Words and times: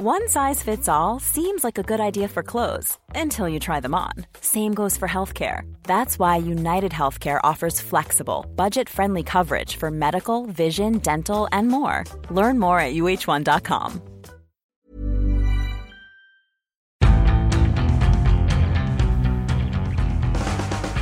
One 0.00 0.28
size 0.28 0.62
fits 0.62 0.88
all 0.88 1.18
seems 1.18 1.64
like 1.64 1.76
a 1.76 1.82
good 1.82 1.98
idea 1.98 2.28
for 2.28 2.44
clothes 2.44 2.96
until 3.16 3.48
you 3.48 3.58
try 3.58 3.80
them 3.80 3.96
on. 3.96 4.12
Same 4.40 4.72
goes 4.72 4.96
for 4.96 5.08
healthcare. 5.08 5.62
That's 5.82 6.20
why 6.20 6.36
United 6.36 6.92
Healthcare 6.92 7.40
offers 7.42 7.80
flexible, 7.80 8.46
budget 8.54 8.88
friendly 8.88 9.24
coverage 9.24 9.74
for 9.74 9.90
medical, 9.90 10.46
vision, 10.46 10.98
dental, 10.98 11.48
and 11.50 11.66
more. 11.66 12.04
Learn 12.30 12.60
more 12.60 12.78
at 12.78 12.94
uh1.com. 12.94 14.00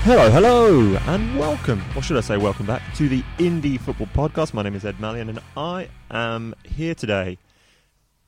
Hello, 0.04 0.30
hello, 0.30 0.98
and 1.08 1.38
welcome, 1.38 1.82
or 1.94 2.00
should 2.00 2.16
I 2.16 2.20
say, 2.20 2.38
welcome 2.38 2.64
back 2.64 2.80
to 2.94 3.10
the 3.10 3.22
Indie 3.36 3.78
Football 3.78 4.08
Podcast. 4.14 4.54
My 4.54 4.62
name 4.62 4.74
is 4.74 4.86
Ed 4.86 4.96
Malyon, 4.96 5.28
and 5.28 5.40
I 5.54 5.88
am 6.10 6.54
here 6.64 6.94
today 6.94 7.36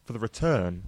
for 0.09 0.15
the 0.15 0.19
return. 0.19 0.83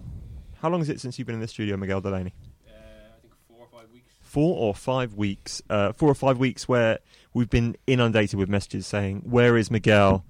How 0.62 0.71
long 0.71 0.80
is 0.80 0.89
it 0.89 0.98
since 0.98 1.18
you've 1.18 1.27
been 1.27 1.34
in 1.34 1.43
the 1.43 1.46
studio, 1.46 1.76
Miguel 1.76 2.00
Delaney? 2.00 2.32
Uh, 2.67 2.71
I 2.72 3.21
think 3.21 3.35
four 3.46 3.58
or 3.61 3.67
five 3.71 3.93
weeks. 3.93 4.14
Four 4.22 4.57
or 4.57 4.75
five 4.75 5.14
weeks. 5.14 5.63
Uh, 5.68 5.93
four 5.93 6.08
or 6.08 6.14
five 6.14 6.39
weeks 6.39 6.67
where 6.67 7.00
we've 7.35 7.50
been 7.50 7.77
inundated 7.86 8.39
with 8.39 8.49
messages 8.49 8.86
saying, 8.86 9.21
"Where 9.27 9.58
is 9.58 9.71
Miguel? 9.71 10.25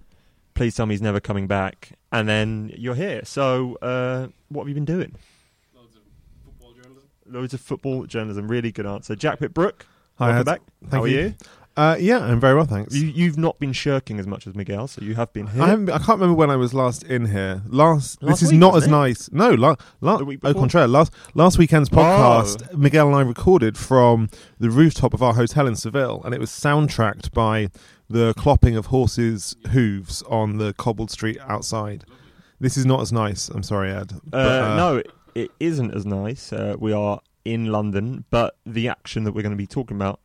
Please 0.54 0.74
tell 0.74 0.86
me 0.86 0.94
he's 0.94 1.02
never 1.02 1.20
coming 1.20 1.46
back." 1.46 1.92
And 2.10 2.28
then 2.28 2.72
you're 2.76 2.96
here. 2.96 3.20
So, 3.24 3.76
uh, 3.76 4.26
what 4.48 4.62
have 4.62 4.68
you 4.68 4.74
been 4.74 4.84
doing? 4.84 5.14
Loads 5.72 5.94
of 5.94 6.02
football 6.44 6.72
journalism. 6.72 7.08
Loads 7.26 7.54
of 7.54 7.60
football 7.60 8.06
journalism. 8.06 8.48
Really 8.48 8.72
good 8.72 8.86
answer. 8.86 9.14
Jack 9.14 9.38
Pitt-Brooke, 9.38 9.86
Hi, 10.18 10.30
welcome 10.30 10.44
back. 10.46 10.62
Thank 10.80 10.92
How 10.92 11.02
are 11.04 11.08
you. 11.08 11.34
Uh, 11.76 11.96
yeah, 11.98 12.18
I'm 12.18 12.40
very 12.40 12.54
well, 12.54 12.64
thanks. 12.66 12.94
you? 12.94 13.06
You've 13.06 13.38
not 13.38 13.58
been 13.58 13.72
shirking 13.72 14.18
as 14.18 14.26
much 14.26 14.46
as 14.46 14.54
Miguel, 14.54 14.86
so 14.88 15.00
you 15.02 15.14
have 15.14 15.32
been 15.32 15.46
here. 15.46 15.62
I, 15.62 15.68
haven't, 15.68 15.88
I 15.88 15.98
can't 15.98 16.18
remember 16.20 16.34
when 16.34 16.50
I 16.50 16.56
was 16.56 16.74
last 16.74 17.04
in 17.04 17.26
here. 17.26 17.62
Last, 17.68 18.22
Last 18.22 18.32
this 18.40 18.42
is 18.42 18.50
week, 18.50 18.60
not 18.60 18.76
as 18.76 18.86
it? 18.86 18.90
nice. 18.90 19.30
No, 19.32 19.50
la, 19.54 19.76
la, 20.00 20.16
au? 20.18 20.36
Oh. 20.42 20.54
contraire. 20.54 20.88
Last 20.88 21.12
last 21.34 21.58
weekend's 21.58 21.88
podcast, 21.88 22.74
Miguel 22.76 23.06
and 23.06 23.16
I 23.16 23.22
recorded 23.22 23.78
from 23.78 24.28
the 24.58 24.68
rooftop 24.68 25.14
of 25.14 25.22
our 25.22 25.34
hotel 25.34 25.66
in 25.66 25.76
Seville, 25.76 26.20
and 26.24 26.34
it 26.34 26.40
was 26.40 26.50
soundtracked 26.50 27.32
by 27.32 27.68
the 28.08 28.34
clopping 28.34 28.76
of 28.76 28.86
horses' 28.86 29.56
hooves 29.70 30.22
on 30.28 30.58
the 30.58 30.74
cobbled 30.74 31.10
street 31.10 31.38
outside. 31.46 32.04
This 32.58 32.76
is 32.76 32.84
not 32.84 33.00
as 33.00 33.12
nice. 33.12 33.48
I'm 33.48 33.62
sorry, 33.62 33.90
Ed. 33.92 34.12
Uh, 34.12 34.18
But, 34.24 34.62
uh, 34.62 34.76
no, 34.76 34.96
it, 34.96 35.10
it 35.34 35.50
isn't 35.60 35.94
as 35.94 36.04
nice. 36.04 36.52
Uh, 36.52 36.74
we 36.78 36.92
are 36.92 37.20
in 37.44 37.66
London, 37.66 38.24
but 38.30 38.56
the 38.66 38.88
action 38.88 39.24
that 39.24 39.32
we're 39.32 39.42
going 39.42 39.52
to 39.52 39.56
be 39.56 39.66
talking 39.68 39.96
about 39.96 40.20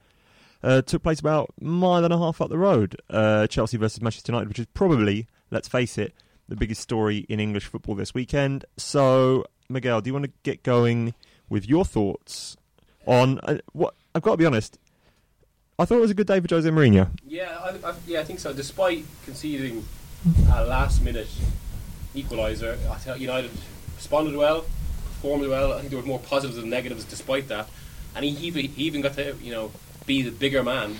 uh, 0.65 0.81
took 0.81 1.03
place 1.03 1.19
about 1.19 1.53
a 1.61 1.63
mile 1.63 2.03
and 2.03 2.13
a 2.13 2.17
half 2.17 2.41
up 2.41 2.49
the 2.49 2.57
road. 2.57 2.99
Uh, 3.09 3.45
Chelsea 3.47 3.77
versus 3.77 4.01
Manchester 4.01 4.31
United, 4.31 4.49
which 4.49 4.59
is 4.59 4.65
probably, 4.73 5.27
let's 5.51 5.67
face 5.67 5.97
it, 5.97 6.13
the 6.49 6.55
biggest 6.55 6.81
story 6.81 7.19
in 7.29 7.39
English 7.39 7.65
football 7.65 7.93
this 7.93 8.13
weekend. 8.13 8.65
So, 8.75 9.45
Miguel, 9.69 10.01
do 10.01 10.09
you 10.09 10.13
want 10.13 10.25
to 10.25 10.31
get 10.41 10.63
going 10.63 11.13
with 11.49 11.69
your 11.69 11.85
thoughts 11.85 12.57
on 13.05 13.39
uh, 13.43 13.59
what? 13.73 13.93
I've 14.15 14.23
got 14.23 14.31
to 14.31 14.37
be 14.37 14.45
honest. 14.45 14.79
I 15.77 15.85
thought 15.85 15.97
it 15.97 16.01
was 16.01 16.11
a 16.11 16.15
good 16.15 16.27
day 16.27 16.39
for 16.39 16.47
Jose 16.49 16.67
Mourinho. 16.67 17.09
Yeah, 17.27 17.57
I, 17.61 17.89
I, 17.89 17.93
yeah, 18.07 18.21
I 18.21 18.23
think 18.23 18.39
so. 18.39 18.51
Despite 18.53 19.05
conceding 19.25 19.85
a 20.51 20.65
last-minute 20.65 21.27
equaliser, 22.15 22.73
I 22.89 22.95
thought 22.95 23.19
United 23.19 23.51
responded 23.95 24.35
well, 24.35 24.65
performed 25.05 25.47
well. 25.47 25.73
I 25.73 25.79
think 25.79 25.89
there 25.91 25.99
were 25.99 26.05
more 26.05 26.19
positives 26.19 26.55
than 26.55 26.69
negatives 26.69 27.03
despite 27.03 27.49
that, 27.49 27.69
and 28.15 28.25
he, 28.25 28.31
he, 28.31 28.49
he 28.67 28.83
even 28.83 29.01
got 29.01 29.13
to 29.15 29.35
you 29.41 29.51
know 29.51 29.71
be 30.05 30.21
the 30.21 30.31
bigger 30.31 30.63
man 30.63 30.95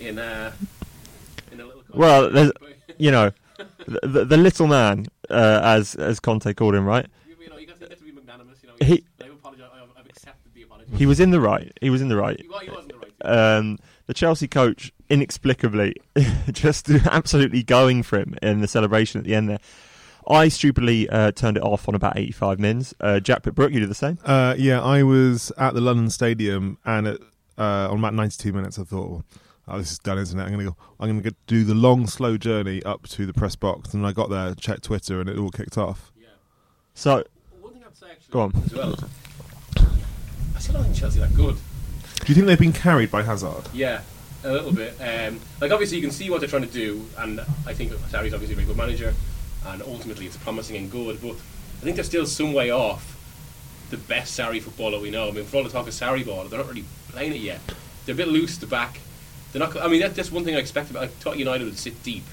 in 0.00 0.18
uh, 0.18 0.52
in 1.52 1.60
a 1.60 1.64
little. 1.66 1.82
Well, 1.92 2.30
there's- 2.30 2.52
You 2.96 3.10
know, 3.10 3.32
the, 3.86 4.00
the, 4.06 4.24
the 4.24 4.36
little 4.36 4.68
man, 4.68 5.06
uh, 5.28 5.60
as 5.64 5.96
as 5.96 6.20
Conte 6.20 6.52
called 6.54 6.76
him, 6.76 6.84
right? 6.84 7.06
you, 7.28 7.34
you 7.42 7.50
know, 7.50 7.56
you 7.58 7.66
got 7.66 7.80
to, 7.80 7.88
to 7.88 8.04
be 8.04 8.12
magnanimous. 8.12 8.58
You 8.62 8.68
know, 8.68 8.74
He- 8.86 9.04
I've. 9.20 9.30
I've, 9.44 9.60
I've 9.98 10.06
accepted 10.06 10.54
the 10.54 10.62
apology. 10.62 10.92
He 10.96 11.06
was 11.06 11.18
in 11.18 11.30
the 11.32 11.40
right. 11.40 11.72
He 11.80 11.90
was 11.90 12.00
in 12.00 12.08
the 12.08 12.16
right. 12.16 12.40
He, 12.40 12.48
wa- 12.48 12.60
he 12.60 12.70
wasn't 12.70 12.88
the 12.92 12.98
right. 12.98 13.56
um, 13.56 13.78
the 14.06 14.14
Chelsea 14.14 14.46
coach 14.46 14.92
inexplicably 15.10 15.96
just 16.52 16.88
absolutely 16.88 17.64
going 17.64 18.04
for 18.04 18.20
him 18.20 18.36
in 18.42 18.60
the 18.60 18.68
celebration 18.68 19.18
at 19.18 19.24
the 19.24 19.34
end 19.34 19.48
there. 19.48 19.58
I 20.28 20.48
stupidly 20.48 21.08
uh, 21.10 21.32
turned 21.32 21.56
it 21.56 21.62
off 21.64 21.88
on 21.88 21.94
about 21.96 22.16
85 22.16 22.60
mins. 22.60 22.94
Uh, 23.00 23.18
Jack 23.20 23.42
Pitt-Brooke, 23.42 23.72
you 23.72 23.80
did 23.80 23.90
the 23.90 23.94
same. 23.94 24.18
Uh, 24.24 24.54
yeah, 24.56 24.80
I 24.80 25.02
was 25.02 25.50
at 25.58 25.74
the 25.74 25.80
London 25.80 26.10
Stadium, 26.10 26.78
and 26.84 27.08
at, 27.08 27.20
uh, 27.58 27.88
on 27.90 27.98
about 27.98 28.14
92 28.14 28.52
minutes, 28.52 28.78
I 28.78 28.84
thought, 28.84 29.10
well, 29.10 29.24
"Oh, 29.68 29.78
this 29.78 29.92
is 29.92 29.98
done, 29.98 30.18
isn't 30.18 30.38
it? 30.38 30.42
I'm 30.42 30.48
going 30.52 30.60
to 30.66 30.72
go. 30.72 30.76
I'm 31.00 31.08
going 31.10 31.22
to 31.22 31.34
do 31.46 31.64
the 31.64 31.74
long, 31.74 32.06
slow 32.06 32.36
journey 32.36 32.82
up 32.84 33.06
to 33.10 33.26
the 33.26 33.32
press 33.32 33.56
box." 33.56 33.94
And 33.94 34.06
I 34.06 34.12
got 34.12 34.30
there, 34.30 34.54
checked 34.54 34.84
Twitter, 34.84 35.20
and 35.20 35.28
it 35.28 35.38
all 35.38 35.50
kicked 35.50 35.78
off. 35.78 36.12
yeah. 36.20 36.28
So, 36.94 37.24
One 37.60 37.72
thing 37.72 37.82
I'd 37.86 37.96
say 37.96 38.06
actually 38.10 38.32
Go 38.32 38.40
on. 38.40 38.52
as 38.64 38.72
well. 38.74 38.96
I 40.54 40.58
still 40.58 40.74
don't 40.74 40.84
think 40.84 40.96
Chelsea 40.96 41.20
are 41.20 41.26
that 41.26 41.34
good. 41.34 41.56
Do 41.56 42.26
you 42.28 42.34
think 42.34 42.46
they've 42.46 42.58
been 42.58 42.72
carried 42.72 43.10
by 43.10 43.22
Hazard? 43.22 43.64
Yeah, 43.74 44.00
a 44.44 44.52
little 44.52 44.72
bit. 44.72 44.96
Um, 45.00 45.40
like 45.60 45.70
obviously 45.72 45.98
you 45.98 46.02
can 46.02 46.10
see 46.12 46.30
what 46.30 46.40
they're 46.40 46.48
trying 46.48 46.66
to 46.66 46.72
do, 46.72 47.06
and 47.18 47.40
I 47.66 47.74
think 47.74 47.92
Sarri's 47.92 48.32
obviously 48.32 48.52
a 48.52 48.56
very 48.56 48.66
good 48.66 48.76
manager, 48.76 49.12
and 49.66 49.82
ultimately 49.82 50.26
it's 50.26 50.36
promising 50.38 50.76
and 50.76 50.90
good. 50.90 51.20
But 51.20 51.32
I 51.32 51.80
think 51.84 51.96
they're 51.96 52.04
still 52.04 52.24
some 52.26 52.52
way 52.52 52.70
off 52.70 53.13
the 53.94 54.02
best 54.08 54.38
Sarri 54.38 54.60
football 54.60 54.90
that 54.90 55.00
we 55.00 55.10
know. 55.10 55.28
I 55.28 55.30
mean, 55.30 55.44
for 55.44 55.58
all 55.58 55.64
the 55.64 55.70
talk 55.70 55.86
of 55.86 55.94
Sarri 55.94 56.26
ball, 56.26 56.44
they're 56.44 56.58
not 56.58 56.68
really 56.68 56.84
playing 57.10 57.32
it 57.32 57.40
yet. 57.40 57.60
They're 58.04 58.14
a 58.14 58.16
bit 58.16 58.28
loose 58.28 58.56
at 58.56 58.60
the 58.60 58.66
back. 58.66 58.98
They're 59.52 59.60
not. 59.60 59.76
I 59.76 59.88
mean, 59.88 60.00
that's 60.00 60.32
one 60.32 60.44
thing 60.44 60.56
I 60.56 60.58
expected. 60.58 60.96
I 60.96 61.06
thought 61.06 61.38
United 61.38 61.64
would 61.64 61.78
sit 61.78 62.02
deep 62.02 62.24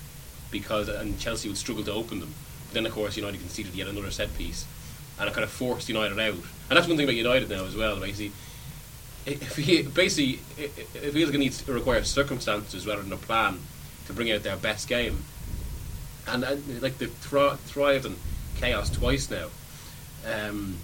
because 0.50 0.90
and 0.90 1.20
Chelsea 1.20 1.48
would 1.48 1.58
struggle 1.58 1.84
to 1.84 1.94
open 1.94 2.20
them. 2.20 2.34
But 2.68 2.74
then 2.74 2.86
of 2.86 2.92
course 2.94 3.16
United 3.16 3.40
conceded 3.40 3.76
yet 3.76 3.88
another 3.88 4.12
set 4.12 4.36
piece, 4.38 4.66
and 5.20 5.30
it 5.30 5.34
kind 5.34 5.44
of 5.44 5.52
forced 5.52 5.88
United 5.88 6.20
out. 6.20 6.34
And 6.34 6.78
that's 6.78 6.88
one 6.88 6.98
thing 6.98 7.06
about 7.06 7.16
United 7.16 7.50
now 7.50 7.66
as 7.66 7.76
well. 7.76 8.00
Basically, 8.00 8.32
if 9.26 9.56
he 9.56 9.84
basically 9.84 10.40
if 10.58 10.96
it 10.96 11.14
feels 11.14 11.30
like 11.30 11.36
it 11.36 11.40
needs 11.40 11.62
to 11.62 11.74
require 11.74 12.04
circumstances 12.04 12.88
rather 12.88 13.04
than 13.04 13.14
a 13.14 13.18
plan 13.18 13.60
to 14.08 14.14
bring 14.14 14.32
out 14.32 14.42
their 14.42 14.58
best 14.58 14.88
game, 14.88 15.24
and, 16.28 16.42
like 16.82 16.98
they've 16.98 17.14
thri- 17.14 17.58
thrived 17.66 18.06
in 18.06 18.16
chaos 18.56 18.90
twice 18.90 19.30
now. 19.30 19.48
Um, 20.26 20.78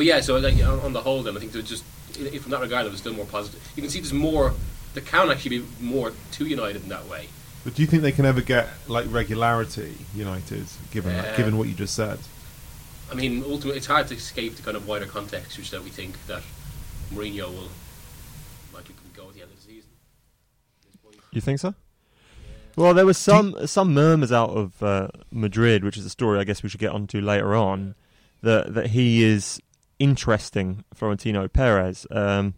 but 0.00 0.06
yeah, 0.06 0.20
so 0.22 0.38
like 0.38 0.54
on, 0.64 0.80
on 0.80 0.92
the 0.94 1.02
whole, 1.02 1.22
then 1.22 1.36
I 1.36 1.40
think 1.40 1.52
there's 1.52 1.68
just 1.68 1.84
i- 2.18 2.28
i- 2.34 2.38
from 2.38 2.52
that 2.52 2.60
regard, 2.62 2.86
there 2.86 2.90
was 2.90 3.00
still 3.00 3.12
more 3.12 3.26
positive. 3.26 3.60
You 3.76 3.82
can 3.82 3.90
see 3.90 4.00
there's 4.00 4.14
more. 4.14 4.54
There 4.94 5.02
can 5.02 5.30
actually 5.30 5.58
be 5.58 5.66
more 5.78 6.12
to 6.32 6.46
United 6.46 6.82
in 6.84 6.88
that 6.88 7.06
way. 7.06 7.28
But 7.64 7.74
do 7.74 7.82
you 7.82 7.86
think 7.86 8.00
they 8.02 8.10
can 8.12 8.24
ever 8.24 8.40
get 8.40 8.66
like 8.88 9.04
regularity, 9.12 9.98
United, 10.14 10.64
given 10.90 11.14
Uh, 11.14 11.34
given 11.36 11.58
what 11.58 11.68
you 11.68 11.74
just 11.74 11.94
said? 11.94 12.18
I 13.10 13.14
mean, 13.14 13.42
ultimately, 13.44 13.76
it's 13.76 13.88
hard 13.88 14.08
to 14.08 14.14
escape 14.14 14.56
the 14.56 14.62
kind 14.62 14.74
of 14.74 14.88
wider 14.88 15.04
context, 15.04 15.58
which 15.58 15.70
that 15.70 15.84
we 15.84 15.90
think 15.90 16.14
that 16.28 16.42
Mourinho 17.12 17.48
will 17.52 17.68
likely 18.72 18.94
go 19.14 19.28
at 19.28 19.34
the 19.34 19.42
end 19.42 19.50
of 19.50 19.56
the 19.56 19.62
season. 19.62 19.90
At 20.80 20.92
this 20.92 20.96
point. 21.04 21.16
you 21.32 21.42
think 21.42 21.58
so? 21.60 21.74
Well, 22.74 22.94
there 22.94 23.04
was 23.04 23.18
some 23.18 23.66
some 23.66 23.92
murmurs 23.92 24.32
out 24.32 24.50
of 24.50 24.82
uh, 24.82 25.08
Madrid, 25.30 25.84
which 25.84 25.98
is 25.98 26.06
a 26.06 26.10
story 26.10 26.38
I 26.38 26.44
guess 26.44 26.62
we 26.62 26.70
should 26.70 26.80
get 26.80 26.92
onto 26.92 27.20
later 27.20 27.54
on, 27.54 27.94
that 28.42 28.72
that 28.74 28.86
he 28.88 29.22
is 29.22 29.60
interesting 30.00 30.84
Florentino 30.92 31.46
Perez. 31.46 32.06
Um, 32.10 32.54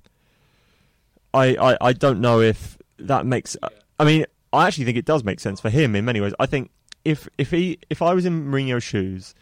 I, 1.35 1.57
I 1.57 1.77
I 1.81 1.93
don't 1.93 2.21
know 2.21 2.41
if 2.41 2.79
that 2.99 3.27
makes. 3.27 3.57
I 3.99 4.05
mean, 4.05 4.25
I 4.53 4.67
actually 4.67 4.85
think 4.87 4.97
it 4.97 5.05
does 5.05 5.25
make 5.25 5.41
sense 5.41 5.61
for 5.61 5.69
him 5.69 5.95
in 5.95 6.05
many 6.07 6.21
ways. 6.21 6.33
I 6.39 6.47
think 6.47 6.71
if 7.05 7.29
if 7.37 7.51
he 7.51 7.79
if 7.91 8.01
I 8.01 8.15
was 8.15 8.25
in 8.25 8.47
Mourinho's 8.47 8.85
shoes, 8.85 9.35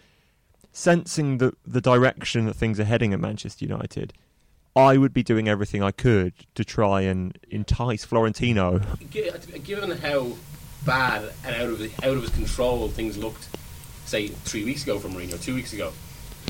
sensing 0.73 1.39
the 1.39 1.53
the 1.65 1.81
direction 1.81 2.47
that 2.47 2.55
things 2.55 2.81
are 2.81 2.85
heading 2.85 3.13
at 3.13 3.21
Manchester 3.21 3.65
United, 3.65 4.13
I 4.75 4.97
would 4.97 5.13
be 5.13 5.23
doing 5.23 5.49
everything 5.49 5.83
I 5.83 5.91
could 5.91 6.33
to 6.55 6.65
try 6.65 7.03
and 7.03 7.39
entice 7.51 8.05
Florentino. 8.05 8.81
Given 9.11 9.91
how 9.99 10.33
bad 10.87 11.31
and 11.45 11.57
out 11.57 11.71
of 11.71 12.05
out 12.05 12.17
of 12.17 12.23
his 12.23 12.31
control 12.31 12.89
things 12.89 13.19
looked, 13.19 13.49
say 14.07 14.29
three 14.29 14.65
weeks 14.65 14.85
ago 14.85 14.99
from 14.99 15.13
Mourinho, 15.13 15.43
two 15.43 15.55
weeks 15.55 15.73
ago, 15.73 15.93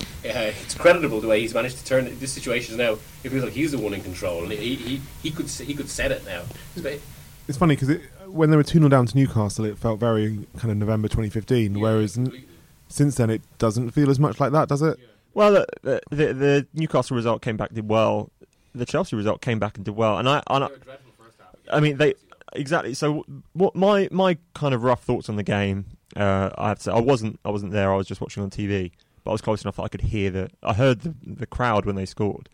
uh, 0.00 0.52
it's 0.62 0.74
creditable 0.74 1.20
the 1.20 1.28
way 1.28 1.40
he's 1.40 1.54
managed 1.54 1.78
to 1.78 1.84
turn 1.84 2.04
this 2.18 2.32
situation 2.32 2.76
now. 2.76 2.92
It 3.24 3.30
feels 3.30 3.44
like 3.44 3.52
he's 3.52 3.72
the 3.72 3.78
one 3.78 3.94
in 3.94 4.02
control, 4.02 4.42
and 4.42 4.52
he 4.52 4.74
he, 4.76 5.00
he 5.22 5.30
could 5.30 5.48
he 5.48 5.74
could 5.74 5.88
set 5.88 6.10
it 6.12 6.24
now. 6.26 6.42
But- 6.82 7.00
It's 7.48 7.58
funny 7.58 7.74
because 7.76 7.98
when 8.26 8.50
they 8.50 8.56
were 8.56 8.62
2 8.62 8.78
0 8.78 8.88
down 8.88 9.06
to 9.06 9.16
Newcastle, 9.16 9.64
it 9.64 9.76
felt 9.78 9.98
very 9.98 10.46
kind 10.58 10.70
of 10.70 10.76
November 10.76 11.08
2015, 11.08 11.80
whereas 11.80 12.16
n- 12.16 12.44
since 12.88 13.16
then 13.16 13.28
it 13.30 13.42
doesn't 13.58 13.90
feel 13.90 14.08
as 14.10 14.20
much 14.20 14.38
like 14.38 14.52
that, 14.52 14.68
does 14.68 14.82
it? 14.82 14.98
Well, 15.34 15.52
the, 15.52 15.66
the, 15.82 16.00
the, 16.10 16.32
the 16.34 16.66
Newcastle 16.74 17.16
result 17.16 17.42
came 17.42 17.56
back 17.56 17.72
did 17.72 17.88
well. 17.88 18.30
The 18.74 18.84
Chelsea 18.86 19.16
result 19.16 19.40
came 19.40 19.58
back 19.58 19.76
and 19.76 19.84
did 19.84 19.96
well, 19.96 20.18
and 20.18 20.28
I, 20.28 20.42
and 20.48 20.64
I, 20.64 20.68
They 20.68 20.74
were 20.74 20.78
dreadful 20.80 21.12
first 21.18 21.38
half. 21.40 21.48
I 21.72 21.80
mean, 21.80 21.96
they 21.96 22.14
exactly. 22.52 22.94
So, 22.94 23.24
what 23.52 23.74
my 23.74 24.08
my 24.12 24.38
kind 24.54 24.74
of 24.74 24.84
rough 24.84 25.02
thoughts 25.02 25.28
on 25.28 25.34
the 25.36 25.42
game? 25.42 25.86
Uh, 26.16 26.50
I 26.56 26.68
have 26.68 26.78
to 26.78 26.84
say, 26.84 26.92
I 26.92 27.00
wasn't 27.00 27.40
I 27.44 27.50
wasn't 27.50 27.72
there. 27.72 27.92
I 27.92 27.96
was 27.96 28.06
just 28.06 28.20
watching 28.20 28.42
on 28.44 28.50
TV, 28.50 28.90
but 29.24 29.30
I 29.30 29.32
was 29.32 29.40
close 29.40 29.62
enough 29.62 29.76
that 29.76 29.82
I 29.82 29.88
could 29.88 30.02
hear 30.02 30.30
the. 30.30 30.50
I 30.62 30.74
heard 30.74 31.00
the 31.00 31.14
the 31.22 31.46
crowd 31.46 31.86
when 31.86 31.96
they 31.96 32.06
scored 32.06 32.48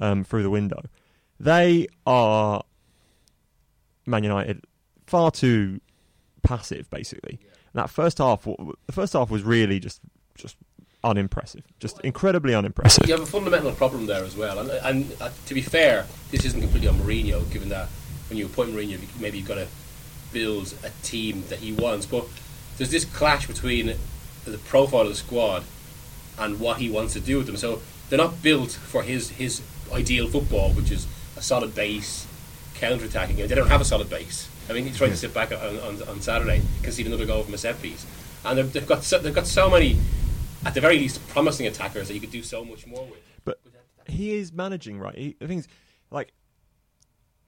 um, 0.00 0.24
through 0.24 0.42
the 0.42 0.50
window. 0.50 0.82
They 1.40 1.88
are 2.06 2.62
Man 4.06 4.24
United 4.24 4.64
far 5.06 5.30
too 5.30 5.80
passive, 6.42 6.88
basically. 6.90 7.38
And 7.72 7.82
that 7.82 7.90
first 7.90 8.18
half, 8.18 8.44
the 8.44 8.92
first 8.92 9.12
half 9.14 9.30
was 9.30 9.42
really 9.42 9.80
just 9.80 10.00
just 10.36 10.56
unimpressive, 11.02 11.64
just 11.80 12.00
incredibly 12.00 12.54
unimpressive. 12.54 13.06
You 13.06 13.14
have 13.14 13.22
a 13.22 13.26
fundamental 13.26 13.72
problem 13.72 14.06
there 14.06 14.24
as 14.24 14.36
well, 14.36 14.58
and, 14.58 14.70
and 14.70 15.16
uh, 15.20 15.30
to 15.46 15.54
be 15.54 15.60
fair, 15.60 16.06
this 16.30 16.44
isn't 16.44 16.60
completely 16.60 16.88
on 16.88 16.96
Mourinho, 16.96 17.50
given 17.52 17.68
that 17.68 17.88
when 18.28 18.38
you 18.38 18.46
appoint 18.46 18.70
Mourinho, 18.70 18.98
maybe 19.20 19.38
you've 19.38 19.48
got 19.48 19.56
to 19.56 19.66
build 20.32 20.74
a 20.82 20.90
team 21.02 21.44
that 21.48 21.58
he 21.58 21.72
wants. 21.72 22.06
But 22.06 22.26
there's 22.78 22.90
this 22.90 23.04
clash 23.04 23.46
between 23.46 23.94
the 24.44 24.58
profile 24.58 25.02
of 25.02 25.08
the 25.08 25.14
squad 25.14 25.64
and 26.38 26.60
what 26.60 26.78
he 26.78 26.90
wants 26.90 27.12
to 27.14 27.20
do 27.20 27.38
with 27.38 27.46
them. 27.46 27.56
So 27.56 27.82
they're 28.08 28.18
not 28.18 28.42
built 28.42 28.72
for 28.72 29.02
his 29.02 29.30
his 29.30 29.62
ideal 29.92 30.28
football, 30.28 30.72
which 30.72 30.90
is 30.90 31.06
a 31.36 31.42
solid 31.42 31.74
base, 31.74 32.26
counter 32.74 33.04
attacking. 33.04 33.36
They 33.36 33.46
don't 33.46 33.68
have 33.68 33.80
a 33.80 33.84
solid 33.84 34.10
base. 34.10 34.48
I 34.68 34.72
mean, 34.72 34.84
he 34.84 34.92
tried 34.92 35.08
to 35.08 35.16
sit 35.16 35.34
back 35.34 35.52
on, 35.52 35.78
on, 35.80 36.02
on 36.08 36.20
Saturday, 36.20 36.62
concede 36.82 37.06
another 37.06 37.26
goal 37.26 37.42
from 37.42 37.54
a 37.54 37.58
set 37.58 37.80
piece, 37.82 38.06
and 38.44 38.58
they've, 38.58 38.72
they've 38.72 38.86
got 38.86 39.04
so, 39.04 39.18
they've 39.18 39.34
got 39.34 39.46
so 39.46 39.68
many, 39.68 39.98
at 40.64 40.74
the 40.74 40.80
very 40.80 40.98
least, 40.98 41.26
promising 41.28 41.66
attackers 41.66 42.08
that 42.08 42.14
you 42.14 42.20
could 42.20 42.30
do 42.30 42.42
so 42.42 42.64
much 42.64 42.86
more 42.86 43.04
with. 43.04 43.20
But 43.44 43.60
he 44.06 44.34
is 44.34 44.52
managing 44.52 44.98
right. 44.98 45.16
He, 45.16 45.36
the 45.38 45.46
thing's 45.46 45.68
like 46.10 46.32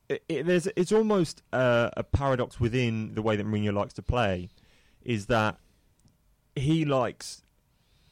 it, 0.09 0.23
it, 0.29 0.47
there's 0.47 0.67
it's 0.77 0.93
almost 0.93 1.43
uh, 1.53 1.91
a 1.97 2.05
paradox 2.05 2.61
within 2.61 3.15
the 3.15 3.23
way 3.23 3.37
that 3.37 3.47
Mourinho 3.47 3.73
likes 3.73 3.95
to 3.95 4.03
play, 4.03 4.51
is 5.03 5.27
that 5.27 5.57
he 6.55 6.85
likes 6.85 7.43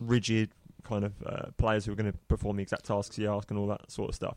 rigid 0.00 0.50
kind 0.85 1.05
of 1.05 1.13
uh, 1.25 1.47
players 1.57 1.85
who 1.85 1.93
are 1.93 1.97
going 1.97 2.11
to 2.11 2.19
perform 2.29 2.57
the 2.57 2.63
exact 2.63 2.85
tasks 2.85 3.17
he 3.17 3.27
asks 3.27 3.51
and 3.51 3.59
all 3.59 3.67
that 3.67 3.91
sort 3.91 4.11
of 4.11 4.15
stuff. 4.15 4.37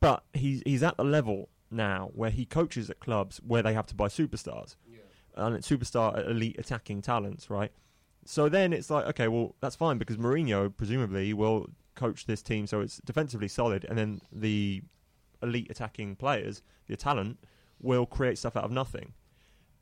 But 0.00 0.24
he's 0.32 0.62
he's 0.66 0.82
at 0.82 0.96
the 0.96 1.04
level 1.04 1.48
now 1.70 2.10
where 2.14 2.30
he 2.30 2.44
coaches 2.44 2.90
at 2.90 3.00
clubs 3.00 3.40
where 3.46 3.62
they 3.62 3.72
have 3.74 3.86
to 3.86 3.94
buy 3.94 4.08
superstars, 4.08 4.76
yeah. 4.90 4.98
and 5.36 5.54
it's 5.54 5.68
superstar 5.68 6.28
elite 6.28 6.56
attacking 6.58 7.02
talents, 7.02 7.48
right? 7.48 7.72
So 8.24 8.48
then 8.48 8.72
it's 8.72 8.90
like, 8.90 9.06
okay, 9.06 9.28
well 9.28 9.54
that's 9.60 9.76
fine 9.76 9.98
because 9.98 10.16
Mourinho 10.16 10.76
presumably 10.76 11.32
will 11.32 11.70
coach 11.94 12.26
this 12.26 12.42
team 12.42 12.66
so 12.66 12.80
it's 12.80 12.98
defensively 13.04 13.48
solid, 13.48 13.84
and 13.88 13.96
then 13.96 14.20
the 14.32 14.82
elite 15.42 15.68
attacking 15.70 16.16
players, 16.16 16.62
the 16.86 16.96
talent, 16.96 17.38
will 17.80 18.06
create 18.06 18.38
stuff 18.38 18.56
out 18.56 18.64
of 18.64 18.70
nothing. 18.70 19.12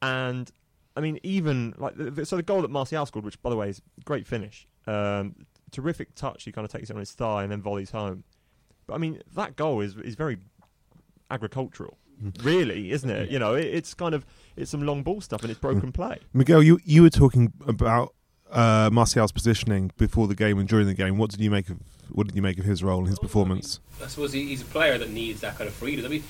And 0.03 0.51
I 0.97 1.01
mean, 1.01 1.19
even 1.23 1.75
like 1.79 1.95
the, 1.97 2.27
so, 2.27 2.37
the 2.37 2.43
goal 2.43 2.63
that 2.63 2.71
Martial 2.71 3.07
scored, 3.07 3.25
which 3.25 3.41
by 3.43 3.51
the 3.51 3.57
way 3.57 3.69
is 3.69 3.81
a 3.99 4.05
great 4.05 4.27
finish, 4.27 4.67
um, 4.87 5.47
terrific 5.71 6.15
touch. 6.15 6.45
He 6.45 6.53
kind 6.53 6.65
of 6.65 6.73
takes 6.73 6.91
it 6.91 6.95
on 6.95 7.01
his 7.01 7.13
thigh 7.13 7.43
and 7.43 7.53
then 7.53 7.63
volleys 7.63 7.91
home. 7.91 8.25
But 8.87 8.95
I 8.95 8.99
mean, 8.99 9.23
that 9.35 9.57
goal 9.57 9.81
is 9.81 9.97
is 9.97 10.15
very 10.15 10.39
agricultural, 11.31 11.99
mm. 12.23 12.45
really, 12.45 12.91
isn't 12.91 13.09
it? 13.09 13.31
You 13.31 13.39
know, 13.39 13.55
it, 13.55 13.67
it's 13.67 13.95
kind 13.95 14.15
of 14.15 14.27
it's 14.57 14.71
some 14.71 14.83
long 14.83 15.03
ball 15.03 15.21
stuff 15.21 15.43
and 15.43 15.51
it's 15.51 15.61
broken 15.61 15.93
mm. 15.93 15.95
play. 15.95 16.19
Miguel, 16.33 16.63
you 16.63 16.81
you 16.85 17.03
were 17.03 17.11
talking 17.11 17.53
about 17.67 18.15
uh, 18.51 18.91
Martial's 18.93 19.33
positioning 19.33 19.93
before 19.97 20.27
the 20.27 20.35
game 20.35 20.59
and 20.59 20.69
during 20.69 20.87
the 20.87 20.95
game. 20.95 21.19
What 21.19 21.31
did 21.31 21.41
you 21.41 21.51
make 21.51 21.69
of 21.71 21.79
what 22.11 22.27
did 22.27 22.37
you 22.37 22.43
make 22.43 22.59
of 22.59 22.65
his 22.65 22.83
role 22.83 22.99
and 22.99 23.09
his 23.09 23.19
performance? 23.19 23.79
I, 23.79 23.99
mean, 23.99 24.05
I 24.05 24.09
suppose 24.09 24.33
he's 24.33 24.63
a 24.63 24.67
player 24.67 24.99
that 24.99 25.11
needs 25.11 25.41
that 25.41 25.57
kind 25.57 25.69
of 25.69 25.75
freedom. 25.75 26.05
I 26.05 26.09
mean, 26.09 26.25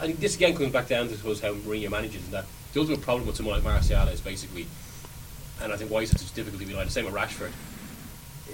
I 0.00 0.06
think 0.06 0.20
this 0.20 0.36
again 0.36 0.54
comes 0.54 0.72
back 0.72 0.88
down 0.88 1.08
to 1.08 1.16
suppose 1.16 1.40
how 1.40 1.54
Mourinho 1.54 1.90
manages 1.90 2.22
and 2.24 2.32
that 2.32 2.44
the 2.72 2.80
ultimate 2.80 3.00
problem 3.00 3.26
with 3.26 3.36
someone 3.36 3.54
like 3.54 3.64
Martial 3.64 4.06
is 4.08 4.20
basically, 4.20 4.66
and 5.62 5.72
I 5.72 5.76
think 5.76 5.90
why 5.90 6.00
he's 6.00 6.10
had 6.10 6.20
such 6.20 6.34
difficulty 6.34 6.66
with 6.66 6.76
the 6.76 6.90
same 6.90 7.06
with 7.06 7.14
Rashford. 7.14 7.52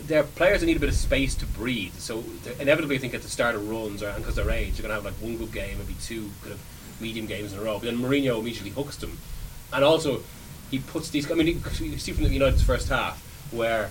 They're 0.02 0.24
players 0.24 0.62
need 0.62 0.76
a 0.76 0.80
bit 0.80 0.88
of 0.88 0.94
space 0.94 1.34
to 1.36 1.46
breathe. 1.46 1.94
So 1.94 2.24
inevitably, 2.60 2.96
I 2.96 2.98
think 2.98 3.14
at 3.14 3.22
the 3.22 3.28
start 3.28 3.54
of 3.54 3.68
runs, 3.68 4.02
or 4.02 4.12
because 4.12 4.36
their 4.36 4.50
age, 4.50 4.76
they're 4.76 4.88
going 4.88 4.90
to 4.90 4.94
have 4.94 5.04
like 5.04 5.14
one 5.14 5.36
good 5.36 5.52
game, 5.52 5.78
maybe 5.78 5.94
two 6.02 6.30
kind 6.42 6.52
of 6.52 6.60
medium 7.00 7.26
games 7.26 7.52
in 7.52 7.58
a 7.58 7.62
row. 7.62 7.78
But 7.78 7.86
then 7.86 7.98
Mourinho 7.98 8.40
immediately 8.40 8.70
hooks 8.70 8.96
them, 8.96 9.18
and 9.72 9.84
also 9.84 10.22
he 10.70 10.78
puts 10.78 11.10
these. 11.10 11.30
I 11.30 11.34
mean, 11.34 11.46
you 11.46 11.98
see 11.98 12.12
from 12.12 12.24
the 12.24 12.30
United's 12.30 12.62
first 12.62 12.88
half 12.88 13.20
where 13.52 13.90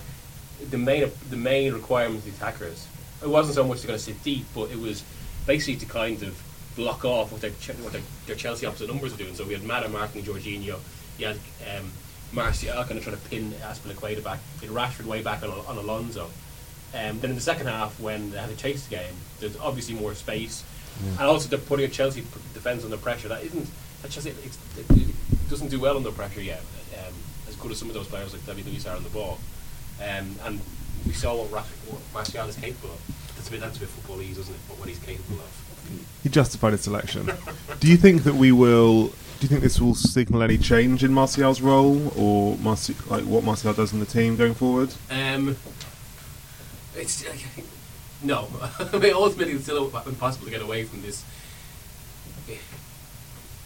the 0.70 0.78
main 0.78 1.10
the 1.30 1.36
main 1.36 1.72
requirement 1.72 2.18
of 2.18 2.24
the 2.24 2.30
attackers 2.30 2.86
it 3.24 3.28
wasn't 3.28 3.54
so 3.54 3.64
much 3.64 3.80
they're 3.80 3.88
going 3.88 3.98
to 3.98 4.04
sit 4.04 4.22
deep, 4.22 4.44
but 4.54 4.70
it 4.70 4.78
was 4.78 5.02
basically 5.46 5.76
to 5.76 5.86
kind 5.86 6.22
of 6.22 6.40
block 6.76 7.04
off 7.04 7.32
what 7.32 7.40
their 7.40 7.50
what 7.50 7.92
their, 7.92 8.02
their 8.26 8.36
Chelsea 8.36 8.66
opposite 8.66 8.88
numbers 8.88 9.12
were 9.12 9.18
doing. 9.18 9.34
So 9.34 9.44
we 9.44 9.54
had 9.54 9.64
Mata 9.64 9.88
marking 9.88 10.22
Jorginho, 10.22 10.78
you 11.18 11.26
had 11.26 11.38
um, 11.76 11.90
Martial 12.34 12.84
kind 12.84 12.98
of 12.98 13.04
trying 13.04 13.16
to 13.16 13.28
pin 13.28 13.52
Azpilicueta 13.62 14.22
back, 14.22 14.40
you 14.60 14.68
had 14.68 14.76
Rashford 14.76 15.06
way 15.06 15.22
back 15.22 15.42
on, 15.42 15.50
on 15.50 15.76
Alonso. 15.78 16.30
Um, 16.94 17.18
then 17.20 17.30
in 17.30 17.34
the 17.34 17.42
second 17.42 17.66
half, 17.66 17.98
when 17.98 18.30
they 18.30 18.38
had 18.38 18.50
to 18.50 18.56
chase 18.56 18.86
the 18.86 18.96
game, 18.96 19.14
there's 19.40 19.56
obviously 19.58 19.94
more 19.94 20.14
space, 20.14 20.64
yeah. 21.02 21.10
and 21.12 21.22
also 21.22 21.48
they're 21.48 21.58
putting 21.58 21.86
a 21.86 21.88
Chelsea 21.88 22.20
defence 22.52 22.84
under 22.84 22.96
pressure. 22.96 23.28
That 23.28 23.42
isn't 23.42 23.68
that 24.02 24.10
Chelsea 24.10 24.30
it, 24.30 24.58
it 24.78 25.50
doesn't 25.50 25.68
do 25.68 25.80
well 25.80 25.96
under 25.96 26.12
pressure 26.12 26.40
yet. 26.40 26.60
Um, 26.98 27.14
as 27.48 27.56
good 27.56 27.72
as 27.72 27.78
some 27.78 27.88
of 27.88 27.94
those 27.94 28.06
players 28.06 28.32
like 28.32 28.46
David 28.46 28.66
Luiz 28.66 28.86
are 28.86 28.96
on 28.96 29.02
the 29.02 29.10
ball, 29.10 29.38
um, 30.00 30.36
and 30.44 30.60
we 31.04 31.12
saw 31.12 31.34
what, 31.36 31.50
Rashford, 31.50 31.92
what 31.92 32.02
Martial 32.12 32.48
is 32.48 32.56
capable 32.56 32.94
of. 32.94 33.34
That's 33.34 33.48
a 33.48 33.50
bit 33.50 33.60
that's 33.60 33.76
a 33.76 33.80
bit 33.80 33.88
football 33.88 34.22
ease, 34.22 34.38
isn't 34.38 34.54
it? 34.54 34.60
But 34.68 34.78
what 34.78 34.88
he's 34.88 35.00
capable 35.00 35.40
of. 35.40 35.64
He 36.22 36.28
justified 36.28 36.72
his 36.72 36.82
selection. 36.82 37.30
do 37.80 37.88
you 37.88 37.96
think 37.96 38.22
that 38.22 38.34
we 38.34 38.52
will? 38.52 39.12
Do 39.44 39.48
you 39.48 39.56
think 39.56 39.62
this 39.62 39.78
will 39.78 39.94
signal 39.94 40.42
any 40.42 40.56
change 40.56 41.04
in 41.04 41.12
Martial's 41.12 41.60
role, 41.60 42.10
or 42.16 42.56
Marci- 42.56 43.10
like 43.10 43.24
what 43.24 43.44
Martial 43.44 43.74
does 43.74 43.92
in 43.92 44.00
the 44.00 44.06
team 44.06 44.36
going 44.36 44.54
forward? 44.54 44.94
Um, 45.10 45.58
it's 46.96 47.26
no. 48.22 48.48
I 48.78 48.96
mean, 48.96 49.12
ultimately, 49.12 49.52
it's 49.52 49.64
still 49.64 49.94
impossible 50.06 50.46
to 50.46 50.50
get 50.50 50.62
away 50.62 50.84
from 50.84 51.02
this 51.02 51.22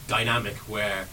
dynamic 0.09 0.57
where 0.69 1.07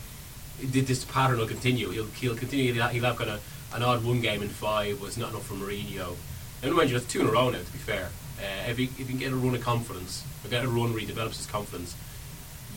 this 0.59 1.05
pattern 1.05 1.37
will 1.37 1.45
continue. 1.45 1.91
He'll, 1.91 2.05
he'll 2.05 2.35
continue. 2.35 2.73
He'll 2.73 2.81
have, 2.81 3.41
an 3.71 3.83
odd 3.83 4.03
one 4.03 4.19
game 4.19 4.41
in 4.41 4.49
five 4.49 4.99
was 4.99 5.15
not 5.15 5.29
enough 5.29 5.45
for 5.45 5.53
Mourinho. 5.53 6.15
And 6.63 6.73
mind 6.73 6.89
you, 6.89 6.97
that's 6.97 7.11
two 7.11 7.21
in 7.21 7.27
a 7.27 7.31
row 7.31 7.51
now. 7.51 7.59
To 7.59 7.71
be 7.71 7.77
fair, 7.77 8.09
uh, 8.39 8.71
if, 8.71 8.77
he, 8.77 8.85
if 8.85 8.97
he 8.97 9.05
can 9.05 9.19
get 9.19 9.31
a 9.31 9.35
run 9.35 9.53
of 9.53 9.61
confidence, 9.61 10.23
or 10.43 10.49
get 10.49 10.65
a 10.65 10.67
run 10.67 10.89
where 10.89 11.01
he 11.01 11.05
develops 11.05 11.37
his 11.37 11.45
confidence, 11.45 11.95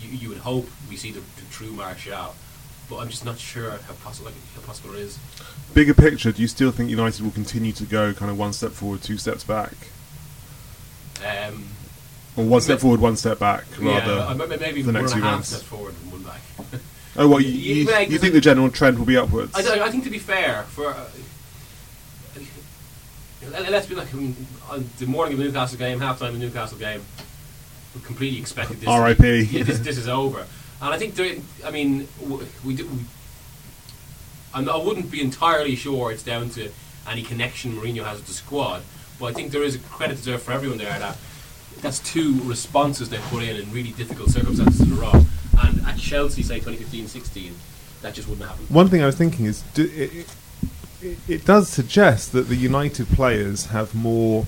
you, 0.00 0.11
you 0.11 0.29
would 0.29 0.39
hope 0.39 0.69
we 0.89 0.97
see 0.97 1.12
the, 1.12 1.21
the 1.21 1.43
true 1.50 1.73
Martial. 1.73 2.35
But 2.89 2.99
I'm 2.99 3.09
just 3.09 3.25
not 3.25 3.39
sure 3.39 3.71
how 3.71 3.93
possible 4.03 4.31
like, 4.31 4.35
how 4.55 4.62
possible 4.62 4.95
it 4.95 5.00
is. 5.00 5.19
Bigger 5.75 5.93
picture, 5.93 6.33
do 6.33 6.41
you 6.41 6.49
still 6.49 6.71
think 6.71 6.89
United 6.89 7.23
will 7.23 7.31
continue 7.31 7.73
to 7.73 7.85
go 7.85 8.15
kind 8.15 8.31
of 8.31 8.39
one 8.39 8.55
step 8.55 8.73
forward, 8.73 9.03
two 9.03 9.19
steps 9.19 9.45
back? 9.45 9.73
Um, 11.27 11.69
or 12.37 12.45
one 12.45 12.61
step 12.62 12.79
forward, 12.81 13.00
one 13.00 13.17
step 13.17 13.39
back, 13.39 13.65
rather. 13.79 14.15
Yeah, 14.15 14.56
maybe 14.59 14.83
the 14.83 14.93
next 14.93 15.12
few 15.12 15.23
months. 15.23 15.49
Step 15.49 15.62
forward 15.62 15.95
and 16.03 16.12
one 16.12 16.23
back. 16.23 16.41
oh, 17.17 17.29
well, 17.29 17.41
you, 17.41 17.49
you, 17.85 17.99
you 18.09 18.19
think 18.19 18.33
the 18.33 18.41
general 18.41 18.71
trend 18.71 18.99
will 18.99 19.06
be 19.06 19.17
upwards? 19.19 19.53
I, 19.55 19.85
I 19.85 19.91
think 19.91 20.05
to 20.05 20.11
be 20.11 20.19
fair, 20.19 20.62
for 20.62 20.95
uh, 20.95 21.05
let's 23.50 23.87
be 23.87 23.95
like 23.95 24.12
on 24.15 24.89
the 24.99 25.06
morning 25.06 25.35
of 25.35 25.39
the 25.41 25.45
Newcastle 25.47 25.79
game, 25.79 26.00
halftime 26.00 26.28
of 26.28 26.33
the 26.35 26.38
Newcastle 26.38 26.78
game, 26.78 27.02
completely 28.05 28.38
expected 28.38 28.81
this. 28.81 28.88
R.I.P. 28.88 29.43
Yeah, 29.50 29.64
this, 29.64 29.78
this 29.81 29.99
is 29.99 30.09
over, 30.09 30.47
and 30.81 30.95
I 30.95 30.99
think 30.99 31.14
there, 31.14 31.37
I 31.64 31.71
mean 31.71 32.09
we, 32.64 32.75
do. 32.75 32.87
We, 32.87 33.00
I 34.55 34.76
wouldn't 34.76 35.11
be 35.11 35.21
entirely 35.21 35.76
sure 35.76 36.11
it's 36.11 36.23
down 36.23 36.50
to 36.50 36.71
any 37.07 37.23
connection 37.23 37.75
Mourinho 37.75 38.05
has 38.05 38.19
with 38.19 38.26
the 38.26 38.35
squad, 38.35 38.83
but 39.21 39.26
I 39.26 39.33
think 39.33 39.52
there 39.52 39.62
is 39.62 39.76
a 39.76 39.78
credit 39.78 40.17
deserved 40.17 40.43
for 40.43 40.52
everyone 40.52 40.78
there 40.78 40.99
that 40.99 41.17
that's 41.81 41.99
two 42.00 42.40
responses 42.43 43.09
they 43.09 43.19
put 43.28 43.43
in 43.43 43.57
in 43.57 43.71
really 43.73 43.90
difficult 43.93 44.31
circumstances 44.31 44.81
in 44.81 44.93
a 44.93 44.97
row. 44.97 45.12
And 45.62 45.85
at 45.87 45.99
Chelsea, 45.99 46.43
say 46.43 46.61
2015-16, 46.61 47.52
that 48.02 48.14
just 48.14 48.28
wouldn't 48.28 48.49
happen. 48.49 48.67
One 48.69 48.88
thing 48.88 49.02
I 49.02 49.07
was 49.07 49.17
thinking 49.17 49.47
is, 49.47 49.62
do, 49.75 49.85
it, 49.95 50.26
it, 51.02 51.19
it 51.28 51.45
does 51.45 51.69
suggest 51.69 52.33
that 52.33 52.49
the 52.49 52.57
United 52.57 53.09
players 53.09 53.67
have 53.67 53.95
more, 53.95 54.47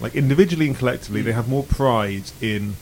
like 0.00 0.14
individually 0.14 0.66
and 0.66 0.76
collectively, 0.76 1.22
they 1.22 1.32
have 1.32 1.48
more 1.48 1.62
pride 1.64 2.30
in 2.40 2.74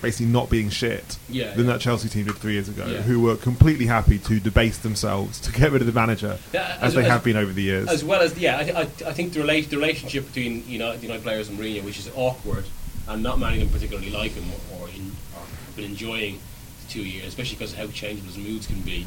basically 0.00 0.26
not 0.26 0.50
being 0.50 0.70
shit 0.70 1.18
yeah, 1.28 1.54
than 1.54 1.66
yeah. 1.66 1.72
that 1.72 1.80
Chelsea 1.80 2.08
team 2.08 2.26
did 2.26 2.36
three 2.36 2.54
years 2.54 2.68
ago, 2.68 2.86
yeah. 2.86 3.02
who 3.02 3.20
were 3.20 3.36
completely 3.36 3.86
happy 3.86 4.18
to 4.18 4.40
debase 4.40 4.78
themselves 4.78 5.40
to 5.40 5.52
get 5.52 5.72
rid 5.72 5.82
of 5.82 5.86
the 5.86 5.92
manager, 5.92 6.38
as, 6.52 6.78
as, 6.80 6.94
they 6.94 7.02
as, 7.02 7.08
have 7.08 7.24
been 7.24 7.36
over 7.36 7.52
the 7.52 7.62
years. 7.62 7.88
As 7.88 8.04
well 8.04 8.20
as, 8.20 8.36
yeah, 8.38 8.56
I, 8.56 8.80
I, 8.80 8.82
I 8.82 9.12
think 9.12 9.32
the, 9.32 9.40
the 9.40 9.76
relationship 9.76 10.26
between 10.26 10.66
you 10.68 10.78
know, 10.78 10.96
the 10.96 11.02
United 11.02 11.22
players 11.22 11.48
and 11.48 11.58
Mourinho, 11.58 11.84
which 11.84 11.98
is 11.98 12.10
awkward, 12.14 12.64
and 13.08 13.22
not 13.22 13.38
many 13.38 13.62
of 13.62 13.70
them 13.70 13.72
particularly 13.72 14.10
like 14.10 14.32
him 14.32 14.44
or, 14.50 14.82
or, 14.82 14.88
in, 14.88 15.12
or 15.34 15.40
have 15.40 15.76
been 15.76 15.86
enjoying 15.86 16.40
the 16.84 16.92
two 16.92 17.02
years, 17.04 17.28
especially 17.28 17.56
because 17.56 17.72
of 17.72 17.78
how 17.78 17.86
changeable 17.88 18.32
his 18.32 18.38
moods 18.38 18.66
can 18.66 18.80
be. 18.80 19.04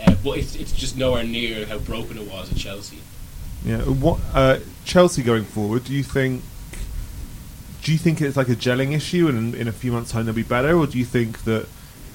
Uh, 0.00 0.14
but 0.22 0.38
it's, 0.38 0.54
it's 0.54 0.72
just 0.72 0.96
nowhere 0.96 1.24
near 1.24 1.66
how 1.66 1.78
broken 1.78 2.18
it 2.18 2.30
was 2.30 2.52
at 2.52 2.56
Chelsea. 2.56 2.98
Yeah. 3.64 3.78
What 3.78 4.20
uh, 4.32 4.58
Chelsea 4.84 5.22
going 5.22 5.44
forward? 5.44 5.84
Do 5.84 5.92
you 5.92 6.04
think? 6.04 6.42
Do 7.88 7.94
you 7.94 7.98
think 7.98 8.20
it's 8.20 8.36
like 8.36 8.50
a 8.50 8.54
gelling 8.54 8.94
issue, 8.94 9.28
and 9.28 9.54
in, 9.54 9.62
in 9.62 9.66
a 9.66 9.72
few 9.72 9.92
months' 9.92 10.10
time 10.10 10.26
they'll 10.26 10.34
be 10.34 10.42
better, 10.42 10.76
or 10.76 10.86
do 10.86 10.98
you 10.98 11.06
think 11.06 11.44
that 11.44 11.66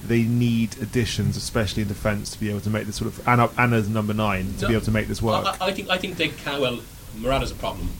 they 0.06 0.22
need 0.22 0.80
additions, 0.80 1.36
especially 1.36 1.82
in 1.82 1.88
defence, 1.88 2.30
to 2.30 2.38
be 2.38 2.48
able 2.48 2.60
to 2.60 2.70
make 2.70 2.86
this 2.86 2.94
sort 2.94 3.08
of 3.08 3.26
Anna, 3.26 3.50
Anna's 3.58 3.88
number 3.88 4.14
nine 4.14 4.54
to 4.58 4.62
no, 4.62 4.68
be 4.68 4.74
able 4.74 4.84
to 4.84 4.92
make 4.92 5.08
this 5.08 5.20
work? 5.20 5.44
I, 5.44 5.66
I, 5.66 5.72
think 5.72 5.90
I 5.90 5.98
think 5.98 6.16
they 6.16 6.28
can. 6.28 6.60
Well, 6.60 6.78
Morata's 7.16 7.50
a 7.50 7.56
problem. 7.56 7.90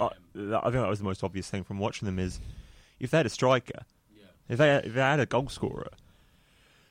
I, 0.00 0.06
I 0.06 0.08
think 0.08 0.72
that 0.72 0.88
was 0.88 0.98
the 0.98 1.04
most 1.04 1.22
obvious 1.22 1.48
thing 1.48 1.62
from 1.62 1.78
watching 1.78 2.06
them 2.06 2.18
is 2.18 2.40
if 2.98 3.12
they 3.12 3.18
had 3.18 3.26
a 3.26 3.30
striker, 3.30 3.84
yeah. 4.12 4.24
if 4.48 4.58
they 4.58 4.74
if 4.78 4.92
they 4.92 5.00
had 5.00 5.20
a 5.20 5.26
goal 5.26 5.48
scorer, 5.48 5.92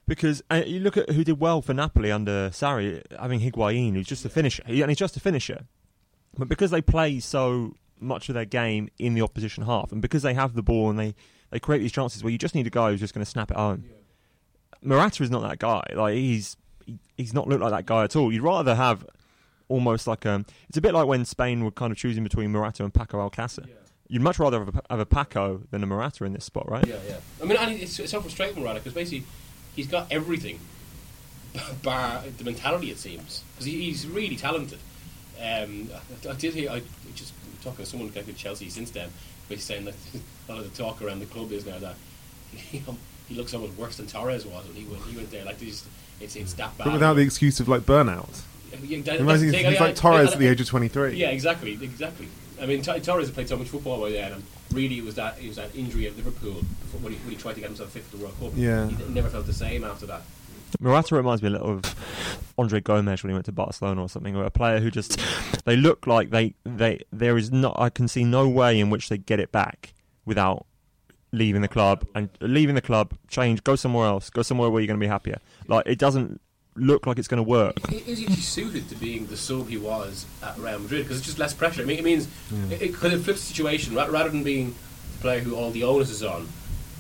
because 0.08 0.42
uh, 0.50 0.64
you 0.66 0.80
look 0.80 0.96
at 0.96 1.10
who 1.10 1.26
did 1.26 1.42
well 1.42 1.62
for 1.62 1.74
Napoli 1.74 2.10
under 2.10 2.52
Sarri, 2.52 3.04
having 3.20 3.42
Higuain, 3.42 3.96
who's 3.96 4.08
just 4.08 4.24
a 4.24 4.30
finisher, 4.30 4.64
he, 4.66 4.82
and 4.82 4.90
he's 4.90 4.98
just 4.98 5.18
a 5.18 5.20
finisher. 5.20 5.66
But 6.38 6.48
because 6.48 6.72
they 6.72 6.82
play 6.82 7.20
so 7.20 7.76
much 8.02 8.30
of 8.30 8.36
their 8.36 8.46
game 8.46 8.90
in 8.98 9.14
the 9.14 9.22
opposition 9.22 9.64
half, 9.64 9.92
and 9.92 10.02
because 10.02 10.24
they 10.24 10.34
have 10.34 10.54
the 10.56 10.64
ball 10.64 10.90
and 10.90 11.00
they, 11.00 11.16
they 11.52 11.60
create 11.60 11.80
these 11.80 11.92
chances 11.92 12.24
where 12.24 12.32
you 12.32 12.38
just 12.38 12.56
need 12.56 12.68
a 12.68 12.72
guy 12.72 12.92
who's 12.92 13.00
just 13.00 13.14
going 13.14 13.24
to 13.24 13.30
snap 13.30 13.52
it 13.52 13.58
home. 13.58 13.86
Morata 14.82 15.24
is 15.24 15.30
not 15.30 15.42
that 15.44 15.60
guy. 15.60 15.84
Like 15.94 16.16
he's 16.16 16.58
he, 16.86 16.98
he's 17.18 17.34
not 17.34 17.48
looked 17.48 17.62
like 17.62 17.72
that 17.72 17.86
guy 17.86 18.04
at 18.04 18.16
all. 18.16 18.32
You'd 18.32 18.42
rather 18.42 18.76
have 18.76 19.06
almost 19.70 20.08
like 20.08 20.26
um, 20.26 20.46
it's 20.68 20.78
a 20.78 20.82
bit 20.82 20.94
like 20.94 21.08
when 21.08 21.26
Spain 21.26 21.64
were 21.64 21.72
kind 21.72 21.92
of 21.92 21.98
choosing 21.98 22.24
between 22.24 22.52
Morata 22.52 22.84
and 22.84 22.94
Paco 22.94 23.18
Alcácer. 23.30 23.68
You'd 24.08 24.22
much 24.22 24.40
rather 24.40 24.60
have 24.60 24.76
a, 24.76 24.82
have 24.90 25.00
a 25.00 25.06
Paco 25.06 25.62
than 25.72 25.84
a 25.84 25.86
Morata 25.86 26.26
in 26.26 26.34
this 26.34 26.44
spot, 26.44 26.70
right? 26.70 26.86
Yeah, 26.86 26.98
yeah. 27.08 27.18
I 27.42 27.46
mean, 27.46 27.56
and 27.56 27.72
it's, 27.80 27.98
it's 27.98 28.12
so 28.12 28.20
frustrating, 28.20 28.62
Morata, 28.62 28.80
because 28.80 28.94
basically 28.94 29.24
he's 29.74 29.88
got 29.88 30.12
everything, 30.12 30.60
bar 31.84 32.22
the 32.38 32.44
mentality, 32.44 32.92
it 32.92 32.98
seems, 32.98 33.44
because 33.54 33.68
he, 33.68 33.84
he's 33.84 34.06
really 34.06 34.36
talented. 34.36 34.80
Um, 35.42 35.90
I, 36.26 36.30
I 36.30 36.34
did 36.34 36.54
hear, 36.54 36.70
I 36.70 36.82
just 37.16 37.34
talking 37.64 37.84
to 37.84 37.90
someone 37.90 38.10
connected 38.10 38.36
to 38.36 38.42
Chelsea 38.42 38.70
since 38.70 38.92
then, 38.92 39.10
basically 39.50 39.76
saying 39.76 39.86
that 39.86 39.96
a 40.50 40.52
lot 40.52 40.62
of 40.64 40.72
the 40.72 40.84
talk 40.84 41.02
around 41.02 41.20
the 41.20 41.26
club 41.26 41.52
is 41.52 41.66
now 41.66 41.80
that 41.80 41.96
know, 42.74 42.98
he 43.28 43.36
looks 43.36 43.54
almost 43.54 43.78
worse 43.78 43.98
than 43.98 44.08
Torres 44.08 44.46
was 44.46 44.66
when 44.68 44.76
he 44.76 44.86
went, 44.86 45.04
he 45.06 45.16
went 45.16 45.32
there. 45.32 45.46
Like, 45.46 45.60
just, 45.60 45.86
it's, 46.20 46.36
it's 46.36 46.54
that 46.54 46.78
bad. 46.78 46.86
But 46.86 46.94
without 46.94 47.14
the 47.16 47.22
excuse 47.22 47.60
of 47.60 47.68
like 47.68 47.82
burnout. 47.82 48.42
Yeah, 48.84 49.02
that- 49.02 49.20
Imagine 49.20 49.54
he's 49.54 49.80
like 49.80 49.96
Torres 49.96 50.34
at 50.34 50.40
the 50.40 50.48
age 50.48 50.62
of 50.62 50.68
23. 50.68 51.16
Yeah, 51.16 51.30
exactly, 51.30 51.74
exactly. 51.74 52.28
I 52.62 52.68
mean, 52.68 52.84
Torres 52.84 53.26
had 53.26 53.34
played 53.34 53.50
so 53.50 53.58
much 53.58 53.70
football 53.70 54.00
by 54.02 54.12
then, 54.12 54.34
and 54.34 54.44
really 54.72 55.00
it 55.00 55.04
was 55.04 55.16
that 55.16 55.40
it 55.42 55.48
was 55.48 55.56
that 55.56 55.76
injury 55.76 56.06
at 56.08 56.16
Liverpool 56.16 56.54
before, 56.54 57.00
when, 57.02 57.14
he, 57.14 57.20
when 57.20 57.32
he 57.32 57.36
tried 57.36 57.56
to 57.56 57.60
get 57.60 57.68
himself 57.68 57.90
fit 57.90 58.04
for 58.04 58.18
the 58.18 58.24
World 58.24 58.40
Cup. 58.40 58.52
Yeah. 58.56 58.88
he, 58.88 58.96
he 58.96 59.14
never 59.14 59.30
felt 59.30 59.48
the 59.48 59.54
same 59.54 59.84
after 59.84 60.06
that. 60.06 60.22
Morata 60.80 61.16
reminds 61.16 61.42
me 61.42 61.48
a 61.50 61.52
little 61.52 61.70
of 61.72 62.54
Andre 62.58 62.80
Gomes 62.82 63.24
when 63.24 63.30
he 63.30 63.34
went 63.34 63.46
to 63.46 63.52
Barcelona 63.52 64.02
or 64.02 64.10
something, 64.10 64.36
or 64.36 64.44
a 64.46 64.52
player 64.52 64.80
who 64.80 64.90
just 64.92 65.20
they 65.66 65.76
look 65.76 66.08
like 66.08 66.30
they 66.30 66.54
they 66.66 67.00
there 67.12 67.38
is 67.38 67.52
not 67.52 67.80
I 67.80 67.90
can 67.90 68.08
see 68.08 68.24
no 68.24 68.48
way 68.48 68.80
in 68.80 68.90
which 68.90 69.10
they 69.10 69.18
get 69.18 69.40
it 69.40 69.52
back 69.52 69.94
without 70.26 70.66
leaving 71.34 71.62
the 71.62 71.68
club 71.68 72.06
and 72.14 72.30
leaving 72.42 72.76
the 72.76 72.82
club, 72.82 73.14
change, 73.30 73.64
go 73.64 73.76
somewhere 73.76 74.06
else, 74.08 74.30
go 74.30 74.42
somewhere 74.42 74.70
where 74.70 74.82
you're 74.82 74.88
going 74.88 75.00
to 75.00 75.04
be 75.04 75.08
happier. 75.10 75.40
Like 75.68 75.86
it 75.88 75.98
doesn't 75.98 76.42
look 76.76 77.06
like 77.08 77.18
it's 77.20 77.28
going 77.28 77.44
to 77.44 77.50
work. 77.50 77.76
Is 77.92 78.18
he 78.20 78.26
actually 78.26 78.42
suited 78.42 78.90
to 78.90 78.96
being 78.96 79.26
the 79.28 79.38
sub 79.38 79.68
he 79.68 79.78
was 79.78 80.26
at 80.44 80.58
Real 80.58 80.80
Madrid? 80.80 81.04
Because 81.04 81.18
it's 81.18 81.26
just 81.26 81.40
less 81.40 81.54
pressure. 81.54 81.82
I 81.82 81.86
mean, 81.86 82.00
it 82.00 82.04
means 82.06 82.28
it, 82.70 82.82
it, 82.82 82.94
'cause 82.94 83.12
it 83.14 83.20
flips 83.20 83.42
the 83.42 83.46
situation 83.48 83.96
rather 83.96 84.30
than 84.30 84.44
being 84.44 84.76
the 85.14 85.22
player 85.22 85.40
who 85.40 85.56
all 85.56 85.72
the 85.72 85.84
onus 85.84 86.10
is 86.10 86.24
on, 86.24 86.48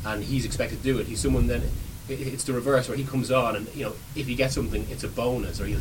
and 0.05 0.23
he's 0.23 0.45
expected 0.45 0.77
to 0.79 0.83
do 0.83 0.97
it. 0.99 1.07
He's 1.07 1.19
someone 1.21 1.47
then. 1.47 1.61
It- 2.11 2.27
It's 2.33 2.43
the 2.43 2.53
reverse 2.53 2.87
where 2.87 2.97
he 2.97 3.03
comes 3.03 3.31
on 3.31 3.55
and 3.55 3.67
you 3.75 3.85
know 3.85 3.93
if 4.15 4.27
he 4.27 4.35
gets 4.35 4.55
something, 4.55 4.85
it's 4.89 5.03
a 5.03 5.07
bonus, 5.07 5.59
or 5.61 5.65
he 5.65 5.75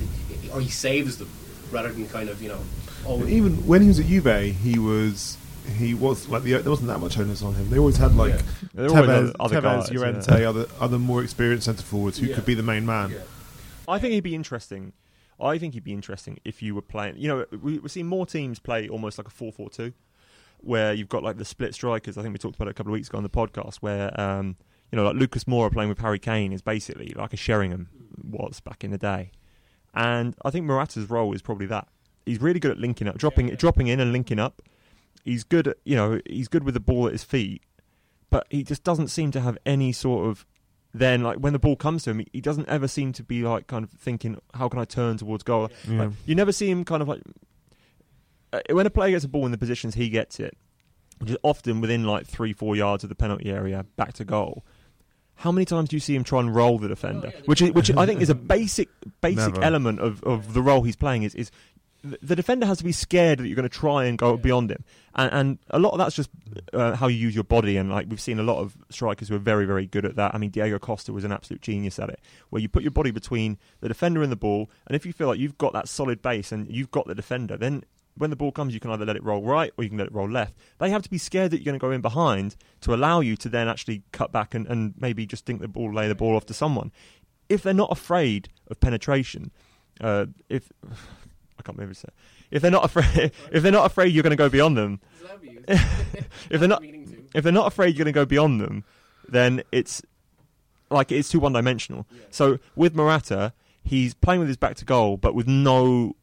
or 0.52 0.60
he 0.60 0.68
saves 0.68 1.16
them 1.18 1.28
rather 1.70 1.92
than 1.92 2.06
kind 2.08 2.28
of 2.28 2.42
you 2.42 2.48
know. 2.48 2.60
Always, 3.04 3.30
Even 3.30 3.66
when 3.66 3.80
he 3.82 3.88
was 3.88 3.98
at 3.98 4.06
Juve, 4.06 4.54
he 4.56 4.78
was 4.78 5.36
he 5.78 5.94
was 5.94 6.28
like 6.28 6.42
the, 6.42 6.52
there 6.58 6.70
wasn't 6.70 6.88
that 6.88 6.98
much 7.00 7.18
onus 7.18 7.42
on 7.42 7.54
him. 7.54 7.70
They 7.70 7.78
always 7.78 7.96
had 7.96 8.14
like 8.16 8.34
Yeah. 8.34 8.42
There 8.74 8.84
were 8.90 8.96
always 8.98 9.08
Tevez, 9.10 9.28
other- 9.28 9.32
other 9.40 9.56
Tevez 9.60 9.62
guys, 9.88 9.90
Llorente, 9.92 10.40
yeah. 10.42 10.48
other 10.48 10.66
other 10.80 10.98
more 10.98 11.22
experienced 11.22 11.64
centre 11.66 11.82
forwards 11.82 12.18
who 12.18 12.26
Yeah. 12.26 12.34
could 12.34 12.44
be 12.46 12.54
the 12.54 12.62
main 12.62 12.84
man. 12.86 13.10
Yeah. 13.10 13.18
I 13.88 13.98
think 13.98 14.12
he'd 14.14 14.20
be 14.22 14.34
interesting. 14.34 14.92
I 15.40 15.56
think 15.58 15.72
he'd 15.74 15.84
be 15.84 15.92
interesting 15.94 16.38
if 16.44 16.62
you 16.62 16.74
were 16.74 16.82
playing. 16.82 17.16
You 17.16 17.28
know, 17.28 17.46
we, 17.62 17.78
we're 17.78 17.88
seeing 17.88 18.06
more 18.06 18.26
teams 18.26 18.58
play 18.58 18.88
almost 18.88 19.16
like 19.16 19.26
a 19.26 19.30
4 19.30 19.50
4 19.52 19.70
2, 19.70 19.92
where 20.58 20.92
you've 20.92 21.08
got 21.08 21.22
like 21.22 21.38
the 21.38 21.44
split 21.46 21.74
strikers. 21.74 22.18
I 22.18 22.22
think 22.22 22.34
we 22.34 22.38
talked 22.38 22.56
about 22.56 22.68
it 22.68 22.72
a 22.72 22.74
couple 22.74 22.92
of 22.92 22.94
weeks 22.94 23.08
ago 23.08 23.16
on 23.16 23.24
the 23.24 23.30
podcast, 23.30 23.76
where, 23.76 24.18
um, 24.20 24.56
you 24.90 24.96
know, 24.96 25.04
like 25.04 25.16
Lucas 25.16 25.44
Moura 25.44 25.72
playing 25.72 25.88
with 25.88 25.98
Harry 25.98 26.18
Kane 26.18 26.52
is 26.52 26.62
basically 26.62 27.12
like 27.16 27.32
a 27.32 27.36
Sheringham 27.36 27.88
was 28.22 28.60
back 28.60 28.84
in 28.84 28.90
the 28.90 28.98
day. 28.98 29.30
And 29.94 30.36
I 30.44 30.50
think 30.50 30.66
Morata's 30.66 31.10
role 31.10 31.32
is 31.34 31.42
probably 31.42 31.66
that. 31.66 31.88
He's 32.26 32.40
really 32.40 32.60
good 32.60 32.70
at 32.70 32.78
linking 32.78 33.08
up, 33.08 33.18
dropping 33.18 33.48
dropping 33.56 33.88
in 33.88 34.00
and 34.00 34.12
linking 34.12 34.38
up. 34.38 34.62
He's 35.24 35.44
good 35.44 35.68
at, 35.68 35.76
you 35.84 35.96
know, 35.96 36.20
he's 36.26 36.48
good 36.48 36.64
with 36.64 36.74
the 36.74 36.80
ball 36.80 37.06
at 37.06 37.12
his 37.12 37.24
feet, 37.24 37.62
but 38.30 38.46
he 38.50 38.62
just 38.62 38.84
doesn't 38.84 39.08
seem 39.08 39.30
to 39.32 39.40
have 39.40 39.58
any 39.66 39.92
sort 39.92 40.28
of 40.28 40.46
then 40.92 41.22
like 41.22 41.38
when 41.38 41.52
the 41.52 41.58
ball 41.58 41.76
comes 41.76 42.04
to 42.04 42.10
him, 42.10 42.24
he 42.32 42.40
doesn't 42.40 42.68
ever 42.68 42.88
seem 42.88 43.12
to 43.12 43.22
be 43.22 43.42
like 43.42 43.66
kind 43.66 43.84
of 43.84 43.90
thinking, 43.90 44.40
how 44.54 44.68
can 44.68 44.80
I 44.80 44.84
turn 44.84 45.18
towards 45.18 45.42
goal? 45.42 45.70
Yeah. 45.88 46.04
Like, 46.04 46.10
you 46.26 46.34
never 46.34 46.52
see 46.52 46.68
him 46.68 46.84
kind 46.84 47.02
of 47.02 47.08
like 47.08 47.22
uh, 48.52 48.60
when 48.70 48.86
a 48.86 48.90
player 48.90 49.10
gets 49.10 49.24
a 49.24 49.28
ball 49.28 49.46
in 49.46 49.52
the 49.52 49.58
positions 49.58 49.94
he 49.94 50.08
gets 50.08 50.40
it, 50.40 50.56
which 51.18 51.30
is 51.30 51.36
often 51.42 51.80
within 51.80 52.04
like 52.04 52.26
three 52.26 52.52
four 52.52 52.74
yards 52.76 53.04
of 53.04 53.08
the 53.08 53.14
penalty 53.14 53.50
area, 53.50 53.84
back 53.96 54.12
to 54.14 54.24
goal. 54.24 54.64
How 55.40 55.50
many 55.50 55.64
times 55.64 55.88
do 55.88 55.96
you 55.96 56.00
see 56.00 56.14
him 56.14 56.22
try 56.22 56.40
and 56.40 56.54
roll 56.54 56.78
the 56.78 56.88
defender? 56.88 57.32
Which 57.46 57.62
is, 57.62 57.72
which 57.72 57.90
I 57.96 58.04
think 58.04 58.20
is 58.20 58.28
a 58.28 58.34
basic 58.56 58.90
basic 59.22 59.54
Never. 59.54 59.64
element 59.64 59.98
of, 59.98 60.22
of 60.22 60.52
the 60.52 60.60
role 60.60 60.82
he's 60.82 60.96
playing. 60.96 61.22
Is 61.22 61.34
is 61.34 61.50
the 62.04 62.18
the 62.20 62.36
defender 62.36 62.66
has 62.66 62.76
to 62.78 62.84
be 62.84 62.92
scared 62.92 63.38
that 63.38 63.46
you're 63.46 63.56
going 63.56 63.68
to 63.68 63.74
try 63.74 64.04
and 64.04 64.18
go 64.18 64.36
beyond 64.36 64.70
him, 64.70 64.84
and, 65.14 65.32
and 65.32 65.58
a 65.70 65.78
lot 65.78 65.92
of 65.92 65.98
that's 65.98 66.14
just 66.14 66.28
uh, 66.74 66.94
how 66.94 67.06
you 67.06 67.16
use 67.16 67.34
your 67.34 67.44
body. 67.44 67.78
And 67.78 67.90
like 67.90 68.06
we've 68.10 68.20
seen 68.20 68.38
a 68.38 68.42
lot 68.42 68.58
of 68.58 68.76
strikers 68.90 69.28
who 69.28 69.34
are 69.34 69.38
very 69.38 69.64
very 69.64 69.86
good 69.86 70.04
at 70.04 70.16
that. 70.16 70.34
I 70.34 70.38
mean, 70.38 70.50
Diego 70.50 70.78
Costa 70.78 71.10
was 71.10 71.24
an 71.24 71.32
absolute 71.32 71.62
genius 71.62 71.98
at 71.98 72.10
it, 72.10 72.20
where 72.50 72.60
you 72.60 72.68
put 72.68 72.82
your 72.82 72.90
body 72.90 73.10
between 73.10 73.56
the 73.80 73.88
defender 73.88 74.22
and 74.22 74.30
the 74.30 74.36
ball, 74.36 74.70
and 74.86 74.94
if 74.94 75.06
you 75.06 75.14
feel 75.14 75.28
like 75.28 75.38
you've 75.38 75.56
got 75.56 75.72
that 75.72 75.88
solid 75.88 76.20
base 76.20 76.52
and 76.52 76.70
you've 76.70 76.90
got 76.90 77.06
the 77.06 77.14
defender, 77.14 77.56
then 77.56 77.84
when 78.20 78.30
the 78.30 78.36
ball 78.36 78.52
comes, 78.52 78.74
you 78.74 78.80
can 78.80 78.90
either 78.90 79.06
let 79.06 79.16
it 79.16 79.24
roll 79.24 79.42
right 79.42 79.72
or 79.76 79.84
you 79.84 79.88
can 79.88 79.98
let 79.98 80.06
it 80.06 80.12
roll 80.12 80.28
left. 80.28 80.54
They 80.78 80.90
have 80.90 81.02
to 81.02 81.10
be 81.10 81.16
scared 81.16 81.50
that 81.50 81.58
you're 81.58 81.64
going 81.64 81.78
to 81.78 81.82
go 81.82 81.90
in 81.90 82.02
behind 82.02 82.54
to 82.82 82.94
allow 82.94 83.20
you 83.20 83.34
to 83.36 83.48
then 83.48 83.66
actually 83.66 84.02
cut 84.12 84.30
back 84.30 84.54
and, 84.54 84.66
and 84.66 84.94
maybe 84.98 85.24
just 85.24 85.46
think 85.46 85.60
the 85.60 85.68
ball, 85.68 85.92
lay 85.92 86.06
the 86.06 86.14
ball 86.14 86.36
off 86.36 86.44
to 86.46 86.54
someone. 86.54 86.92
If 87.48 87.62
they're 87.62 87.72
not 87.72 87.90
afraid 87.90 88.50
of 88.68 88.78
penetration, 88.78 89.50
uh, 90.02 90.26
if 90.50 90.70
I 90.84 91.62
can't 91.62 91.78
remember 91.78 91.94
if 92.50 92.62
they're 92.62 92.70
not 92.70 92.84
afraid, 92.84 93.32
if 93.52 93.62
they're 93.62 93.72
not 93.72 93.86
afraid 93.86 94.12
you're 94.12 94.22
going 94.22 94.30
to 94.30 94.36
go 94.36 94.48
beyond 94.48 94.76
them, 94.76 95.00
if 95.68 96.60
they're 96.60 96.68
not, 96.68 96.84
if 96.84 97.42
they're 97.42 97.52
not 97.52 97.66
afraid 97.66 97.96
you're 97.96 98.04
going 98.04 98.12
to 98.12 98.18
go 98.18 98.26
beyond 98.26 98.60
them, 98.60 98.84
then 99.28 99.62
it's 99.72 100.02
like 100.90 101.10
it's 101.10 101.30
too 101.30 101.40
one 101.40 101.52
dimensional. 101.52 102.06
So 102.30 102.58
with 102.74 102.94
Morata, 102.94 103.52
he's 103.82 104.14
playing 104.14 104.40
with 104.40 104.48
his 104.48 104.56
back 104.56 104.76
to 104.76 104.84
goal, 104.84 105.16
but 105.16 105.34
with 105.34 105.46
no 105.46 106.16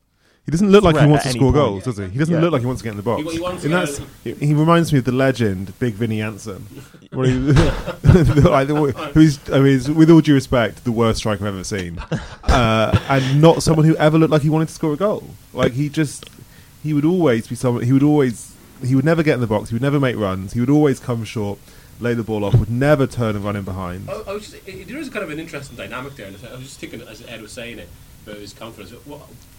He 0.47 0.51
doesn't 0.51 0.71
look 0.71 0.81
like 0.85 0.97
he 0.97 1.05
wants 1.05 1.25
to 1.25 1.31
score 1.31 1.41
point. 1.51 1.55
goals, 1.55 1.83
does 1.83 1.97
he? 1.97 2.07
He 2.07 2.17
doesn't 2.17 2.33
Yeah. 2.33 2.39
look 2.39 2.53
like 2.53 2.61
he 2.61 2.65
wants 2.65 2.81
to 2.81 2.85
get 2.85 2.91
in 2.91 2.95
the 2.97 3.03
box. 3.03 3.21
He- 3.21 3.37
he 3.37 3.45
And 3.45 3.59
that's, 3.73 3.99
he, 4.23 4.33
he 4.33 4.53
reminds 4.53 4.93
me 4.93 4.99
of 4.99 5.03
the 5.05 5.11
legend, 5.11 5.77
Big 5.77 5.95
Vinny 5.95 6.21
Anson, 6.21 6.65
where 7.11 7.27
he, 7.27 7.33
like, 8.13 8.67
the- 8.69 9.11
who's, 9.13 9.39
I 9.51 9.59
mean, 9.59 9.95
with 9.95 10.09
all 10.09 10.21
due 10.21 10.33
respect, 10.33 10.85
the 10.85 10.91
worst 10.93 11.19
striker 11.19 11.45
I've 11.45 11.53
ever 11.53 11.63
seen, 11.65 11.99
uh, 12.45 12.97
and 13.09 13.41
not 13.41 13.61
someone 13.61 13.85
who 13.85 13.95
ever 13.97 14.17
looked 14.17 14.31
like 14.31 14.41
he 14.41 14.49
wanted 14.49 14.69
to 14.69 14.73
score 14.73 14.93
a 14.93 14.97
goal. 14.97 15.31
Like 15.53 15.73
he 15.73 15.89
just, 15.89 16.29
he 16.81 16.93
would 16.93 17.03
always 17.03 17.47
be 17.47 17.55
someone. 17.55 17.83
He 17.83 17.91
would 17.91 18.03
always, 18.03 18.55
he 18.85 18.95
would 18.95 19.03
never 19.05 19.23
get 19.23 19.33
in 19.33 19.41
the 19.41 19.47
box. 19.47 19.69
He 19.69 19.75
would 19.75 19.81
never 19.81 19.99
make 19.99 20.15
runs. 20.15 20.53
He 20.53 20.61
would 20.61 20.69
always 20.69 20.99
come 21.01 21.25
short, 21.25 21.59
lay 21.99 22.13
the 22.13 22.23
ball 22.23 22.45
off. 22.45 22.55
Would 22.55 22.69
never 22.71 23.05
turn 23.05 23.35
and 23.35 23.43
run 23.43 23.57
in 23.57 23.63
behind. 23.65 24.09
I, 24.09 24.13
I 24.13 24.33
was 24.33 24.49
just, 24.49 24.65
it, 24.67 24.87
there 24.87 24.97
is 24.97 25.09
kind 25.09 25.23
of 25.25 25.29
an 25.29 25.39
interesting 25.39 25.75
dynamic 25.75 26.15
there. 26.15 26.27
I 26.27 26.31
was 26.53 26.61
just 26.61 26.79
thinking, 26.79 27.01
as 27.01 27.21
Ed 27.27 27.41
was 27.41 27.51
saying 27.51 27.79
it, 27.79 27.89
about 28.27 28.39
his 28.39 28.53
confidence. 28.53 28.91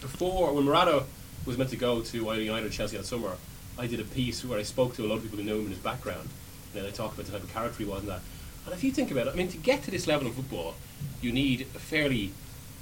Before, 0.00 0.52
when 0.52 0.64
Morata 0.64 1.04
was 1.46 1.56
meant 1.56 1.70
to 1.70 1.76
go 1.76 2.02
to 2.02 2.30
either 2.30 2.42
United 2.42 2.66
or 2.66 2.70
Chelsea 2.70 2.96
that 2.96 3.06
summer, 3.06 3.36
I 3.78 3.86
did 3.86 4.00
a 4.00 4.04
piece 4.04 4.44
where 4.44 4.58
I 4.58 4.62
spoke 4.62 4.94
to 4.96 5.04
a 5.04 5.08
lot 5.08 5.16
of 5.16 5.22
people 5.22 5.38
who 5.38 5.44
knew 5.44 5.56
him 5.56 5.64
in 5.66 5.70
his 5.70 5.78
background. 5.78 6.28
And 6.74 6.86
I 6.86 6.90
talked 6.90 7.14
about 7.14 7.26
the 7.26 7.32
type 7.32 7.42
of 7.42 7.52
character 7.52 7.78
he 7.78 7.84
was 7.84 8.00
and 8.00 8.08
that. 8.08 8.20
And 8.66 8.74
if 8.74 8.84
you 8.84 8.90
think 8.90 9.10
about 9.10 9.28
it, 9.28 9.30
I 9.32 9.36
mean, 9.36 9.48
to 9.48 9.56
get 9.56 9.82
to 9.84 9.90
this 9.90 10.06
level 10.06 10.28
of 10.28 10.34
football, 10.34 10.74
you 11.22 11.32
need 11.32 11.62
a 11.62 11.78
fairly 11.78 12.32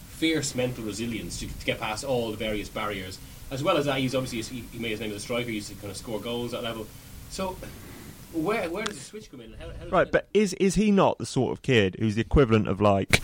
fierce 0.08 0.54
mental 0.54 0.84
resilience 0.84 1.38
to, 1.38 1.46
to 1.46 1.64
get 1.64 1.78
past 1.78 2.02
all 2.04 2.30
the 2.30 2.36
various 2.36 2.68
barriers. 2.68 3.18
As 3.50 3.62
well 3.62 3.76
as 3.76 3.84
that, 3.84 3.98
he's 3.98 4.14
obviously 4.14 4.42
he, 4.42 4.64
he 4.72 4.78
made 4.78 4.90
his 4.90 5.00
name 5.00 5.10
as 5.10 5.18
a 5.18 5.20
striker. 5.20 5.48
He 5.48 5.56
used 5.56 5.68
to 5.68 5.74
kind 5.76 5.90
of 5.90 5.96
score 5.96 6.20
goals 6.20 6.52
at 6.52 6.62
that 6.62 6.68
level. 6.68 6.86
So, 7.30 7.56
where 8.32 8.68
where 8.68 8.84
does 8.84 8.98
the 8.98 9.04
switch 9.04 9.30
come 9.30 9.40
in? 9.40 9.54
How, 9.54 9.66
how 9.66 9.88
Right, 9.88 10.10
but 10.10 10.26
is 10.34 10.54
is 10.54 10.74
he 10.74 10.90
not 10.90 11.18
the 11.18 11.26
sort 11.26 11.52
of 11.52 11.62
kid 11.62 11.96
who's 12.00 12.16
the 12.16 12.22
equivalent 12.22 12.66
of 12.66 12.80
like, 12.80 13.20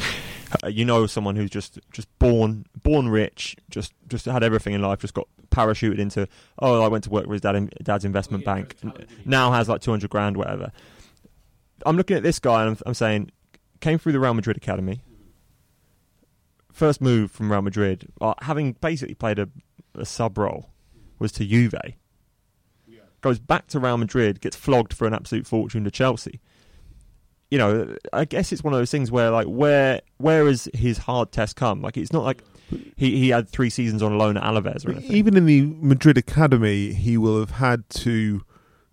uh, 0.65 0.69
you 0.69 0.85
know, 0.85 1.07
someone 1.07 1.37
who's 1.37 1.51
just 1.51 1.79
just 1.93 2.09
born 2.19 2.67
born 2.83 3.09
rich, 3.09 3.57
just 3.71 3.93
just 4.09 4.27
had 4.27 4.43
everything 4.43 4.75
in 4.75 4.83
life, 4.83 5.01
just 5.01 5.15
got 5.15 5.29
parachuted 5.51 5.99
into. 5.99 6.29
Oh, 6.59 6.83
I 6.83 6.89
went 6.89 7.05
to 7.05 7.11
work 7.11 7.27
with 7.27 7.35
his 7.35 7.41
dad 7.41 7.57
in, 7.57 7.71
dad's 7.83 8.05
investment 8.05 8.45
Oh, 8.47 8.55
bank. 8.55 8.77
Now 9.25 9.53
has 9.53 9.69
like 9.69 9.81
two 9.81 9.91
hundred 9.91 10.11
grand, 10.11 10.37
whatever. 10.37 10.73
I'm 11.85 11.97
looking 11.97 12.17
at 12.17 12.23
this 12.23 12.39
guy 12.39 12.63
and 12.63 12.71
I'm, 12.71 12.79
I'm 12.87 12.95
saying, 12.95 13.33
came 13.81 13.99
through 13.99 14.13
the 14.13 14.21
Real 14.21 14.35
Madrid 14.35 14.57
academy. 14.57 15.03
First 16.73 17.01
move 17.01 17.31
from 17.31 17.51
Real 17.51 17.63
Madrid, 17.63 18.09
uh, 18.21 18.35
having 18.41 18.73
basically 18.73 19.15
played 19.15 19.39
a, 19.39 19.49
a 19.95 20.07
sub 20.07 20.39
role, 20.39 20.71
was 21.19 21.33
to 21.33 21.45
Juve 21.45 21.75
goes 23.23 23.39
back 23.39 23.69
to 23.69 23.81
Real 23.81 23.97
Madrid, 23.97 24.41
gets 24.41 24.57
flogged 24.57 24.93
for 24.93 25.07
an 25.07 25.15
absolute 25.15 25.47
fortune 25.47 25.85
to 25.85 25.91
Chelsea. 25.91 26.41
You 27.53 27.59
know, 27.59 27.97
I 28.15 28.25
guess 28.25 28.51
it's 28.51 28.65
one 28.65 28.73
of 28.73 28.81
those 28.81 28.91
things 28.91 29.11
where, 29.11 29.31
like, 29.31 29.47
where 29.47 30.01
where 30.17 30.47
has 30.47 30.71
his 30.73 30.97
hard 30.97 31.33
test 31.33 31.55
come? 31.55 31.83
Like, 31.83 31.99
it's 31.99 32.11
not 32.11 32.25
like 32.25 32.43
he, 32.97 33.19
he 33.19 33.29
had 33.29 33.47
three 33.47 33.69
seasons 33.69 34.03
on 34.03 34.17
loan 34.17 34.39
at 34.39 34.43
Alaves 34.43 34.87
or 34.87 34.93
anything. 34.93 35.13
Even 35.13 35.37
in 35.37 35.45
the 35.45 35.61
Madrid 35.79 36.17
academy, 36.17 36.95
he 36.95 37.19
will 37.19 37.39
have 37.39 37.51
had 37.51 37.87
to. 37.91 38.43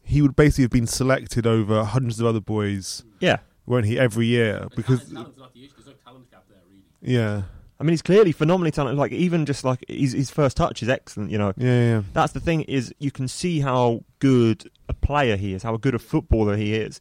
He 0.04 0.22
would 0.22 0.36
basically 0.36 0.66
have 0.66 0.72
been 0.72 0.88
selected 0.88 1.48
over 1.48 1.86
hundreds 1.86 2.20
of 2.20 2.26
other 2.26 2.42
boys, 2.42 3.06
yeah, 3.22 3.38
won't 3.66 3.86
he? 3.86 3.98
Every 3.98 4.26
year 4.26 4.68
because 4.76 5.10
talent's 5.10 5.38
not 5.38 5.54
the 5.54 5.64
issue. 5.64 5.76
There's 5.76 5.88
no 5.88 5.94
talent 6.06 6.30
gap 6.30 6.44
there, 6.50 6.58
really. 6.68 6.84
yeah, 7.02 7.44
I 7.80 7.84
mean, 7.86 7.92
he's 7.94 8.02
clearly 8.02 8.34
phenomenally 8.34 8.72
talented. 8.72 9.00
Like 9.00 9.14
even 9.14 9.46
just 9.46 9.64
like 9.64 9.86
his, 9.88 10.12
his 10.12 10.30
first 10.30 10.58
touch 10.58 10.84
is 10.84 10.90
excellent. 10.90 11.32
You 11.32 11.38
know, 11.38 11.54
Yeah, 11.56 11.66
yeah, 11.66 11.90
yeah. 11.92 12.02
that's 12.12 12.34
the 12.34 12.42
thing 12.42 12.64
is 12.64 12.94
you 13.00 13.12
can 13.12 13.30
see 13.30 13.62
how 13.62 14.04
good 14.20 14.70
a 14.90 14.94
player 14.94 15.38
he 15.38 15.54
is, 15.54 15.64
how 15.64 15.78
good 15.78 15.96
a 15.96 16.00
footballer 16.00 16.58
he 16.58 16.74
is. 16.76 17.00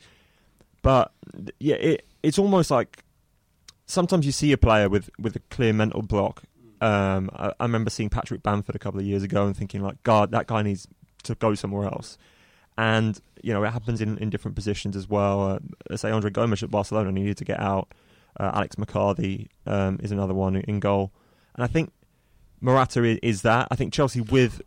But 0.82 1.12
yeah, 1.58 1.76
it, 1.76 2.06
it's 2.22 2.38
almost 2.38 2.70
like 2.70 3.04
sometimes 3.86 4.26
you 4.26 4.32
see 4.32 4.52
a 4.52 4.58
player 4.58 4.88
with, 4.88 5.10
with 5.18 5.36
a 5.36 5.40
clear 5.50 5.72
mental 5.72 6.02
block. 6.02 6.42
Um, 6.80 7.30
I, 7.34 7.52
I 7.58 7.64
remember 7.64 7.90
seeing 7.90 8.10
Patrick 8.10 8.42
Bamford 8.42 8.76
a 8.76 8.78
couple 8.78 9.00
of 9.00 9.06
years 9.06 9.22
ago 9.22 9.46
and 9.46 9.56
thinking 9.56 9.82
like, 9.82 10.02
God, 10.02 10.30
that 10.30 10.46
guy 10.46 10.62
needs 10.62 10.86
to 11.24 11.34
go 11.34 11.54
somewhere 11.54 11.86
else. 11.86 12.16
And 12.76 13.20
you 13.42 13.52
know, 13.52 13.62
it 13.64 13.70
happens 13.70 14.00
in, 14.00 14.18
in 14.18 14.30
different 14.30 14.54
positions 14.54 14.96
as 14.96 15.08
well. 15.08 15.58
Uh, 15.90 15.96
say 15.96 16.10
Andre 16.10 16.30
Gomes 16.30 16.62
at 16.62 16.70
Barcelona 16.70 17.12
needed 17.12 17.36
to 17.38 17.44
get 17.44 17.60
out. 17.60 17.92
Uh, 18.38 18.52
Alex 18.54 18.78
McCarthy 18.78 19.50
um, 19.66 19.98
is 20.02 20.12
another 20.12 20.34
one 20.34 20.56
in 20.56 20.78
goal, 20.78 21.10
and 21.54 21.64
I 21.64 21.66
think 21.66 21.92
Morata 22.60 23.02
is, 23.02 23.18
is 23.22 23.42
that. 23.42 23.66
I 23.70 23.74
think 23.74 23.92
Chelsea 23.92 24.20
with, 24.20 24.62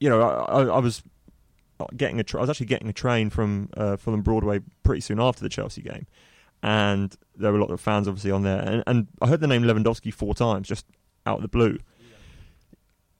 you 0.00 0.08
know, 0.08 0.22
I, 0.22 0.62
I 0.62 0.78
was 0.78 1.02
getting 1.96 2.20
a 2.20 2.24
tra- 2.24 2.40
I 2.40 2.42
was 2.42 2.50
actually 2.50 2.66
getting 2.66 2.88
a 2.88 2.92
train 2.92 3.30
from 3.30 3.70
uh, 3.76 3.96
Fulham 3.96 4.22
Broadway 4.22 4.60
pretty 4.82 5.00
soon 5.00 5.20
after 5.20 5.42
the 5.42 5.48
Chelsea 5.48 5.82
game, 5.82 6.06
and 6.62 7.14
there 7.36 7.52
were 7.52 7.58
a 7.58 7.60
lot 7.60 7.70
of 7.70 7.80
fans 7.80 8.08
obviously 8.08 8.30
on 8.30 8.42
there, 8.42 8.60
and, 8.60 8.82
and 8.86 9.06
I 9.20 9.28
heard 9.28 9.40
the 9.40 9.46
name 9.46 9.62
Lewandowski 9.62 10.12
four 10.12 10.34
times 10.34 10.68
just 10.68 10.86
out 11.26 11.36
of 11.36 11.42
the 11.42 11.48
blue. 11.48 11.78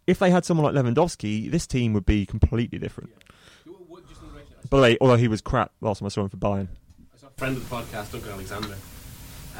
If 0.06 0.18
they 0.18 0.30
had 0.30 0.44
someone 0.44 0.74
like 0.74 0.84
Lewandowski, 0.84 1.50
this 1.50 1.66
team 1.66 1.92
would 1.92 2.04
be 2.06 2.26
completely 2.26 2.78
different. 2.78 3.10
By 4.68 4.78
the 4.78 4.82
way, 4.82 4.98
although 5.00 5.16
he 5.16 5.28
was 5.28 5.40
crap 5.40 5.70
last 5.80 5.98
time 5.98 6.06
I 6.06 6.08
saw 6.08 6.22
him 6.22 6.30
for 6.30 6.38
Bayern. 6.38 6.68
I 7.14 7.18
saw 7.18 7.26
a 7.26 7.30
friend 7.30 7.56
of 7.56 7.68
the 7.68 7.76
podcast, 7.76 8.12
Duncan 8.12 8.32
Alexander. 8.32 8.76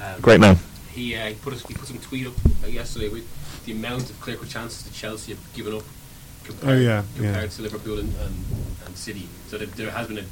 Um, 0.03 0.21
Great 0.21 0.41
man. 0.41 0.57
He, 0.91 1.15
uh, 1.15 1.29
he 1.29 1.35
put 1.35 1.53
a, 1.53 1.67
he 1.69 1.75
put 1.75 1.87
some 1.87 1.99
tweet 1.99 2.27
up 2.27 2.33
uh, 2.65 2.67
yesterday 2.67 3.09
with 3.09 3.27
the 3.65 3.73
amount 3.73 4.11
of 4.11 4.21
clear 4.21 4.37
cut 4.37 4.49
chances 4.49 4.83
that 4.85 4.93
Chelsea 4.95 5.33
have 5.33 5.55
given 5.55 5.75
up 5.75 5.83
compared, 6.45 6.77
Oh, 6.79 6.81
yeah, 6.81 7.03
compared 7.15 7.43
yeah. 7.43 7.49
to 7.49 7.63
Liverpool 7.63 7.99
and, 7.99 8.15
and, 8.21 8.45
and 8.87 8.97
City. 8.97 9.29
So 9.49 9.59
that 9.59 9.73
there 9.73 9.91
has 9.91 10.07
been 10.09 10.19
a, 10.19 10.25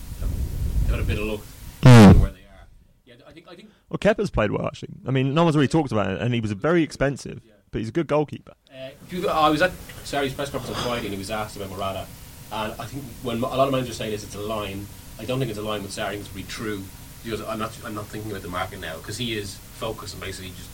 a, 0.92 1.00
a 1.00 1.02
bit 1.02 1.18
of 1.18 1.24
luck 1.26 1.40
Mm. 1.82 2.20
where 2.20 2.30
they 2.30 2.40
are. 2.40 2.66
Yeah, 3.06 3.14
I 3.26 3.32
think 3.32 3.46
I 3.48 3.54
think 3.54 3.70
Well, 3.88 3.98
Kepa's 3.98 4.30
played 4.30 4.50
well 4.50 4.66
actually. 4.66 4.90
I 5.06 5.10
mean, 5.10 5.32
no 5.34 5.44
one's 5.44 5.56
really 5.56 5.68
talked 5.68 5.92
about 5.92 6.10
it, 6.10 6.20
and 6.20 6.34
he 6.34 6.40
was 6.40 6.52
very 6.52 6.82
expensive, 6.82 7.40
but 7.70 7.78
he's 7.80 7.88
a 7.88 7.92
good 7.92 8.06
goalkeeper. 8.06 8.52
Uh, 8.72 9.26
I 9.28 9.48
was 9.50 9.62
at 9.62 9.70
Sarri's 10.04 10.34
press 10.34 10.50
conference 10.50 10.76
on 10.76 10.84
Friday 10.84 11.06
and 11.06 11.12
he 11.14 11.18
was 11.18 11.30
asked 11.30 11.56
about 11.56 11.70
Morata. 11.70 12.06
And 12.52 12.72
I 12.80 12.84
think 12.86 13.04
when 13.22 13.36
a 13.38 13.40
lot 13.40 13.66
of 13.66 13.72
managers 13.72 13.96
say 13.96 14.10
this, 14.10 14.24
it's 14.24 14.34
a 14.34 14.40
line. 14.40 14.86
I 15.18 15.24
don't 15.24 15.38
think 15.38 15.50
it's 15.50 15.58
a 15.58 15.62
line 15.62 15.82
with 15.82 15.92
Sarri. 15.92 16.06
I 16.06 16.10
think 16.10 16.20
it's 16.22 16.28
pretty 16.30 16.48
true. 16.48 16.82
Because 17.22 17.42
I'm 17.42 17.58
not, 17.58 17.76
I'm 17.84 17.94
not 17.94 18.06
thinking 18.06 18.30
about 18.30 18.42
the 18.42 18.48
market 18.48 18.80
now 18.80 18.96
because 18.96 19.18
he 19.18 19.36
is 19.36 19.54
focused 19.56 20.14
on 20.14 20.20
basically 20.20 20.50
just 20.52 20.70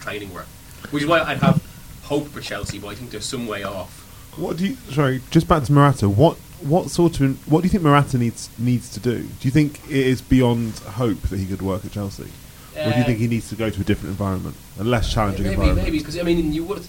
training 0.00 0.34
work, 0.34 0.46
which 0.90 1.02
is 1.04 1.08
why 1.08 1.20
I'd 1.20 1.38
have 1.38 1.62
hope 2.02 2.26
for 2.28 2.40
Chelsea. 2.40 2.78
But 2.78 2.88
I 2.88 2.94
think 2.96 3.10
they're 3.10 3.20
some 3.20 3.46
way 3.46 3.62
off. 3.62 4.03
What 4.36 4.56
do 4.56 4.66
you? 4.66 4.76
Sorry, 4.90 5.20
just 5.30 5.46
back 5.48 5.62
to 5.64 5.72
Morata. 5.72 6.08
What 6.08 6.36
what 6.60 6.90
sort 6.90 7.20
of 7.20 7.50
what 7.50 7.60
do 7.60 7.66
you 7.66 7.70
think 7.70 7.82
Morata 7.82 8.18
needs 8.18 8.48
needs 8.58 8.88
to 8.90 9.00
do? 9.00 9.22
Do 9.22 9.48
you 9.48 9.50
think 9.50 9.80
it 9.88 10.06
is 10.06 10.22
beyond 10.22 10.74
hope 10.78 11.20
that 11.22 11.38
he 11.38 11.46
could 11.46 11.62
work 11.62 11.84
at 11.84 11.92
Chelsea, 11.92 12.30
or 12.76 12.92
do 12.92 12.98
you 12.98 13.04
think 13.04 13.18
he 13.18 13.28
needs 13.28 13.48
to 13.50 13.54
go 13.56 13.70
to 13.70 13.80
a 13.80 13.84
different 13.84 14.10
environment, 14.10 14.56
a 14.78 14.84
less 14.84 15.12
challenging 15.12 15.44
maybe, 15.44 15.54
environment? 15.54 15.86
maybe 15.86 15.98
because 15.98 16.18
I 16.18 16.22
mean 16.22 16.52
you 16.52 16.64
would 16.64 16.86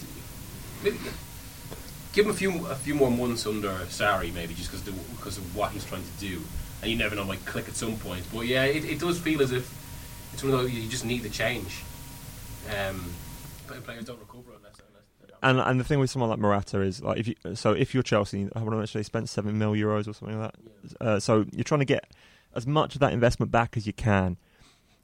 maybe 0.84 0.98
give 2.14 2.26
him 2.26 2.32
a 2.32 2.36
few 2.36 2.66
a 2.68 2.76
few 2.76 2.96
more 2.96 3.12
months 3.12 3.46
under 3.46 3.70
Sarri, 3.90 4.34
maybe 4.34 4.54
just 4.54 4.72
because 4.72 4.82
because 5.18 5.38
of 5.38 5.56
what 5.56 5.72
he's 5.72 5.86
trying 5.86 6.04
to 6.04 6.20
do, 6.20 6.42
and 6.82 6.90
you 6.90 6.98
never 6.98 7.16
know, 7.16 7.26
might 7.26 7.46
click 7.46 7.68
at 7.68 7.76
some 7.76 7.98
point. 7.98 8.24
But 8.34 8.48
yeah, 8.48 8.64
it, 8.64 8.86
it 8.86 9.00
does 9.00 9.20
feel 9.20 9.42
as 9.42 9.52
if 9.52 9.70
it's 10.34 10.44
one 10.44 10.54
of 10.54 10.60
those 10.60 10.72
you 10.72 10.90
just 10.90 11.06
need 11.06 11.24
the 11.24 11.30
change. 11.30 11.84
Um, 12.76 13.04
play- 13.68 13.80
players 13.80 14.06
don't 14.06 14.20
recover 14.20 14.42
unless. 14.42 14.46
unless 14.46 14.54
they're 14.54 14.55
And 15.46 15.60
and 15.60 15.80
the 15.80 15.84
thing 15.84 16.00
with 16.00 16.10
someone 16.10 16.30
like 16.30 16.40
Morata 16.40 16.82
is 16.82 17.02
like 17.02 17.20
if 17.20 17.28
you 17.28 17.36
so 17.54 17.72
if 17.72 17.94
you're 17.94 18.04
Chelsea, 18.04 18.50
I 18.56 18.60
how 18.60 18.66
much 18.66 18.94
they 18.94 19.04
spent 19.04 19.30
seven 19.30 19.58
mil 19.58 19.74
euros 19.74 20.08
or 20.08 20.14
something 20.14 20.40
like 20.40 20.52
that. 20.52 21.02
Uh, 21.02 21.20
so 21.20 21.46
you're 21.52 21.64
trying 21.64 21.80
to 21.82 21.86
get 21.86 22.12
as 22.56 22.66
much 22.66 22.96
of 22.96 23.00
that 23.02 23.14
investment 23.14 23.52
back 23.52 23.78
as 23.78 23.86
you 23.86 23.94
can. 23.94 24.38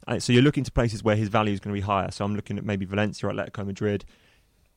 Uh, 0.08 0.18
so 0.20 0.34
you're 0.34 0.42
looking 0.42 0.64
to 0.64 0.72
places 0.72 1.04
where 1.04 1.16
his 1.16 1.30
value 1.30 1.54
is 1.54 1.60
going 1.60 1.74
to 1.76 1.80
be 1.80 1.86
higher. 1.86 2.10
So 2.10 2.26
I'm 2.26 2.36
looking 2.36 2.58
at 2.58 2.66
maybe 2.66 2.86
Valencia 2.86 3.30
or 3.30 3.32
Atletico 3.34 3.66
Madrid, 3.66 4.04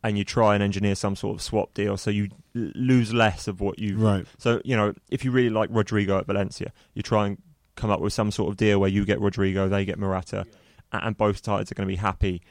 and 0.02 0.18
you 0.18 0.24
try 0.24 0.52
and 0.54 0.62
engineer 0.62 0.94
some 0.94 1.16
sort 1.16 1.34
of 1.36 1.40
swap 1.40 1.72
deal 1.72 1.96
so 1.96 2.10
you 2.10 2.28
l- 2.54 2.70
lose 2.74 3.14
less 3.14 3.48
of 3.48 3.60
what 3.62 3.78
you. 3.78 3.96
Right. 3.96 4.26
So 4.36 4.60
you 4.66 4.76
know 4.76 4.92
if 5.10 5.24
you 5.24 5.30
really 5.30 5.50
like 5.50 5.70
Rodrigo 5.72 6.18
at 6.18 6.26
Valencia, 6.26 6.72
you 6.92 7.02
try 7.02 7.26
and 7.26 7.38
come 7.74 7.90
up 7.90 8.00
with 8.00 8.12
some 8.12 8.30
sort 8.30 8.50
of 8.50 8.58
deal 8.58 8.78
where 8.80 8.90
you 8.90 9.04
get 9.06 9.18
Rodrigo, 9.18 9.66
they 9.68 9.86
get 9.86 9.98
Morata, 9.98 10.44
a- 10.92 11.04
and 11.06 11.16
both 11.16 11.42
sides 11.42 11.72
are 11.72 11.74
going 11.74 11.88
to 11.88 11.92
be 11.92 11.96
happy 11.96 12.42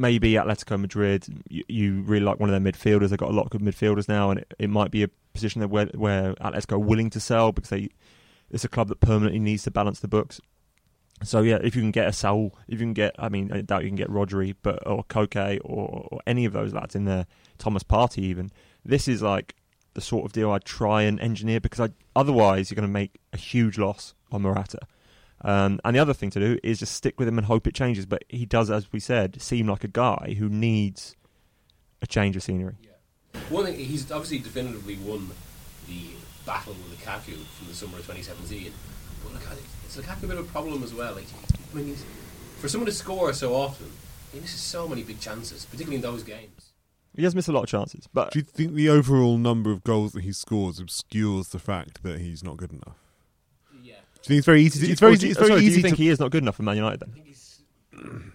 maybe 0.00 0.32
Atletico 0.32 0.80
Madrid, 0.80 1.26
you, 1.48 1.62
you 1.68 2.00
really 2.02 2.24
like 2.24 2.40
one 2.40 2.52
of 2.52 2.62
their 2.62 2.72
midfielders. 2.72 3.10
They've 3.10 3.18
got 3.18 3.30
a 3.30 3.34
lot 3.34 3.44
of 3.44 3.50
good 3.50 3.60
midfielders 3.60 4.08
now, 4.08 4.30
and 4.30 4.40
it, 4.40 4.54
it 4.58 4.70
might 4.70 4.90
be 4.90 5.02
a 5.02 5.08
position 5.34 5.62
where 5.68 5.86
where 5.94 6.34
Atletico 6.36 6.72
are 6.72 6.78
willing 6.78 7.10
to 7.10 7.20
sell 7.20 7.52
because 7.52 7.70
they 7.70 7.90
it's 8.50 8.64
a 8.64 8.68
club 8.68 8.88
that 8.88 9.00
permanently 9.00 9.38
needs 9.38 9.62
to 9.64 9.70
balance 9.70 10.00
the 10.00 10.08
books. 10.08 10.40
So 11.22 11.42
yeah, 11.42 11.58
if 11.62 11.76
you 11.76 11.82
can 11.82 11.90
get 11.90 12.08
a 12.08 12.12
Saul, 12.12 12.56
if 12.66 12.80
you 12.80 12.86
can 12.86 12.94
get, 12.94 13.14
I 13.18 13.28
mean, 13.28 13.52
I 13.52 13.60
doubt 13.60 13.82
you 13.82 13.90
can 13.90 13.96
get 13.96 14.08
Rodri, 14.08 14.54
but 14.62 14.84
or 14.86 15.04
Koke 15.04 15.60
or, 15.62 16.08
or 16.10 16.20
any 16.26 16.46
of 16.46 16.54
those 16.54 16.72
lads 16.72 16.96
in 16.96 17.04
there, 17.04 17.26
Thomas 17.58 17.82
Partey 17.82 18.20
even. 18.20 18.50
This 18.84 19.06
is 19.06 19.20
like 19.20 19.54
the 19.92 20.00
sort 20.00 20.24
of 20.24 20.32
deal 20.32 20.50
I'd 20.50 20.64
try 20.64 21.02
and 21.02 21.20
engineer 21.20 21.60
because 21.60 21.80
I, 21.80 21.90
otherwise 22.16 22.70
you're 22.70 22.76
going 22.76 22.88
to 22.88 22.92
make 22.92 23.20
a 23.34 23.36
huge 23.36 23.76
loss 23.76 24.14
on 24.32 24.42
Morata. 24.42 24.78
Um, 25.42 25.80
and 25.84 25.96
the 25.96 26.00
other 26.00 26.12
thing 26.12 26.30
to 26.30 26.40
do 26.40 26.58
is 26.62 26.78
just 26.78 26.94
stick 26.94 27.18
with 27.18 27.28
him 27.28 27.38
and 27.38 27.46
hope 27.46 27.66
it 27.66 27.74
changes. 27.74 28.06
But 28.06 28.24
he 28.28 28.46
does, 28.46 28.70
as 28.70 28.92
we 28.92 29.00
said, 29.00 29.40
seem 29.40 29.66
like 29.66 29.84
a 29.84 29.88
guy 29.88 30.36
who 30.38 30.48
needs 30.48 31.16
a 32.02 32.06
change 32.06 32.36
of 32.36 32.42
scenery. 32.42 32.76
One 33.48 33.64
thing 33.64 33.76
he's 33.76 34.10
obviously 34.10 34.38
definitively 34.38 34.96
won 34.96 35.30
the 35.88 36.10
battle 36.46 36.74
with 36.74 36.98
Lukaku 36.98 37.36
from 37.56 37.68
the 37.68 37.74
summer 37.74 37.98
of 37.98 38.06
2017. 38.06 38.72
But 39.22 39.32
look, 39.34 39.42
it's 39.84 39.96
Lukaku 39.96 40.24
a 40.24 40.26
bit 40.26 40.38
of 40.38 40.48
a 40.48 40.52
problem 40.52 40.82
as 40.82 40.94
well. 40.94 41.14
Like, 41.14 41.26
I 41.72 41.76
mean, 41.76 41.86
he's, 41.86 42.04
for 42.58 42.68
someone 42.68 42.86
to 42.86 42.92
score 42.92 43.32
so 43.32 43.54
often, 43.54 43.90
he 44.32 44.40
misses 44.40 44.60
so 44.60 44.88
many 44.88 45.02
big 45.02 45.20
chances, 45.20 45.64
particularly 45.64 45.96
in 45.96 46.02
those 46.02 46.22
games. 46.22 46.72
He 47.14 47.22
does 47.22 47.34
miss 47.34 47.48
a 47.48 47.52
lot 47.52 47.64
of 47.64 47.68
chances, 47.68 48.06
but 48.12 48.30
Do 48.30 48.38
you 48.38 48.44
think 48.44 48.74
the 48.74 48.88
overall 48.88 49.36
number 49.36 49.72
of 49.72 49.82
goals 49.82 50.12
that 50.12 50.22
he 50.22 50.32
scores 50.32 50.78
obscures 50.78 51.48
the 51.48 51.58
fact 51.58 52.04
that 52.04 52.20
he's 52.20 52.44
not 52.44 52.56
good 52.56 52.72
enough? 52.72 52.96
Yeah, 54.22 54.28
Do 54.28 54.34
you 54.34 54.36
think 54.36 54.38
it's 54.38 54.46
very 54.46 54.62
easy? 54.62 54.86
To, 54.86 54.92
it's 54.92 55.00
very, 55.00 55.12
or 55.12 55.16
do 55.16 55.28
it's 55.28 55.38
very 55.38 55.48
sorry, 55.50 55.60
do 55.60 55.66
you 55.66 55.82
think 55.82 55.96
to. 55.96 56.02
he 56.02 56.08
is 56.08 56.20
not 56.20 56.30
good 56.30 56.42
enough 56.42 56.56
for 56.56 56.62
Man 56.62 56.76
United 56.76 57.02
I 57.02 57.06
then? 57.06 57.14
think 57.14 57.26
he's. 57.26 57.62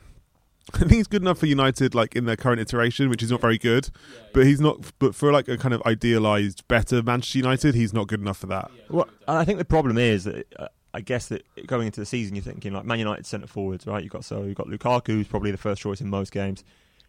I 0.74 0.80
think 0.80 0.92
he's 0.94 1.08
good 1.08 1.22
enough 1.22 1.38
for 1.38 1.46
United, 1.46 1.94
like 1.94 2.16
in 2.16 2.26
their 2.26 2.36
current 2.36 2.60
iteration, 2.60 3.10
which 3.10 3.22
is 3.22 3.30
not 3.30 3.40
very 3.40 3.58
good. 3.58 3.90
But 4.34 4.46
he's 4.46 4.60
not. 4.60 4.92
But 5.00 5.14
for 5.16 5.32
like 5.32 5.48
a 5.48 5.58
kind 5.58 5.74
of 5.74 5.82
idealized, 5.86 6.68
better 6.68 7.04
Manchester 7.04 7.38
United, 7.38 7.76
he's 7.76 7.94
not 7.94 8.08
good 8.08 8.20
enough 8.20 8.38
for 8.38 8.48
that. 8.48 8.72
Well, 8.90 9.08
I 9.28 9.46
think 9.46 9.60
the 9.60 9.66
problem 9.66 9.98
is 9.98 10.24
that 10.24 10.48
uh, 10.58 10.68
I 10.94 11.02
guess 11.02 11.28
that 11.28 11.46
going 11.68 11.86
into 11.86 12.00
the 12.00 12.06
season, 12.06 12.36
you're 12.36 12.44
thinking 12.44 12.74
like 12.74 12.84
Man 12.84 13.00
United 13.00 13.26
centre 13.26 13.48
forwards, 13.48 13.86
right? 13.86 14.00
You 14.00 14.06
have 14.08 14.14
got 14.14 14.26
so 14.26 14.42
you 14.42 14.48
have 14.50 14.56
got 14.56 14.68
Lukaku, 14.68 15.08
who's 15.10 15.28
probably 15.28 15.52
the 15.52 15.58
first 15.58 15.82
choice 15.82 16.02
in 16.02 16.10
most 16.10 16.32
games. 16.32 16.64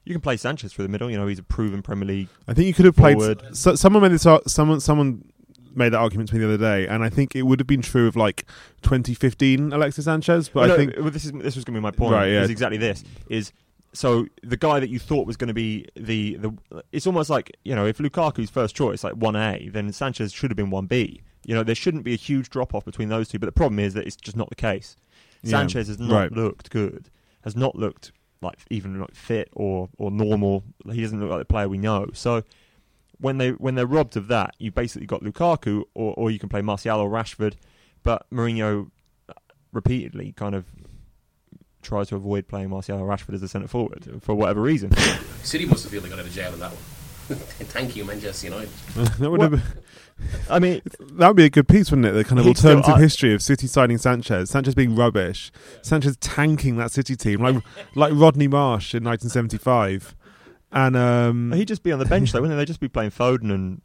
You 0.04 0.12
can 0.12 0.20
play 0.20 0.36
Sanchez 0.36 0.72
through 0.72 0.84
the 0.84 0.88
middle. 0.90 1.10
You 1.10 1.16
know, 1.16 1.26
he's 1.26 1.38
a 1.40 1.42
proven 1.42 1.82
Premier 1.82 2.06
League. 2.06 2.28
I 2.46 2.54
think 2.54 2.68
you 2.68 2.74
could 2.74 2.84
have 2.84 2.94
played. 2.94 3.18
So, 3.56 3.74
someone 3.74 4.02
made 4.02 4.12
this. 4.12 4.26
Someone. 4.46 4.80
Someone 4.80 5.32
made 5.76 5.90
that 5.90 5.98
argument 5.98 6.28
to 6.30 6.34
me 6.34 6.40
the 6.40 6.54
other 6.54 6.58
day, 6.58 6.86
and 6.86 7.04
I 7.04 7.08
think 7.08 7.36
it 7.36 7.42
would 7.42 7.60
have 7.60 7.66
been 7.66 7.82
true 7.82 8.06
of 8.06 8.16
like 8.16 8.46
2015 8.82 9.72
Alexis 9.72 10.04
Sanchez. 10.04 10.48
But 10.48 10.60
Well, 10.60 10.64
I 10.64 10.68
no, 10.68 10.76
think 10.76 10.94
well, 10.96 11.10
this 11.10 11.24
is 11.24 11.32
this 11.32 11.54
was 11.56 11.64
going 11.64 11.74
to 11.74 11.80
be 11.80 11.80
my 11.80 11.90
point. 11.90 12.12
Right, 12.12 12.28
yeah. 12.28 12.42
Is 12.42 12.50
exactly 12.50 12.78
this 12.78 13.04
is. 13.28 13.52
So 13.92 14.26
the 14.42 14.58
guy 14.58 14.78
that 14.78 14.90
you 14.90 14.98
thought 14.98 15.26
was 15.26 15.38
going 15.38 15.48
to 15.48 15.54
be 15.54 15.86
the, 15.96 16.34
the 16.36 16.82
it's 16.92 17.06
almost 17.06 17.30
like 17.30 17.56
you 17.64 17.74
know 17.74 17.86
if 17.86 17.96
Lukaku's 17.96 18.50
first 18.50 18.76
choice 18.76 19.02
like 19.02 19.14
one 19.14 19.36
A 19.36 19.70
then 19.72 19.90
Sanchez 19.90 20.34
should 20.34 20.50
have 20.50 20.56
been 20.56 20.68
one 20.68 20.86
B. 20.86 21.22
You 21.46 21.54
know 21.54 21.62
there 21.62 21.74
shouldn't 21.74 22.04
be 22.04 22.12
a 22.12 22.16
huge 22.16 22.50
drop 22.50 22.74
off 22.74 22.84
between 22.84 23.08
those 23.08 23.28
two, 23.28 23.38
but 23.38 23.46
the 23.46 23.52
problem 23.52 23.78
is 23.78 23.94
that 23.94 24.06
it's 24.06 24.16
just 24.16 24.36
not 24.36 24.50
the 24.50 24.54
case. 24.54 24.96
Yeah, 25.42 25.52
Sanchez 25.52 25.88
has 25.88 25.98
not 25.98 26.12
right. 26.12 26.32
looked 26.32 26.68
good, 26.68 27.08
has 27.42 27.56
not 27.56 27.74
looked 27.74 28.12
like 28.42 28.58
even 28.70 29.00
like 29.00 29.14
fit 29.14 29.48
or 29.54 29.88
or 29.96 30.10
normal. 30.10 30.64
He 30.90 31.00
doesn't 31.00 31.18
look 31.18 31.30
like 31.30 31.38
the 31.38 31.46
player 31.46 31.68
we 31.68 31.78
know. 31.78 32.10
So 32.12 32.42
when 33.18 33.38
they 33.38 33.50
when 33.50 33.74
they're 33.74 33.86
robbed 33.86 34.16
of 34.16 34.28
that, 34.28 34.54
you 34.58 34.70
basically 34.70 35.06
got 35.06 35.22
Lukaku, 35.22 35.84
or 35.94 36.14
or 36.16 36.30
you 36.30 36.38
can 36.38 36.48
play 36.48 36.62
Martial 36.62 37.00
or 37.00 37.08
Rashford. 37.10 37.54
But 38.02 38.26
Mourinho 38.30 38.90
uh, 39.28 39.32
repeatedly 39.72 40.32
kind 40.32 40.54
of 40.54 40.64
tries 41.82 42.08
to 42.08 42.16
avoid 42.16 42.48
playing 42.48 42.70
Martial 42.70 42.98
or 42.98 43.06
Rashford 43.08 43.34
as 43.34 43.42
a 43.42 43.48
centre 43.48 43.68
forward 43.68 44.20
for 44.22 44.34
whatever 44.34 44.60
reason. 44.60 44.90
City 45.42 45.66
must 45.66 45.84
have 45.84 45.92
feel 45.92 46.00
they 46.00 46.08
got 46.08 46.18
out 46.18 46.24
of 46.26 46.32
jail 46.32 46.52
in 46.52 46.60
that 46.60 46.70
one. 46.72 46.82
Thank 47.68 47.96
you, 47.96 48.04
Manchester 48.04 48.46
United. 48.46 48.68
that 48.94 49.30
would 49.30 49.40
What- 49.40 49.50
have. 49.52 49.76
I 50.48 50.58
mean, 50.60 50.80
That 51.12 51.28
would 51.28 51.36
be 51.36 51.44
a 51.44 51.50
good 51.50 51.68
piece, 51.68 51.90
wouldn't 51.90 52.06
it? 52.06 52.12
The 52.12 52.24
kind 52.24 52.38
of 52.38 52.46
He'd 52.46 52.56
still- 52.56 52.70
alternative 52.70 52.94
I- 52.94 53.00
history 53.00 53.34
of 53.34 53.42
City 53.42 53.66
signing 53.66 53.98
Sanchez, 53.98 54.48
Sanchez 54.50 54.74
being 54.74 54.94
rubbish, 54.96 55.50
Sanchez 55.82 56.16
tanking 56.18 56.76
that 56.78 56.90
City 56.92 57.16
team 57.16 57.40
like 57.42 57.56
like 57.94 58.12
Rodney 58.14 58.48
Marsh 58.48 58.94
in 58.94 59.04
1975, 59.04 60.15
and 60.76 60.94
um, 60.96 61.52
he'd 61.52 61.66
just 61.68 61.82
be 61.82 61.90
on 61.92 61.98
the 61.98 62.04
bench 62.04 62.30
though, 62.32 62.40
wouldn't 62.40 62.56
they? 62.56 62.60
They'd 62.60 62.68
just 62.68 62.80
be 62.80 62.88
playing 62.88 63.10
Foden 63.10 63.50
and 63.52 63.80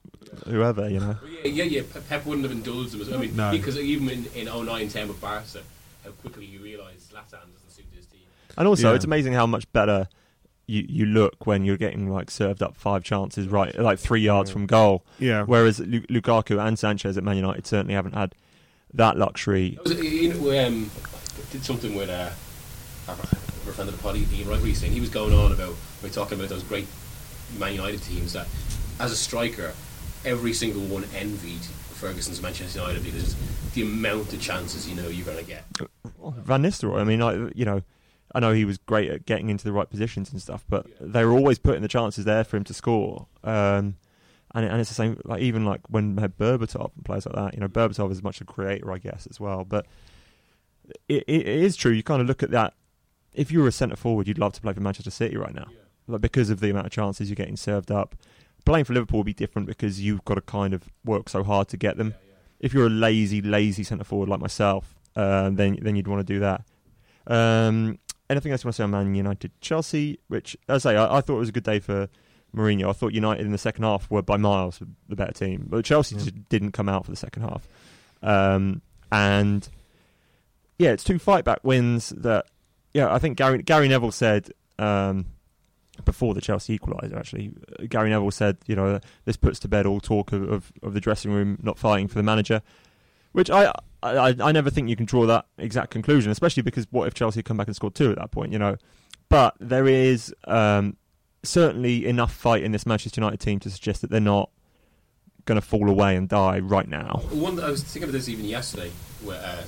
whoever, 0.45 0.89
you 0.89 0.99
know. 0.99 1.15
Well, 1.21 1.32
yeah, 1.45 1.63
yeah, 1.63 1.63
yeah. 1.63 1.82
Pep 2.10 2.25
wouldn't 2.25 2.43
have 2.43 2.51
indulged 2.51 2.93
him. 2.93 3.01
As, 3.01 3.12
I 3.12 3.17
mean, 3.17 3.36
No. 3.36 3.51
because 3.51 3.77
even 3.80 4.10
in, 4.10 4.25
in 4.36 4.65
09 4.65 4.89
10 4.89 5.08
with 5.08 5.21
Barca, 5.21 5.60
how 6.04 6.12
quickly 6.12 6.45
you 6.45 6.60
realise 6.60 7.10
Zlatan 7.12 7.32
doesn't 7.32 7.69
suit 7.71 7.86
his 7.95 8.06
team. 8.08 8.21
And 8.58 8.67
also, 8.67 8.89
Yeah. 8.89 8.95
it's 8.95 9.06
amazing 9.06 9.34
how 9.34 9.45
much 9.45 9.71
better 9.71 10.08
you, 10.67 10.86
you 10.88 11.06
look 11.06 11.45
when 11.47 11.63
you're 11.65 11.77
getting 11.77 12.10
like 12.10 12.30
served 12.32 12.62
up 12.62 12.75
five 12.77 13.04
chances 13.04 13.47
right 13.47 13.77
like 13.80 13.97
three 13.99 14.21
yards 14.21 14.49
Yeah. 14.49 14.54
from 14.54 14.65
goal. 14.67 15.04
Yeah. 15.19 15.43
Whereas 15.43 15.80
Lu- 15.80 16.01
Lukaku 16.04 16.60
and 16.65 16.77
Sanchez 16.77 17.17
at 17.17 17.23
Man 17.23 17.38
United 17.38 17.65
certainly 17.65 17.93
haven't 17.93 18.15
had 18.15 18.36
that 18.93 19.17
luxury. 19.17 19.77
Was, 19.84 19.93
you 20.01 20.34
know, 20.34 20.67
um, 20.67 20.91
did 21.51 21.63
something 21.63 21.95
with 21.95 22.10
uh, 22.10 22.30
our, 23.65 23.74
friend 23.74 23.89
of 23.89 23.95
the 23.95 24.02
pod, 24.02 24.15
Ian 24.15 24.50
Wright, 24.50 24.62
recently. 24.62 24.93
He 24.93 25.00
was 25.00 25.10
going 25.10 25.34
on 25.34 25.52
about, 25.52 25.76
we 26.02 26.10
were 26.10 26.13
talking 26.13 26.38
about 26.38 26.50
those 26.50 26.63
great 26.63 26.88
Man 27.58 27.74
United 27.74 28.02
teams 28.04 28.34
that, 28.34 28.47
as 29.00 29.12
a 29.12 29.15
striker, 29.15 29.74
every 30.26 30.54
single 30.54 30.82
one 30.84 31.06
envied 31.15 31.62
Ferguson's 31.62 32.41
Manchester 32.41 32.80
United 32.80 33.04
because 33.04 33.36
the 33.74 33.84
amount 33.84 34.34
of 34.34 34.41
chances 34.41 34.89
you 34.89 34.95
know 34.95 35.08
you're 35.08 35.26
going 35.26 35.38
to 35.38 35.43
get. 35.43 35.63
Van 36.19 36.63
Nistelrooy. 36.63 37.00
I 37.00 37.04
mean, 37.04 37.21
I, 37.21 37.52
you 37.56 37.65
know, 37.65 37.82
I 38.34 38.39
know 38.39 38.54
he 38.54 38.65
was 38.65 38.78
great 38.78 39.10
at 39.10 39.26
getting 39.26 39.50
into 39.50 39.65
the 39.65 39.71
right 39.71 39.89
positions 39.89 40.32
and 40.32 40.41
stuff, 40.41 40.63
but 40.69 40.88
they 41.00 41.26
were 41.26 41.34
always 41.34 41.60
putting 41.60 41.82
the 41.82 41.88
chances 41.88 42.26
there 42.26 42.43
for 42.43 42.58
him 42.58 42.63
to 42.65 42.74
score. 42.74 43.28
Um, 43.43 43.97
and, 44.54 44.65
and 44.65 44.80
it's 44.80 44.89
the 44.89 44.95
same, 44.95 45.19
like 45.24 45.41
even 45.41 45.65
like 45.65 45.82
when 45.89 46.15
we 46.15 46.21
had 46.21 46.38
Berbatov 46.38 46.91
and 46.95 47.06
players 47.06 47.26
like 47.26 47.36
that. 47.36 47.54
You 47.54 47.60
know, 47.60 47.67
Berbatov 47.67 48.12
is 48.12 48.24
much 48.24 48.41
a 48.41 48.45
creator, 48.45 48.91
I 48.91 48.97
guess, 48.97 49.28
as 49.30 49.39
well. 49.39 49.63
But 49.63 49.86
it, 51.08 51.24
it 51.28 51.45
is 51.47 51.76
true. 51.76 51.91
You 51.91 52.04
kind 52.04 52.21
of 52.21 52.28
look 52.28 52.43
at 52.43 52.52
that. 52.52 52.74
If 53.34 53.52
you 53.52 53.62
were 53.62 53.67
a 53.67 53.72
centre 53.72 53.96
forward, 53.96 54.28
you'd 54.28 54.38
love 54.38 54.54
to 54.54 54.62
play 54.62 54.74
for 54.74 54.82
Manchester 54.82 55.12
City 55.12 55.38
right 55.38 55.54
now, 55.54 55.67
like 56.08 56.22
because 56.22 56.50
of 56.50 56.60
the 56.60 56.70
amount 56.70 56.86
of 56.88 56.91
chances 56.91 57.30
you're 57.30 57.36
getting 57.36 57.56
served 57.58 57.91
up. 57.91 58.15
Playing 58.65 58.86
for 58.86 58.94
Liverpool 58.94 59.20
would 59.20 59.26
be 59.26 59.34
different 59.34 59.67
because 59.67 60.02
you've 60.02 60.24
got 60.26 60.36
to 60.36 60.41
kind 60.41 60.74
of 60.74 60.84
work 61.06 61.30
so 61.30 61.44
hard 61.44 61.67
to 61.70 61.78
get 61.78 61.98
them. 61.98 62.13
If 62.60 62.74
you're 62.74 62.86
a 62.88 62.89
lazy, 62.91 63.41
lazy 63.41 63.84
centre 63.84 64.04
forward 64.04 64.30
like 64.30 64.39
myself, 64.39 64.94
um, 65.15 65.56
then 65.56 65.80
then 65.82 65.96
you'd 65.96 66.08
want 66.08 66.26
to 66.26 66.34
do 66.34 66.39
that. 66.41 66.62
Um, 67.28 67.98
anything 68.30 68.52
else 68.52 68.63
you 68.63 68.67
want 68.67 68.76
to 68.76 68.78
say 68.78 68.84
on 68.84 68.91
Man 68.91 69.15
United? 69.15 69.52
Chelsea, 69.62 70.20
which 70.28 70.56
as 70.70 70.86
I 70.86 70.91
say, 70.91 70.98
I, 70.98 71.17
I 71.17 71.22
thought 71.22 71.38
it 71.38 71.39
was 71.39 71.50
a 71.50 71.54
good 71.54 71.63
day 71.63 71.80
for 71.80 72.08
Mourinho. 72.56 72.89
I 72.89 72.94
thought 72.94 73.13
United 73.13 73.46
in 73.46 73.52
the 73.52 73.58
second 73.58 73.84
half 73.84 74.12
were 74.12 74.22
by 74.22 74.38
miles 74.38 74.80
the 75.08 75.15
better 75.15 75.32
team, 75.34 75.65
but 75.70 75.84
Chelsea 75.86 76.15
Yeah. 76.15 76.22
just 76.26 76.50
didn't 76.50 76.74
come 76.74 76.88
out 76.89 77.06
for 77.06 77.12
the 77.12 77.17
second 77.17 77.44
half. 77.44 77.67
Um, 78.22 78.82
and 79.12 79.67
yeah, 80.78 80.91
it's 80.91 81.04
two 81.04 81.17
fight 81.17 81.46
back 81.46 81.60
wins 81.63 82.10
that. 82.10 82.46
Yeah, 82.93 83.13
I 83.13 83.19
think 83.19 83.38
Gary 83.38 83.62
Gary 83.63 83.88
Neville 83.88 84.12
said 84.12 84.51
um, 84.80 85.25
before 86.04 86.34
the 86.34 86.41
Chelsea 86.41 86.77
equaliser. 86.77 87.17
Actually, 87.17 87.54
Gary 87.89 88.10
Neville 88.10 88.32
said, 88.32 88.58
you 88.67 88.75
know, 88.75 88.99
this 89.25 89.38
puts 89.38 89.60
to 89.60 89.67
bed 89.67 89.86
all 89.86 89.99
talk 89.99 90.32
of, 90.34 90.49
of, 90.49 90.71
of 90.84 90.93
the 90.93 90.99
dressing 90.99 91.32
room 91.32 91.58
not 91.62 91.77
fighting 91.80 92.08
for 92.08 92.15
the 92.15 92.23
manager, 92.23 92.62
which 93.32 93.49
I, 93.49 93.71
I 94.04 94.36
I 94.39 94.51
never 94.51 94.69
think 94.69 94.89
you 94.89 94.95
can 94.95 95.06
draw 95.06 95.25
that 95.25 95.45
exact 95.58 95.91
conclusion, 95.91 96.32
especially 96.32 96.63
because 96.63 96.88
what 96.91 97.08
if 97.08 97.13
Chelsea 97.13 97.41
come 97.43 97.58
back 97.58 97.67
and 97.67 97.75
scored 97.75 97.95
two 97.95 98.12
at 98.12 98.17
that 98.17 98.32
point, 98.32 98.51
you 98.51 98.60
know? 98.60 98.75
But 99.30 99.56
there 99.62 99.88
is 99.88 100.36
um, 100.45 100.97
certainly 101.43 102.06
enough 102.06 102.34
fight 102.34 102.63
in 102.63 102.73
this 102.73 102.86
Manchester 102.86 103.21
United 103.21 103.39
team 103.39 103.60
to 103.60 103.69
suggest 103.69 104.01
that 104.01 104.10
they're 104.10 104.19
not 104.19 104.49
going 105.45 105.60
to 105.60 105.65
fall 105.65 105.89
away 105.89 106.15
and 106.15 106.27
die 106.27 106.60
right 106.60 106.88
now. 106.88 107.21
One, 107.32 107.56
that 107.56 107.65
I 107.65 107.71
was 107.71 107.84
thinking 107.84 108.10
of 108.10 108.13
this 108.13 108.27
even 108.27 108.45
yesterday, 108.45 108.91
where, 109.23 109.41
uh, 109.41 109.63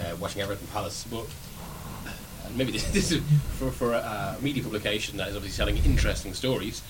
uh, 0.00 0.16
watching 0.16 0.42
Everton 0.42 0.66
Palace, 0.68 1.06
but 1.10 1.26
and 2.46 2.56
maybe 2.56 2.72
this, 2.72 2.90
this 2.92 3.12
is 3.12 3.22
for, 3.58 3.70
for 3.70 3.92
a, 3.92 4.36
a 4.38 4.42
media 4.42 4.62
publication 4.62 5.16
that 5.18 5.28
is 5.28 5.36
obviously 5.36 5.56
telling 5.56 5.76
interesting 5.84 6.34
stories. 6.34 6.82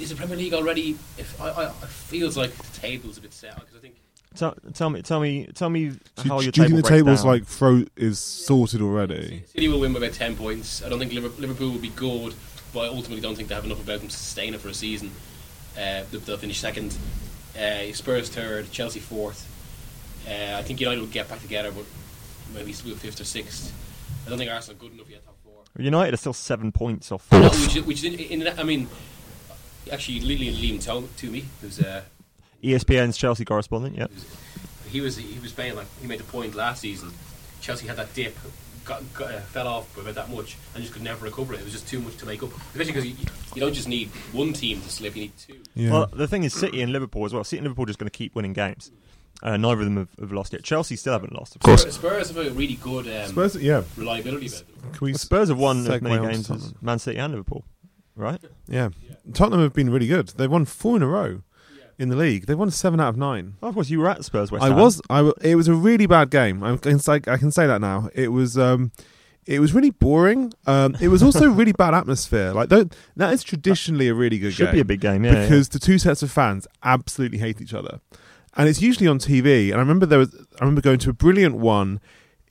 Is 0.00 0.10
the 0.10 0.16
Premier 0.16 0.36
League 0.36 0.54
already? 0.54 0.90
If 1.16 1.40
I, 1.40 1.48
I, 1.50 1.64
it 1.66 1.72
feels 1.88 2.36
like 2.36 2.50
the 2.54 2.80
table's 2.80 3.18
a 3.18 3.20
bit 3.20 3.32
set 3.32 3.54
because 3.56 3.74
I 3.76 3.78
think 3.80 3.94
Tell, 4.36 4.54
tell 4.74 4.90
me, 4.90 5.02
tell 5.02 5.18
me, 5.20 5.46
tell 5.54 5.70
me 5.70 5.88
Do, 5.88 5.98
how 6.16 6.22
do 6.22 6.28
your 6.34 6.42
you 6.44 6.52
table 6.52 6.68
think 6.68 6.82
the 6.84 6.88
table's 6.88 7.22
down. 7.22 7.32
like 7.32 7.44
fro- 7.46 7.86
is 7.96 8.18
sorted 8.20 8.82
already? 8.82 9.42
City 9.46 9.66
will 9.68 9.80
win 9.80 9.92
by 9.92 9.98
about 9.98 10.12
ten 10.12 10.36
points. 10.36 10.84
I 10.84 10.88
don't 10.90 10.98
think 11.00 11.12
Liverpool 11.12 11.70
will 11.70 11.78
be 11.80 11.88
good, 11.88 12.34
but 12.72 12.80
I 12.80 12.88
ultimately 12.88 13.20
don't 13.20 13.34
think 13.34 13.48
they 13.48 13.54
have 13.56 13.64
enough 13.64 13.82
about 13.82 13.98
them 14.00 14.08
to 14.08 14.16
sustain 14.16 14.54
it 14.54 14.60
for 14.60 14.68
a 14.68 14.74
season. 14.74 15.10
Uh, 15.76 16.02
they'll, 16.10 16.20
they'll 16.20 16.36
finish 16.36 16.60
second. 16.60 16.96
Uh, 17.58 17.90
Spurs 17.94 18.28
third, 18.28 18.70
Chelsea 18.70 19.00
fourth. 19.00 19.46
Uh, 20.28 20.56
I 20.58 20.62
think 20.62 20.78
United 20.80 21.00
will 21.00 21.08
get 21.08 21.28
back 21.28 21.40
together, 21.40 21.72
but 21.72 21.86
maybe 22.54 22.72
still 22.74 22.94
fifth 22.94 23.20
or 23.20 23.24
sixth. 23.24 23.72
I 24.28 24.30
don't 24.30 24.38
think 24.38 24.50
Arsenal 24.50 24.76
are 24.76 24.80
good 24.80 24.92
enough 24.92 25.08
yet 25.08 25.24
top 25.24 25.36
four. 25.42 25.62
United 25.82 26.12
are 26.12 26.18
still 26.18 26.34
seven 26.34 26.70
points 26.70 27.10
off 27.10 27.26
No, 27.32 27.48
which, 27.48 27.76
is- 27.76 27.82
which 27.84 28.04
is 28.04 28.12
in, 28.12 28.42
in, 28.42 28.48
I 28.58 28.62
mean, 28.62 28.88
actually, 29.90 30.20
Lilian 30.20 30.54
Liam 30.54 30.84
told 30.84 31.16
to 31.16 31.30
me, 31.30 31.46
who's 31.62 31.80
uh, 31.80 32.02
ESPN's 32.62 33.16
Chelsea 33.16 33.44
correspondent. 33.44 33.96
Yeah, 33.96 34.06
he 34.90 35.00
was 35.00 35.16
he 35.16 35.38
was 35.38 35.52
saying 35.52 35.76
like 35.76 35.86
he 36.00 36.06
made 36.06 36.20
the 36.20 36.24
point 36.24 36.54
last 36.54 36.82
season. 36.82 37.10
Chelsea 37.62 37.86
had 37.86 37.96
that 37.96 38.12
dip, 38.14 38.36
got, 38.84 39.02
got 39.14 39.32
uh, 39.32 39.40
fell 39.40 39.66
off 39.66 39.94
by 39.96 40.02
about 40.02 40.14
that 40.16 40.30
much, 40.30 40.56
and 40.74 40.82
just 40.82 40.92
could 40.92 41.02
never 41.02 41.24
recover 41.24 41.54
it. 41.54 41.60
It 41.60 41.64
was 41.64 41.72
just 41.72 41.88
too 41.88 42.00
much 42.00 42.16
to 42.18 42.26
make 42.26 42.42
up. 42.42 42.50
Especially 42.72 42.92
because 42.92 43.06
you, 43.06 43.14
you 43.54 43.60
don't 43.60 43.72
just 43.72 43.88
need 43.88 44.08
one 44.32 44.52
team 44.52 44.80
to 44.82 44.88
slip; 44.90 45.16
you 45.16 45.22
need 45.22 45.32
two. 45.38 45.58
Yeah. 45.74 45.90
Well, 45.90 46.06
the 46.12 46.28
thing 46.28 46.44
is, 46.44 46.52
City 46.52 46.82
and 46.82 46.92
Liverpool 46.92 47.24
as 47.24 47.32
well. 47.32 47.44
City 47.44 47.58
and 47.58 47.64
Liverpool 47.64 47.84
are 47.84 47.86
just 47.86 47.98
going 47.98 48.10
to 48.10 48.16
keep 48.16 48.34
winning 48.34 48.52
games. 48.52 48.90
Uh, 49.42 49.56
neither 49.56 49.80
of 49.80 49.84
them 49.86 49.96
have, 49.96 50.08
have 50.18 50.32
lost 50.32 50.52
yet. 50.52 50.64
Chelsea 50.64 50.96
still 50.96 51.12
haven't 51.12 51.32
lost. 51.32 51.54
Of 51.56 51.62
Spurs, 51.62 51.94
Spurs 51.94 52.28
have 52.28 52.44
a 52.46 52.50
really 52.50 52.74
good 52.74 53.06
um, 53.06 53.28
Spurs, 53.28 53.54
yeah. 53.56 53.82
reliability 53.96 54.46
about. 54.48 54.92
Can 54.94 55.04
we 55.04 55.12
Well, 55.12 55.18
Spurs 55.18 55.48
have 55.48 55.58
won 55.58 55.86
as 55.90 56.02
many 56.02 56.16
games 56.26 56.48
Tottenham? 56.48 56.74
as 56.76 56.82
Man 56.82 56.98
City 56.98 57.18
and 57.18 57.32
Liverpool, 57.32 57.64
right? 58.16 58.40
Yeah. 58.66 58.88
Tottenham 59.32 59.60
have 59.62 59.74
been 59.74 59.90
really 59.90 60.08
good. 60.08 60.28
They've 60.30 60.50
won 60.50 60.64
four 60.64 60.96
in 60.96 61.02
a 61.02 61.06
row 61.06 61.42
in 61.98 62.08
the 62.08 62.16
league. 62.16 62.46
They've 62.46 62.58
won 62.58 62.70
seven 62.72 62.98
out 62.98 63.10
of 63.10 63.16
nine. 63.16 63.54
Oh, 63.62 63.68
of 63.68 63.74
course, 63.74 63.90
you 63.90 64.00
were 64.00 64.08
at 64.08 64.24
Spurs 64.24 64.50
West 64.50 64.64
I 64.64 64.68
Ham. 64.68 64.76
was. 64.78 65.00
I. 65.08 65.18
w- 65.18 65.34
It 65.40 65.54
was 65.54 65.68
a 65.68 65.74
really 65.74 66.06
bad 66.06 66.30
game. 66.30 66.64
I 66.64 66.76
can 66.76 66.98
say. 66.98 67.20
I 67.26 67.36
can 67.36 67.52
say 67.52 67.66
that 67.68 67.80
now. 67.80 68.08
It 68.14 68.28
was. 68.28 68.58
Um, 68.58 68.90
it 69.46 69.60
was 69.60 69.72
really 69.72 69.90
boring. 69.90 70.52
Um, 70.66 70.96
it 71.00 71.08
was 71.08 71.22
also 71.22 71.48
really 71.48 71.72
bad 71.72 71.94
atmosphere. 71.94 72.52
Like 72.52 72.68
tho- 72.70 72.88
that 73.16 73.32
is 73.32 73.42
traditionally 73.44 74.08
a 74.08 74.14
really 74.14 74.38
good 74.38 74.52
Should 74.52 74.66
game 74.66 74.74
be 74.74 74.80
a 74.80 74.84
big 74.84 75.00
game, 75.00 75.24
yeah. 75.24 75.42
because 75.42 75.68
the 75.70 75.78
two 75.78 75.98
sets 75.98 76.22
of 76.22 76.30
fans 76.30 76.66
absolutely 76.82 77.38
hate 77.38 77.60
each 77.60 77.72
other, 77.72 78.00
and 78.58 78.68
it's 78.68 78.82
usually 78.82 79.06
on 79.06 79.18
TV. 79.18 79.66
And 79.66 79.76
I 79.76 79.78
remember 79.78 80.04
there 80.04 80.18
was. 80.18 80.34
I 80.60 80.64
remember 80.64 80.80
going 80.82 80.98
to 80.98 81.10
a 81.10 81.14
brilliant 81.14 81.54
one 81.54 82.00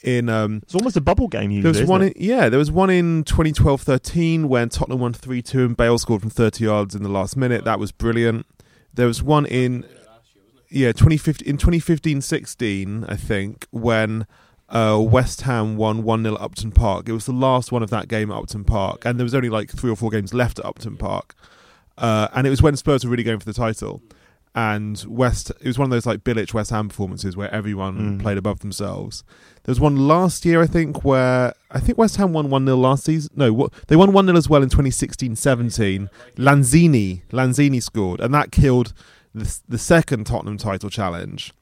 in. 0.02 0.30
Um, 0.30 0.62
it's 0.64 0.74
almost 0.74 0.96
a 0.96 1.02
bubble 1.02 1.28
game. 1.28 1.52
Usually, 1.52 1.74
there 1.74 1.82
was 1.84 1.90
one, 1.90 2.02
in, 2.02 2.14
yeah. 2.16 2.50
There 2.50 2.58
was 2.58 2.72
one 2.72 2.90
in 2.90 3.26
2012-13 3.26 4.46
when 4.46 4.70
Tottenham 4.70 5.00
won 5.02 5.14
three 5.14 5.42
two 5.42 5.66
and 5.66 5.78
Bale 5.78 5.98
scored 6.00 6.22
from 6.22 6.30
thirty 6.30 6.64
yards 6.64 6.96
in 6.96 7.04
the 7.04 7.10
last 7.10 7.36
minute. 7.36 7.66
That 7.66 7.78
was 7.78 7.92
brilliant. 7.92 8.48
There 8.94 9.06
was 9.06 9.22
one 9.22 9.46
in 9.46 9.86
yeah 10.70 10.92
2015 10.92 11.48
in 11.48 11.58
2015-16 11.58 13.10
I 13.10 13.16
think 13.16 13.68
when 13.72 14.28
uh, 14.68 15.00
West 15.00 15.44
Ham 15.44 15.78
won 15.78 16.04
one 16.04 16.24
0 16.24 16.36
at 16.36 16.42
Upton 16.42 16.72
Park. 16.72 17.08
It 17.08 17.14
was 17.14 17.26
the 17.26 17.32
last 17.32 17.72
one 17.72 17.84
of 17.84 17.90
that 17.90 18.08
game 18.08 18.32
at 18.32 18.38
Upton 18.38 18.64
Park, 18.64 19.06
and 19.06 19.20
there 19.20 19.24
was 19.24 19.36
only 19.36 19.50
like 19.50 19.72
three 19.72 19.92
or 19.92 19.96
four 19.96 20.10
games 20.10 20.34
left 20.34 20.60
at 20.60 20.66
Upton 20.66 20.98
Park. 20.98 21.36
Uh, 21.98 22.28
and 22.34 22.46
it 22.46 22.50
was 22.50 22.62
when 22.62 22.76
Spurs 22.76 23.04
were 23.04 23.12
really 23.12 23.24
going 23.24 23.40
for 23.40 23.46
the 23.46 23.54
title. 23.54 24.02
And 24.58 25.06
West, 25.08 25.52
it 25.62 25.68
was 25.68 25.78
one 25.78 25.86
of 25.86 25.92
those 25.92 26.08
like 26.08 26.24
Bilic 26.24 26.52
West 26.52 26.72
Ham 26.72 26.90
performances 26.90 27.38
where 27.38 27.54
everyone 27.54 28.18
Mm. 28.18 28.22
played 28.24 28.40
above 28.40 28.62
themselves. 28.62 29.24
There 29.64 29.72
was 29.72 29.80
one 29.80 30.08
last 30.08 30.46
year, 30.46 30.64
I 30.64 30.66
think, 30.66 31.04
where 31.04 31.54
I 31.70 31.80
think 31.80 32.00
West 32.00 32.16
Ham 32.16 32.34
won 32.34 32.50
1 32.50 32.66
0 32.66 32.76
last 32.76 33.04
season. 33.04 33.32
No, 33.36 33.54
what, 33.54 33.72
they 33.88 33.96
won 33.96 34.14
1 34.14 34.26
0 34.26 34.36
as 34.36 34.50
well 34.50 34.64
in 34.64 34.70
2016 34.70 35.36
17. 35.36 36.10
Lanzini, 36.38 37.22
Lanzini 37.32 37.84
scored, 37.84 38.20
and 38.20 38.34
that 38.34 38.52
killed 38.52 38.94
the, 39.36 39.60
the 39.70 39.78
second 39.78 40.26
Tottenham 40.26 40.58
title 40.58 40.90
challenge. 40.90 41.54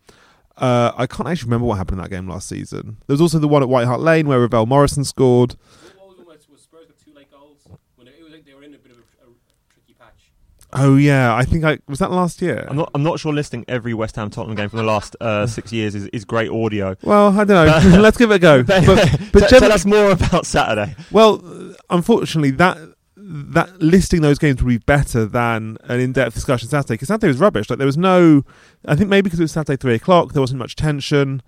Uh, 0.58 0.94
I 0.96 1.06
can't 1.06 1.28
actually 1.28 1.48
remember 1.48 1.66
what 1.68 1.76
happened 1.78 2.00
in 2.00 2.04
that 2.04 2.12
game 2.12 2.30
last 2.30 2.48
season. 2.48 2.96
There 3.08 3.14
was 3.14 3.20
also 3.20 3.40
the 3.40 3.48
one 3.50 3.62
at 3.62 3.68
White 3.68 3.88
Hart 3.88 4.00
Lane 4.00 4.26
where 4.30 4.40
Ravel 4.40 4.68
Morrison 4.68 5.04
scored. 5.04 5.56
What 5.98 6.08
was 6.08 6.18
the 6.18 6.24
one 6.24 6.38
where 6.38 6.38
Spurs 6.58 6.86
got 6.88 6.98
two 7.04 7.12
late 7.14 7.30
goals? 7.30 7.58
When 7.98 8.08
it 8.08 8.14
was 8.24 8.32
like 8.32 8.46
they 8.46 8.54
were 8.54 8.64
in 8.64 8.74
a 8.74 8.78
bit 8.78 8.94
of 8.94 9.00
a, 9.00 9.02
a 9.02 9.34
tricky 9.74 9.96
patch. 10.00 10.32
Oh 10.78 10.96
yeah, 10.98 11.34
I 11.36 11.44
think 11.46 11.64
I 11.64 11.80
was 11.88 12.00
that 12.00 12.12
last 12.12 12.42
year. 12.42 12.66
I'm 12.70 12.76
not. 12.78 12.92
I'm 12.94 13.04
not 13.04 13.20
sure. 13.20 13.34
Listing 13.34 13.64
every 13.68 13.94
West 13.94 14.16
Ham 14.18 14.30
Tottenham 14.30 14.56
game 14.56 14.70
from 14.70 14.78
the 14.78 14.84
last 14.84 15.16
uh, 15.22 15.48
six 15.58 15.72
years 15.72 15.96
is, 15.96 16.08
is 16.08 16.26
great 16.26 16.50
audio. 16.52 16.96
well, 17.04 17.28
I 17.40 17.44
don't 17.44 17.94
know. 17.94 17.98
Let's 18.02 18.18
give 18.18 18.32
it 18.32 18.36
a 18.36 18.40
go. 18.40 18.64
But, 18.68 19.20
but 19.32 19.50
Tell- 19.50 19.60
tell 19.62 19.72
us 19.72 19.86
more 19.86 20.12
about 20.12 20.46
Saturday. 20.46 20.96
Well, 21.12 21.42
unfortunately, 21.90 22.52
that 22.52 22.78
that 23.18 23.82
listing 23.82 24.22
those 24.22 24.38
games 24.38 24.62
would 24.62 24.70
be 24.70 24.78
better 24.78 25.26
than 25.26 25.78
an 25.86 26.00
in-depth 26.00 26.36
discussion 26.36 26.70
Saturday 26.70 26.94
because 26.96 27.08
Saturday 27.08 27.28
was 27.28 27.38
rubbish. 27.38 27.70
Like 27.70 27.80
there 27.80 27.88
was 27.88 27.98
no, 27.98 28.44
I 28.86 28.96
think 28.96 29.10
maybe 29.10 29.24
because 29.24 29.40
it 29.40 29.44
was 29.44 29.52
Saturday 29.52 29.78
three 29.78 29.96
o'clock, 29.96 30.34
there 30.34 30.42
wasn't 30.42 30.60
much 30.60 30.76
tension. 30.76 31.42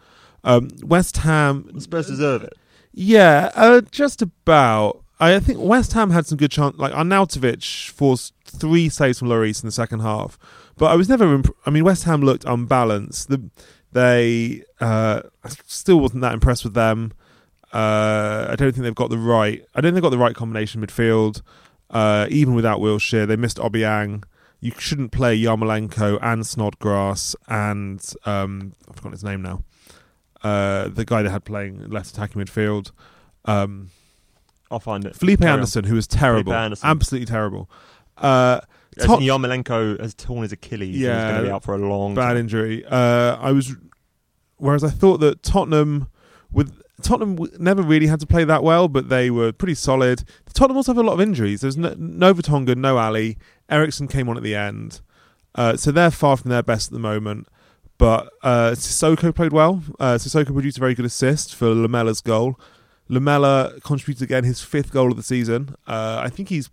Um, 0.44 0.70
West 0.84 1.18
Ham, 1.18 1.80
Spurs 1.80 2.08
deserve 2.08 2.44
it. 2.44 2.54
yeah, 2.94 3.52
uh, 3.56 3.82
just 3.92 4.22
about. 4.22 5.04
I 5.20 5.40
think 5.40 5.60
West 5.60 5.94
Ham 5.94 6.12
had 6.12 6.28
some 6.28 6.38
good 6.38 6.52
chance. 6.52 6.78
Like 6.78 6.94
Arnautovic 6.94 7.90
forced 7.90 8.34
three 8.46 8.90
saves 8.90 9.20
from 9.20 9.30
Lloris 9.30 9.64
in 9.64 9.68
the 9.68 9.72
second 9.72 10.02
half, 10.02 10.38
but 10.78 10.88
I 10.88 10.96
was 10.96 11.10
never. 11.10 11.34
Imp- 11.34 11.56
I 11.66 11.72
mean, 11.72 11.84
West 11.84 12.04
Ham 12.04 12.22
looked 12.22 12.46
unbalanced. 12.46 13.30
The, 13.30 13.50
they 13.92 14.64
uh, 14.80 15.24
still 15.66 16.00
wasn't 16.00 16.22
that 16.22 16.34
impressed 16.34 16.64
with 16.64 16.76
them. 16.76 17.14
Uh, 17.74 18.48
I 18.50 18.56
don't 18.56 18.72
think 18.72 18.84
they've 18.84 18.96
got 18.96 19.10
the 19.10 19.18
right. 19.18 19.66
I 19.74 19.82
don't 19.82 19.90
think 19.90 19.96
they've 19.96 20.04
got 20.04 20.10
the 20.10 20.18
right 20.18 20.36
combination 20.36 20.86
midfield. 20.86 21.42
Uh, 21.90 22.28
even 22.30 22.54
without 22.54 22.80
Wilshere, 22.80 23.28
they 23.28 23.36
missed 23.36 23.58
Obiang. 23.58 24.24
You 24.60 24.72
shouldn't 24.78 25.12
play 25.12 25.40
Yarmolenko 25.40 26.20
and 26.22 26.46
Snodgrass 26.46 27.36
and 27.48 28.04
um, 28.26 28.74
I've 28.90 28.96
forgotten 28.96 29.12
his 29.12 29.24
name 29.24 29.42
now. 29.42 29.64
Uh, 30.44 30.88
the 30.90 31.06
guy 31.06 31.22
they 31.22 31.30
had 31.30 31.46
playing 31.46 31.90
left 31.90 32.10
attacking 32.10 32.42
midfield. 32.44 32.92
Um, 33.46 33.92
I'll 34.72 34.80
find 34.80 35.06
it. 35.06 35.16
Felipe 35.16 35.40
Carry. 35.42 35.52
Anderson, 35.54 35.86
who 35.86 35.96
was 35.96 36.08
terrible, 36.08 36.54
Anderson. 36.54 36.90
absolutely 36.90 37.26
terrible. 37.26 37.70
Uh, 38.18 38.62
As 38.98 39.06
Yarmolenko 39.06 40.00
has 40.02 40.14
torn 40.14 40.42
his 40.44 40.52
Achilles. 40.52 40.96
Yeah, 40.98 41.14
he's 41.16 41.32
going 41.32 41.44
to 41.44 41.48
be 41.50 41.52
out 41.54 41.64
for 41.64 41.76
a 41.76 41.78
long 41.78 42.16
bad 42.16 42.30
time. 42.30 42.38
injury. 42.38 42.84
Uh, 42.86 43.38
I 43.40 43.52
was, 43.52 43.76
whereas 44.58 44.84
I 44.84 44.90
thought 44.90 45.18
that 45.20 45.44
Tottenham, 45.44 46.08
with 46.52 46.82
Tottenham, 47.02 47.38
never 47.60 47.82
really 47.84 48.08
had 48.08 48.20
to 48.22 48.26
play 48.28 48.44
that 48.44 48.64
well, 48.64 48.88
but 48.88 49.10
they 49.10 49.30
were 49.30 49.52
pretty 49.52 49.76
solid. 49.76 50.24
Tottenham 50.54 50.78
also 50.78 50.94
have 50.94 50.98
a 50.98 51.08
lot 51.08 51.14
of 51.14 51.22
injuries. 51.22 51.62
There's 51.62 51.78
no, 51.78 51.94
no 51.98 52.34
Vertonghen, 52.34 52.78
no 52.78 52.98
Alli. 52.98 53.38
Eriksen 53.70 54.08
came 54.08 54.28
on 54.30 54.36
at 54.38 54.44
the 54.44 54.56
end, 54.56 55.02
uh, 55.56 55.76
so 55.78 55.92
they're 55.92 56.10
far 56.12 56.36
from 56.38 56.50
their 56.50 56.64
best 56.64 56.88
at 56.88 56.94
the 56.94 57.00
moment. 57.00 57.48
But 58.00 58.32
uh, 58.44 58.72
Sissoko 58.72 59.34
played 59.34 59.54
well. 59.54 59.84
Uh, 60.00 60.16
Sissoko 60.16 60.54
produced 60.54 60.78
a 60.78 60.80
very 60.80 60.94
good 60.96 61.06
assist 61.06 61.54
for 61.56 61.68
Lamela's 61.68 62.22
goal. 62.22 62.60
Lamela 63.10 63.74
contributed 63.84 64.24
again 64.24 64.44
his 64.44 64.62
fifth 64.62 64.92
goal 64.92 65.12
of 65.12 65.18
the 65.18 65.24
season. 65.24 65.76
Uh, 65.88 66.20
I 66.24 66.30
think 66.30 66.50
he's 66.50 66.70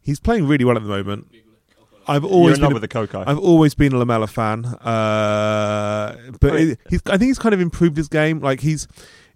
he's 0.00 0.20
playing 0.20 0.46
really 0.46 0.64
well 0.64 0.76
at 0.76 0.82
the 0.82 0.88
moment. 0.88 1.26
I've 2.08 2.24
always 2.24 2.58
been 2.58 2.70
a- 2.70 2.74
with 2.74 2.82
the 2.82 2.88
Coco. 2.88 3.22
I've 3.26 3.38
always 3.38 3.74
been 3.74 3.92
a 3.92 3.98
Lamela 3.98 4.26
fan, 4.26 4.64
uh, 4.64 6.16
but 6.40 6.54
it, 6.60 6.78
he's, 6.88 7.00
I 7.06 7.18
think 7.18 7.28
he's 7.28 7.38
kind 7.38 7.54
of 7.54 7.60
improved 7.60 7.96
his 7.96 8.08
game. 8.08 8.40
Like 8.40 8.60
he's 8.60 8.88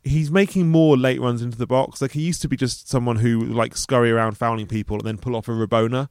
he's 0.03 0.31
making 0.31 0.69
more 0.69 0.97
late 0.97 1.21
runs 1.21 1.41
into 1.41 1.57
the 1.57 1.67
box. 1.67 2.03
Like 2.03 2.13
he 2.13 2.21
used 2.23 2.43
to 2.43 2.49
be 2.49 2.57
just 2.57 2.89
someone 2.89 3.17
who 3.17 3.45
like 3.45 3.77
scurry 3.77 4.11
around 4.11 4.37
fouling 4.37 4.67
people 4.67 4.97
and 4.97 5.05
then 5.07 5.19
pull 5.19 5.37
off 5.37 5.47
a 5.49 5.53
Rabona. 5.53 6.09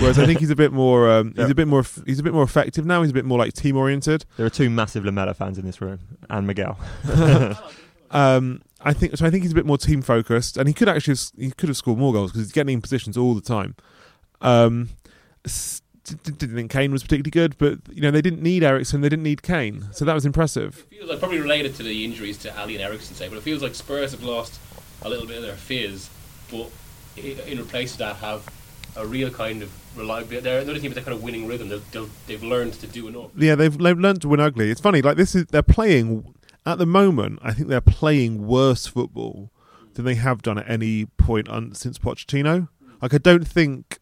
Whereas 0.00 0.18
I 0.18 0.26
think 0.26 0.40
he's 0.40 0.50
a 0.50 0.56
bit 0.56 0.72
more 0.72 1.10
um, 1.10 1.32
Yeah. 1.36 1.44
he's 1.44 1.50
a 1.50 1.54
bit 1.54 1.68
more 1.68 1.84
he's 2.06 2.18
a 2.18 2.22
bit 2.22 2.32
more 2.34 2.42
effective 2.44 2.84
now. 2.84 3.02
He's 3.02 3.10
a 3.10 3.14
bit 3.14 3.24
more 3.24 3.38
like 3.38 3.52
team 3.54 3.76
oriented. 3.76 4.24
There 4.36 4.44
are 4.46 4.50
two 4.50 4.70
massive 4.70 5.04
Lamela 5.04 5.34
fans 5.34 5.56
in 5.58 5.64
this 5.66 5.80
room, 5.80 5.98
and 6.28 6.46
Miguel. 6.46 6.78
Um, 8.14 8.60
I 8.84 8.92
think 8.92 9.16
so. 9.16 9.24
I 9.26 9.30
think 9.30 9.42
he's 9.42 9.52
a 9.52 9.54
bit 9.54 9.66
more 9.66 9.78
team 9.78 10.02
focused, 10.02 10.56
and 10.56 10.66
he 10.68 10.74
could 10.74 10.88
actually 10.88 11.16
he 11.38 11.50
could 11.50 11.68
have 11.68 11.76
scored 11.76 11.98
more 11.98 12.12
goals 12.12 12.32
because 12.32 12.46
he's 12.46 12.52
getting 12.52 12.74
in 12.74 12.80
positions 12.82 13.16
all 13.16 13.34
the 13.34 13.40
time. 13.40 13.76
Um, 14.40 14.90
s- 15.44 15.82
d- 16.04 16.16
d- 16.22 16.32
didn't 16.32 16.56
think 16.56 16.70
Kane 16.70 16.90
was 16.92 17.02
particularly 17.02 17.30
good, 17.30 17.56
but 17.58 17.78
you 17.94 18.02
know 18.02 18.10
they 18.10 18.22
didn't 18.22 18.42
need 18.42 18.62
Eriksen, 18.62 19.00
they 19.00 19.08
didn't 19.08 19.22
need 19.22 19.42
Kane, 19.42 19.86
so 19.92 20.04
that 20.04 20.14
was 20.14 20.26
impressive. 20.26 20.84
It 20.90 20.96
feels 20.96 21.10
like 21.10 21.18
probably 21.20 21.38
related 21.40 21.74
to 21.76 21.82
the 21.82 22.04
injuries 22.04 22.38
to 22.38 22.56
Alli 22.58 22.74
and 22.74 22.82
Eriksen, 22.82 23.14
say, 23.14 23.28
but 23.28 23.38
it 23.38 23.42
feels 23.42 23.62
like 23.62 23.74
Spurs 23.74 24.10
have 24.12 24.22
lost 24.24 24.58
a 25.02 25.08
little 25.08 25.26
bit 25.26 25.36
of 25.36 25.42
their 25.42 25.54
fizz, 25.54 26.08
but 26.50 26.70
in 27.16 27.64
place 27.66 27.92
of 27.92 27.98
that 27.98 28.16
have 28.16 28.44
a 28.96 29.06
real 29.06 29.30
kind 29.30 29.62
of 29.62 29.70
reliability. 29.96 30.42
They're 30.44 30.60
another 30.60 30.78
team 30.78 30.90
with 30.90 30.96
that 30.96 31.04
kind 31.04 31.16
of 31.16 31.22
winning 31.22 31.46
rhythm. 31.46 31.68
They'll, 31.68 31.82
they'll, 31.92 32.08
they've 32.26 32.42
learned 32.42 32.74
to 32.74 32.86
do 32.86 33.08
enough. 33.08 33.30
Yeah, 33.36 33.54
they've 33.54 33.76
they've 33.76 33.98
learned 33.98 34.22
to 34.22 34.28
win 34.28 34.40
ugly. 34.40 34.70
It's 34.70 34.80
funny, 34.80 35.02
like 35.02 35.16
this 35.16 35.34
is 35.34 35.46
they're 35.46 35.62
playing 35.62 36.34
at 36.64 36.78
the 36.78 36.86
moment, 36.86 37.40
I 37.42 37.52
think 37.52 37.68
they're 37.68 37.80
playing 37.80 38.46
worse 38.46 38.86
football 38.86 39.50
than 39.94 40.04
they 40.04 40.14
have 40.14 40.42
done 40.42 40.58
at 40.58 40.70
any 40.70 41.06
point 41.06 41.48
since 41.76 41.98
Pochettino. 41.98 42.68
Like 43.00 43.12
I 43.12 43.18
don't 43.18 43.46
think 43.46 43.98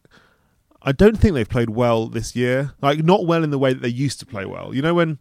I 0.83 0.91
don't 0.91 1.17
think 1.17 1.33
they've 1.33 1.49
played 1.49 1.71
well 1.71 2.07
this 2.07 2.35
year. 2.35 2.73
Like 2.81 3.03
not 3.03 3.25
well 3.25 3.43
in 3.43 3.49
the 3.49 3.59
way 3.59 3.73
that 3.73 3.81
they 3.81 3.89
used 3.89 4.19
to 4.19 4.25
play 4.25 4.45
well. 4.45 4.73
You 4.75 4.81
know 4.81 4.93
when 4.93 5.19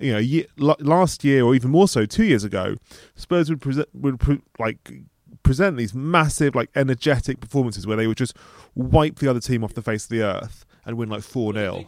you 0.00 0.12
know 0.12 0.18
ye- 0.18 0.46
last 0.56 1.24
year 1.24 1.44
or 1.44 1.54
even 1.54 1.70
more 1.70 1.88
so 1.88 2.06
2 2.06 2.24
years 2.24 2.44
ago, 2.44 2.76
Spurs 3.14 3.50
would 3.50 3.60
present 3.60 3.88
would 3.94 4.18
pre- 4.18 4.42
like 4.58 4.90
present 5.42 5.76
these 5.76 5.94
massive 5.94 6.54
like 6.54 6.70
energetic 6.74 7.40
performances 7.40 7.86
where 7.86 7.96
they 7.96 8.06
would 8.06 8.16
just 8.18 8.36
wipe 8.74 9.16
the 9.16 9.28
other 9.28 9.40
team 9.40 9.62
off 9.62 9.74
the 9.74 9.82
face 9.82 10.04
of 10.04 10.10
the 10.10 10.22
earth 10.22 10.64
and 10.84 10.96
win 10.96 11.08
like 11.08 11.20
4-0. 11.22 11.86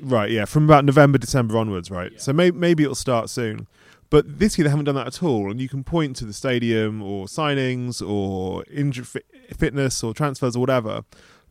Right, 0.00 0.30
yeah, 0.30 0.44
from 0.44 0.64
about 0.64 0.84
November, 0.84 1.18
December 1.18 1.56
onwards, 1.56 1.90
right? 1.90 2.12
Yeah. 2.12 2.18
So 2.18 2.32
may- 2.32 2.50
maybe 2.50 2.82
it'll 2.82 2.94
start 2.94 3.30
soon. 3.30 3.66
But 4.08 4.38
this 4.38 4.56
year 4.56 4.64
they 4.64 4.70
haven't 4.70 4.84
done 4.84 4.94
that 4.94 5.06
at 5.08 5.22
all, 5.22 5.50
and 5.50 5.60
you 5.60 5.68
can 5.68 5.82
point 5.82 6.14
to 6.16 6.24
the 6.24 6.32
stadium 6.32 7.02
or 7.02 7.26
signings 7.26 8.06
or 8.06 8.62
injury 8.70 9.04
fi- 9.04 9.54
fitness 9.56 10.04
or 10.04 10.14
transfers 10.14 10.54
or 10.54 10.60
whatever, 10.60 11.02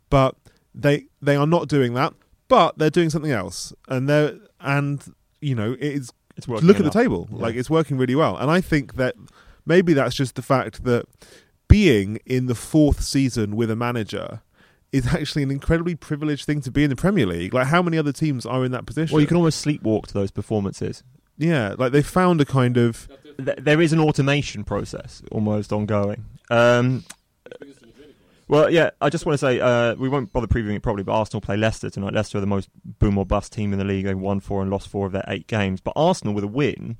but 0.09 0.35
they 0.73 1.07
they 1.21 1.35
are 1.35 1.47
not 1.47 1.67
doing 1.67 1.93
that. 1.95 2.13
But 2.47 2.77
they're 2.77 2.89
doing 2.91 3.09
something 3.09 3.31
else, 3.31 3.73
and 3.89 4.07
they're 4.07 4.37
and 4.61 5.03
you 5.41 5.53
know 5.55 5.73
it 5.73 5.81
is 5.81 6.11
It's 6.37 6.47
working 6.47 6.65
look 6.67 6.77
at 6.77 6.83
the 6.85 6.91
table, 6.91 7.27
Yeah. 7.31 7.39
like 7.39 7.55
it's 7.55 7.69
working 7.69 7.97
really 7.97 8.15
well, 8.15 8.37
and 8.37 8.49
I 8.49 8.61
think 8.61 8.93
that 8.95 9.15
maybe 9.65 9.93
that's 9.93 10.15
just 10.15 10.35
the 10.35 10.41
fact 10.41 10.83
that 10.85 11.07
being 11.67 12.19
in 12.25 12.45
the 12.45 12.55
fourth 12.55 13.01
season 13.01 13.55
with 13.57 13.69
a 13.69 13.75
manager 13.75 14.41
is 14.91 15.07
actually 15.13 15.43
an 15.43 15.51
incredibly 15.51 15.95
privileged 15.95 16.45
thing 16.45 16.61
to 16.61 16.71
be 16.71 16.83
in 16.83 16.89
the 16.89 16.95
Premier 16.95 17.25
League. 17.25 17.53
Like, 17.53 17.67
how 17.67 17.81
many 17.81 17.97
other 17.97 18.11
teams 18.11 18.45
are 18.45 18.63
in 18.63 18.71
that 18.71 18.85
position? 18.85 19.13
Well, 19.13 19.21
you 19.21 19.27
can 19.27 19.37
almost 19.37 19.65
sleepwalk 19.65 20.07
to 20.07 20.13
those 20.13 20.31
performances. 20.31 21.03
yeah, 21.37 21.75
like 21.77 21.91
they 21.91 22.01
found 22.01 22.39
a 22.41 22.45
kind 22.45 22.77
of 22.77 23.07
there 23.37 23.81
is 23.81 23.91
an 23.91 23.99
automation 23.99 24.63
process 24.63 25.21
almost 25.31 25.73
ongoing. 25.73 26.23
Um, 26.49 27.03
well, 28.47 28.69
yeah, 28.69 28.91
I 29.01 29.09
just 29.09 29.25
want 29.25 29.33
to 29.33 29.37
say 29.39 29.59
uh, 29.59 29.95
we 29.95 30.07
won't 30.07 30.31
bother 30.31 30.47
previewing 30.47 30.75
it 30.75 30.83
probably, 30.83 31.03
but 31.03 31.13
Arsenal 31.13 31.41
play 31.41 31.57
Leicester 31.57 31.89
tonight. 31.89 32.13
Leicester 32.13 32.37
are 32.37 32.41
the 32.41 32.47
most 32.47 32.69
boom 32.99 33.17
or 33.17 33.25
bust 33.25 33.51
team 33.51 33.73
in 33.73 33.79
the 33.79 33.85
league. 33.85 34.05
They've 34.05 34.17
won 34.17 34.39
four 34.39 34.61
and 34.61 34.69
lost 34.69 34.87
four 34.87 35.07
of 35.07 35.11
their 35.13 35.25
eight 35.27 35.47
games. 35.47 35.81
But 35.81 35.93
Arsenal, 35.95 36.35
with 36.35 36.43
a 36.43 36.47
win, 36.47 36.97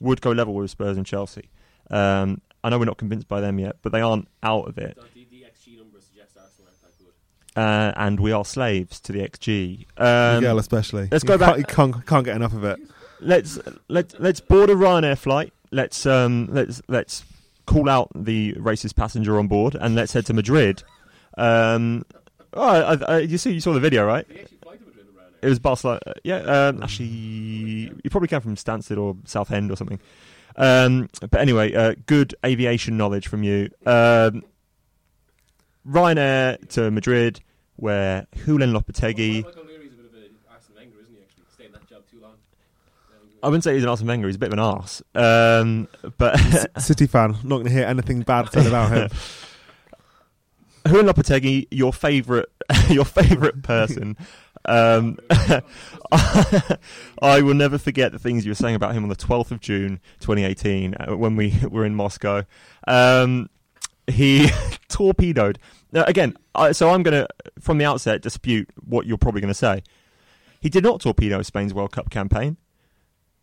would 0.00 0.20
go 0.20 0.32
level 0.32 0.54
with 0.54 0.70
Spurs 0.70 0.96
and 0.96 1.06
Chelsea. 1.06 1.50
Um, 1.90 2.40
I 2.64 2.68
know 2.70 2.78
we're 2.78 2.84
not 2.86 2.98
convinced 2.98 3.28
by 3.28 3.40
them 3.40 3.58
yet, 3.60 3.76
but 3.82 3.92
they 3.92 4.00
aren't 4.00 4.26
out 4.42 4.68
of 4.68 4.76
it. 4.78 4.98
The, 5.14 5.24
the 5.30 5.44
XG 5.44 5.78
numbers 5.78 6.04
suggest 6.06 6.36
Arsenal 6.36 6.68
aren't 6.68 6.82
that 6.82 6.98
good. 6.98 7.12
Uh, 7.54 7.92
and 7.96 8.18
we 8.18 8.32
are 8.32 8.44
slaves 8.44 8.98
to 9.00 9.12
the 9.12 9.20
XG. 9.20 9.86
Um, 9.98 10.36
Miguel, 10.36 10.58
especially. 10.58 11.08
let's 11.10 11.22
You 11.24 11.28
go 11.28 11.38
can't- 11.38 11.50
back- 11.50 11.58
You 11.58 11.64
can't, 11.64 12.06
can't 12.06 12.24
get 12.24 12.36
enough 12.36 12.54
of 12.54 12.64
it. 12.64 12.80
let's 13.20 13.58
let 13.88 14.18
let's 14.20 14.40
board 14.40 14.70
a 14.70 14.74
Ryanair 14.74 15.18
flight. 15.18 15.52
Let's 15.70 16.06
um 16.06 16.48
let's 16.50 16.80
let's 16.88 17.24
call 17.66 17.88
out 17.88 18.10
the 18.14 18.54
racist 18.54 18.96
passenger 18.96 19.38
on 19.38 19.48
board 19.48 19.74
and 19.78 19.94
let's 19.94 20.12
head 20.12 20.26
to 20.26 20.34
Madrid. 20.34 20.82
Um, 21.38 22.04
oh, 22.54 22.62
I, 22.62 22.94
I, 23.14 23.18
you 23.20 23.38
see, 23.38 23.52
you 23.52 23.60
saw 23.60 23.72
the 23.72 23.80
video, 23.80 24.04
right? 24.04 24.26
They 24.28 24.40
actually 24.40 24.58
fly 24.62 24.76
to 24.76 24.84
Madrid 24.84 25.06
around 25.16 25.34
It 25.42 25.48
was 25.48 25.58
Barcelona. 25.58 26.00
uh, 26.06 26.12
Yeah, 26.24 26.38
um, 26.38 26.82
actually, 26.82 27.06
you 27.06 28.10
probably 28.10 28.28
came 28.28 28.40
from 28.40 28.56
Stansted 28.56 28.98
or 28.98 29.16
Southend 29.24 29.70
or 29.70 29.76
something. 29.76 30.00
Um, 30.56 31.08
but 31.20 31.40
anyway, 31.40 31.72
uh, 31.74 31.94
good 32.06 32.34
aviation 32.44 32.96
knowledge 32.98 33.28
from 33.28 33.42
you. 33.42 33.70
Um, 33.86 34.42
Ryanair 35.86 36.68
to 36.70 36.90
Madrid, 36.90 37.40
where 37.76 38.26
Julen 38.36 38.72
Lopetegui. 38.76 39.44
Michael 39.44 39.62
O'Leary's 39.62 39.92
a 39.92 39.96
bit 39.96 40.06
of 40.06 40.14
an 40.14 40.30
Arsene 40.50 40.76
Wenger, 40.76 41.00
isn't 41.00 41.14
he? 41.14 41.20
Actually, 41.22 41.44
stayed 41.52 41.66
in 41.66 41.72
that 41.72 41.88
job 41.88 42.02
too 42.10 42.20
long. 42.20 42.34
I 43.42 43.48
wouldn't 43.48 43.64
say 43.64 43.74
he's 43.74 43.82
an 43.82 43.88
Arsene 43.88 44.06
Wenger. 44.06 44.28
He's 44.28 44.36
a 44.36 44.38
bit 44.38 44.48
of 44.48 44.52
an 44.52 44.58
arse. 44.60 45.02
Um, 45.14 45.88
but 46.18 46.36
City 46.80 47.06
fan, 47.06 47.32
not 47.42 47.56
going 47.56 47.66
to 47.66 47.72
hear 47.72 47.86
anything 47.86 48.22
bad 48.22 48.50
said 48.52 48.66
about 48.66 48.92
him. 48.92 49.08
Julen 50.84 51.08
Lopetegui, 51.10 51.68
your 51.70 51.92
favourite, 51.92 52.46
your 52.88 53.04
favourite 53.04 53.62
person. 53.62 54.16
Um, 54.64 55.18
I 56.12 57.42
will 57.42 57.54
never 57.54 57.78
forget 57.78 58.12
the 58.12 58.18
things 58.18 58.44
you 58.44 58.50
were 58.50 58.56
saying 58.56 58.74
about 58.76 58.94
him 58.94 59.02
on 59.02 59.08
the 59.08 59.16
12th 59.16 59.50
of 59.50 59.60
June 59.60 60.00
2018 60.20 60.94
uh, 60.94 61.16
when 61.16 61.36
we 61.36 61.58
were 61.68 61.84
in 61.84 61.94
Moscow. 61.94 62.44
Um, 62.86 63.48
he 64.06 64.48
torpedoed. 64.88 65.58
Now, 65.92 66.04
again, 66.04 66.36
I, 66.54 66.72
so 66.72 66.90
I'm 66.90 67.02
going 67.02 67.14
to, 67.14 67.28
from 67.60 67.78
the 67.78 67.84
outset, 67.84 68.22
dispute 68.22 68.68
what 68.84 69.06
you're 69.06 69.18
probably 69.18 69.40
going 69.40 69.48
to 69.48 69.54
say. 69.54 69.82
He 70.60 70.68
did 70.68 70.84
not 70.84 71.00
torpedo 71.00 71.42
Spain's 71.42 71.74
World 71.74 71.92
Cup 71.92 72.10
campaign. 72.10 72.56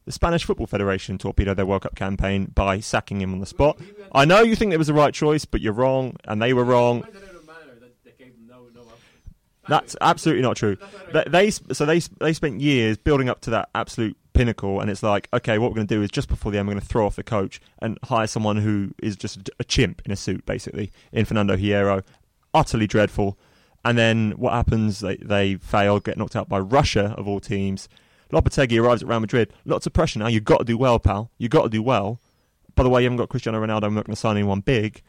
The 0.06 0.14
Spanish 0.14 0.44
Football 0.44 0.68
Federation 0.68 1.18
torpedoed 1.18 1.58
their 1.58 1.66
World 1.66 1.84
Cup 1.84 1.96
campaign 1.96 2.46
by 2.46 2.80
sacking 2.80 3.22
him 3.22 3.34
on 3.34 3.40
the 3.40 3.46
spot. 3.46 3.80
I 4.12 4.26
know 4.26 4.42
you 4.42 4.56
think 4.56 4.74
it 4.74 4.78
was 4.78 4.88
the 4.88 4.94
right 4.94 5.14
choice, 5.14 5.46
but 5.46 5.62
you're 5.62 5.74
wrong, 5.74 6.16
and 6.26 6.42
they 6.42 6.54
were 6.54 6.64
wrong. 6.64 7.02
Went 7.02 7.16
out 7.16 7.22
in 7.22 7.30
a 7.30 7.34
manner 7.34 7.80
that, 7.80 8.04
that 8.06 8.18
gave 8.18 8.34
them 8.34 8.48
no, 8.48 8.70
no 8.74 8.82
option. 8.82 9.20
That's 9.68 9.96
absolutely 10.02 10.42
not 10.42 10.56
true. 10.56 10.78
They, 11.14 11.26
they 11.28 11.52
so 11.52 11.86
they 11.86 12.00
they 12.00 12.34
spent 12.34 12.60
years 12.60 12.98
building 12.98 13.30
up 13.30 13.42
to 13.42 13.52
that 13.52 13.70
absolute 13.76 14.18
pinnacle, 14.40 14.80
and 14.80 14.90
it's 14.90 15.04
like, 15.04 15.28
okay, 15.34 15.58
what 15.58 15.70
we're 15.70 15.76
going 15.76 15.88
to 15.88 15.96
do 15.96 16.02
is 16.02 16.10
just 16.10 16.30
before 16.30 16.50
the 16.50 16.58
end, 16.58 16.66
we're 16.66 16.76
going 16.76 16.82
to 16.82 16.88
throw 16.88 17.06
off 17.06 17.18
the 17.18 17.24
coach 17.24 17.60
and 17.80 18.00
hire 18.06 18.26
someone 18.26 18.56
who 18.56 18.92
is 19.04 19.18
just 19.18 19.50
a 19.60 19.66
chimp 19.66 20.02
in 20.06 20.14
a 20.14 20.16
suit, 20.16 20.46
basically, 20.46 20.94
in 21.12 21.26
Fernando 21.26 21.58
Hierro, 21.58 22.04
utterly 22.54 22.88
dreadful. 22.88 23.38
And 23.84 23.98
then 23.98 24.32
what 24.38 24.54
happens? 24.54 25.02
They 25.02 25.18
they 25.18 25.56
fail, 25.56 26.00
get 26.00 26.18
knocked 26.18 26.38
out 26.38 26.48
by 26.48 26.60
Russia 26.60 27.14
of 27.18 27.28
all 27.28 27.42
teams. 27.42 27.90
Lopetegui 28.32 28.82
arrives 28.82 29.04
at 29.04 29.10
Real 29.10 29.20
Madrid. 29.20 29.52
Lots 29.66 29.86
of 29.86 29.92
pressure 29.92 30.20
now. 30.20 30.28
You've 30.28 30.46
got 30.46 30.60
to 30.60 30.64
do 30.64 30.78
well, 30.78 31.00
pal. 31.00 31.32
You've 31.38 31.52
got 31.52 31.64
to 31.64 31.70
do 31.70 31.84
well. 31.84 32.22
By 32.76 32.84
the 32.84 32.90
way, 32.90 33.02
you 33.02 33.08
haven't 33.08 33.18
got 33.18 33.28
Cristiano 33.28 33.60
Ronaldo. 33.60 33.84
I'm 33.84 33.94
not 33.94 34.06
going 34.06 34.16
to 34.16 34.20
sign 34.22 34.38
anyone 34.38 34.62
big. 34.62 35.02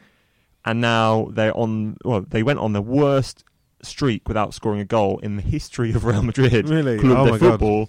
And 0.65 0.81
now 0.81 1.29
they're 1.31 1.55
on. 1.55 1.95
Well, 2.03 2.25
they 2.27 2.43
went 2.43 2.59
on 2.59 2.73
the 2.73 2.81
worst 2.81 3.45
streak 3.81 4.27
without 4.27 4.53
scoring 4.53 4.81
a 4.81 4.85
goal 4.85 5.19
in 5.19 5.37
the 5.37 5.41
history 5.41 5.91
of 5.91 6.03
Real 6.03 6.21
Madrid. 6.21 6.67
Really? 6.67 6.99
Club 6.99 7.29
Oh 7.29 7.31
my 7.31 7.37
God. 7.37 7.87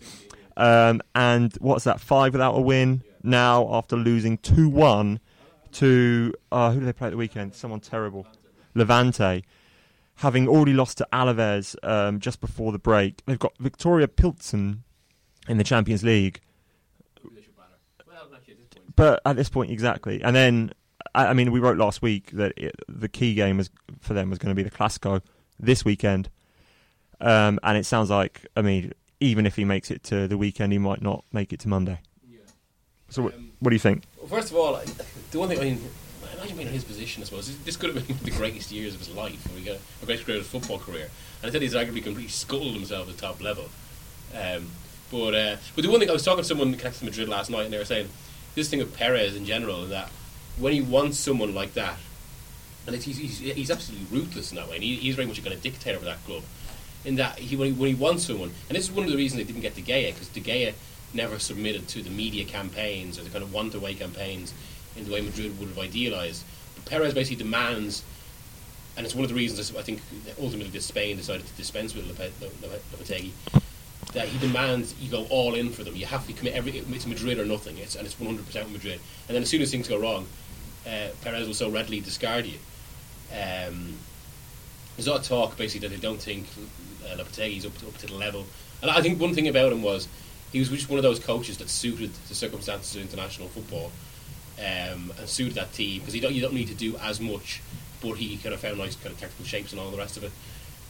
Um, 0.57 1.01
and 1.15 1.55
what's 1.61 1.85
that? 1.85 2.01
Five 2.01 2.33
without 2.33 2.55
a 2.55 2.61
win 2.61 3.03
now 3.23 3.73
after 3.73 3.97
losing 3.97 4.39
two 4.39 4.69
one 4.69 5.21
to 5.73 6.35
uh, 6.51 6.73
who 6.73 6.81
did 6.81 6.89
they 6.89 6.93
play 6.93 7.09
at 7.09 7.11
the 7.11 7.17
weekend? 7.17 7.55
Someone 7.55 7.81
terrible, 7.81 8.27
Levante. 8.75 9.45
Having 10.17 10.47
already 10.47 10.75
lost 10.75 10.99
to 10.99 11.09
Alaves 11.13 11.75
um, 11.83 12.21
just 12.21 12.41
before 12.41 12.71
the 12.71 12.79
break, 12.79 13.25
they've 13.25 13.39
got 13.39 13.57
Viktoria 13.59 14.15
Pilsen 14.15 14.85
in 15.49 15.57
the 15.57 15.65
Champions 15.65 16.05
League. 16.05 16.41
But 18.95 19.23
at 19.25 19.37
this 19.37 19.49
point, 19.49 19.71
exactly. 19.71 20.23
And 20.23 20.37
then 20.37 20.73
I, 21.15 21.29
I 21.29 21.33
mean, 21.33 21.51
we 21.51 21.61
wrote 21.61 21.79
last 21.79 22.03
week 22.03 22.31
that 22.33 22.53
it, 22.57 22.75
the 22.89 23.09
key 23.09 23.35
game 23.35 23.57
was 23.57 23.71
for 24.01 24.15
them 24.15 24.31
was 24.31 24.39
going 24.39 24.55
to 24.55 24.55
be 24.55 24.63
the 24.63 24.75
Clasico 24.75 25.23
this 25.59 25.85
weekend, 25.85 26.29
um, 27.21 27.59
and 27.63 27.79
it 27.79 27.87
sounds 27.87 28.11
like 28.11 28.47
I 28.57 28.63
mean, 28.63 28.93
even 29.23 29.47
if 29.47 29.57
he 29.57 29.65
makes 29.65 29.91
it 29.91 30.03
to 30.05 30.27
the 30.27 30.37
weekend, 30.37 30.73
he 30.73 30.79
might 30.79 31.01
not 31.01 31.25
make 31.33 31.53
it 31.53 31.61
to 31.61 31.69
Monday. 31.69 32.01
Yeah. 32.29 32.41
So, 33.09 33.23
what, 33.23 33.35
Um, 33.35 33.53
what 33.61 33.71
do 33.71 33.77
you 33.77 33.81
think? 33.81 34.03
Well, 34.19 34.27
first 34.27 34.51
of 34.51 34.57
all, 34.57 34.81
the 35.31 35.39
one 35.39 35.49
thing 35.49 35.59
I 35.59 35.63
mean, 35.63 35.81
imagine 36.35 36.57
being 36.57 36.69
in 36.69 36.75
his 36.75 36.85
position. 36.85 37.23
I 37.23 37.27
suppose 37.27 37.57
this 37.59 37.77
could 37.77 37.95
have 37.95 38.07
been 38.07 38.17
the 38.23 38.31
greatest 38.31 38.73
years 38.73 38.95
of 38.95 39.01
his 39.01 39.11
life. 39.15 39.47
We 39.55 39.63
got 39.63 39.79
a 40.03 40.07
greatest 40.07 40.27
career 40.27 40.39
of 40.39 40.43
his 40.43 40.51
football 40.51 40.79
career, 40.79 41.09
and 41.41 41.49
I 41.49 41.53
said 41.53 41.63
he's 41.63 41.75
arguably 41.75 42.03
completely 42.03 42.29
scuttled 42.29 42.75
himself 42.75 43.09
at 43.09 43.17
the 43.17 43.21
top 43.21 43.41
level. 43.41 43.69
Um, 44.35 44.71
but 45.11 45.35
uh, 45.35 45.57
but 45.77 45.83
the 45.83 45.91
one 45.91 46.01
thing 46.01 46.11
I 46.11 46.13
was 46.13 46.25
talking 46.25 46.43
to 46.43 46.49
someone 46.49 46.75
connected 46.75 47.01
to 47.01 47.05
Madrid 47.05 47.29
last 47.29 47.51
night, 47.51 47.65
and 47.65 47.73
they 47.73 47.79
were 47.79 47.85
saying 47.85 48.09
this 48.55 48.69
thing 48.69 48.81
of 48.81 48.95
Perez 48.95 49.37
in 49.37 49.45
general 49.45 49.85
that 49.87 50.11
when 50.59 50.73
he 50.73 50.81
wants 50.81 51.19
someone 51.19 51.55
like 51.55 51.75
that, 51.75 51.99
and 52.87 52.97
it's, 52.97 53.05
he's, 53.05 53.19
he's, 53.19 53.39
he's 53.39 53.71
absolutely 53.71 54.07
ruthless 54.19 54.51
in 54.51 54.57
that 54.57 54.69
way, 54.69 54.77
and 54.77 54.85
he, 54.85 54.97
he's 54.97 55.15
very 55.15 55.27
much 55.27 55.39
a 55.39 55.43
kind 55.43 55.55
of 55.55 55.63
dictator 55.63 55.97
of 55.97 56.05
that 56.05 56.23
club. 56.25 56.43
In 57.05 57.17
that 57.17 57.39
he 57.39 57.57
when, 57.57 57.69
he 57.69 57.73
when 57.73 57.89
he 57.89 57.95
wants 57.95 58.27
someone, 58.27 58.53
and 58.69 58.77
this 58.77 58.85
is 58.85 58.93
one 58.93 59.05
of 59.05 59.11
the 59.11 59.17
reasons 59.17 59.39
they 59.39 59.45
didn't 59.47 59.63
get 59.63 59.75
De 59.75 59.83
Gea 59.83 60.13
because 60.13 60.29
De 60.29 60.41
Gea 60.41 60.73
never 61.15 61.39
submitted 61.39 61.89
to 61.89 62.03
the 62.03 62.11
media 62.11 62.45
campaigns 62.45 63.19
or 63.19 63.23
the 63.23 63.31
kind 63.31 63.43
of 63.43 63.53
want-away 63.53 63.95
campaigns 63.95 64.55
in 64.97 65.05
the 65.05 65.13
way 65.13 65.21
Madrid 65.21 65.59
would 65.59 65.69
have 65.69 65.79
idealised. 65.79 66.45
But 66.75 66.85
Perez 66.87 67.13
basically 67.13 67.43
demands, 67.43 68.03
and 68.97 69.05
it's 69.05 69.15
one 69.15 69.25
of 69.25 69.29
the 69.29 69.35
reasons 69.35 69.75
I 69.77 69.83
think 69.83 70.01
ultimately 70.41 70.71
that 70.71 70.83
Spain 70.83 71.17
decided 71.17 71.47
to 71.47 71.53
dispense 71.55 71.95
with 71.95 72.07
Lope- 72.07 72.33
Lope- 72.63 72.83
Lopetegui, 72.93 73.33
that 74.15 74.29
he 74.29 74.39
demands 74.39 74.95
you 75.01 75.11
go 75.11 75.27
all 75.31 75.55
in 75.55 75.71
for 75.71 75.85
them. 75.85 75.97
You 75.97 76.07
have 76.07 76.27
to 76.27 76.33
commit 76.33 76.55
every. 76.55 76.73
It's 76.77 77.07
Madrid 77.07 77.39
or 77.39 77.47
nothing. 77.47 77.79
It's 77.79 77.95
and 77.95 78.07
it's 78.07 78.19
100 78.19 78.45
percent 78.45 78.71
Madrid. 78.71 79.01
And 79.29 79.35
then 79.35 79.43
as 79.43 79.49
soon 79.49 79.63
as 79.63 79.71
things 79.71 79.89
go 79.89 79.99
wrong, 79.99 80.27
uh, 80.87 81.09
Perez 81.23 81.47
will 81.47 81.55
so 81.55 81.71
readily 81.71 82.01
discard 82.01 82.45
you. 82.47 82.59
Um, 83.33 83.97
there's 84.97 85.07
a 85.07 85.11
lot 85.11 85.21
of 85.21 85.27
talk 85.27 85.57
basically 85.57 85.89
that 85.89 85.95
they 85.95 86.01
don't 86.01 86.21
think 86.21 86.47
uh, 87.11 87.17
Lopetegui's 87.17 87.67
up 87.67 87.77
to, 87.79 87.87
up 87.89 87.97
to 87.99 88.07
the 88.07 88.15
level. 88.15 88.45
And 88.83 88.91
I 88.91 89.01
think 89.01 89.21
one 89.21 89.35
thing 89.35 89.49
about 89.49 89.73
him 89.73 89.83
was 89.83 90.09
he 90.53 90.59
was 90.59 90.69
just 90.69 90.89
one 90.89 90.99
of 90.99 91.03
those 91.03 91.19
coaches 91.19 91.59
that 91.59 91.69
suited 91.71 92.13
the 92.29 92.35
circumstances 92.35 92.95
of 92.97 93.03
international 93.03 93.49
football 93.49 93.91
um, 94.59 95.13
and 95.19 95.29
suited 95.29 95.55
that 95.55 95.73
team 95.73 96.01
because 96.01 96.15
you 96.15 96.21
don't 96.21 96.35
you 96.35 96.43
don't 96.43 96.55
need 96.55 96.69
to 96.69 96.75
do 96.75 96.97
as 96.99 97.21
much, 97.21 97.63
but 98.03 98.13
he 98.15 98.37
kind 98.37 98.55
of 98.55 98.61
found 98.61 98.79
nice 98.79 98.97
kind 98.97 99.13
of 99.15 99.21
tactical 99.21 99.45
shapes 99.45 99.73
and 99.73 99.81
all 99.81 99.91
the 99.91 99.97
rest 99.97 100.17
of 100.17 100.25
it. 100.25 100.33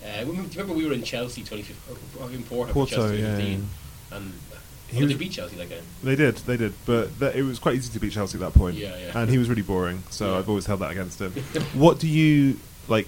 Uh, 0.05 0.25
do 0.25 0.33
you 0.33 0.43
remember 0.43 0.73
we 0.73 0.85
were 0.85 0.93
in 0.93 1.03
Chelsea 1.05 1.43
2015, 1.43 2.21
or 2.21 2.31
in 2.33 2.43
Porto, 2.43 2.73
Porto, 2.73 2.97
Chelsea 2.97 3.17
yeah, 3.19 3.37
2015, 3.37 3.69
and 4.13 4.33
He 4.89 4.97
he 4.97 5.03
was- 5.05 5.13
they 5.13 5.19
beat 5.19 5.31
Chelsea 5.33 5.57
that 5.57 5.69
game. 5.69 5.83
They 6.03 6.17
did, 6.17 6.37
they 6.39 6.57
did, 6.57 6.73
but 6.87 7.19
that, 7.21 7.37
it 7.37 7.45
was 7.45 7.61
quite 7.61 7.77
easy 7.77 7.93
to 7.93 8.01
beat 8.01 8.13
Chelsea 8.13 8.37
at 8.37 8.41
that 8.41 8.53
point. 8.55 8.77
Yeah, 8.77 8.97
yeah. 8.99 9.17
And 9.19 9.31
he 9.31 9.39
was 9.39 9.49
really 9.49 9.63
boring, 9.63 10.03
so 10.11 10.33
Yeah. 10.33 10.39
I've 10.39 10.49
always 10.49 10.67
held 10.67 10.81
that 10.81 10.91
against 10.91 11.21
him. 11.21 11.31
what 11.75 12.01
do 12.01 12.09
you 12.09 12.59
like? 12.89 13.07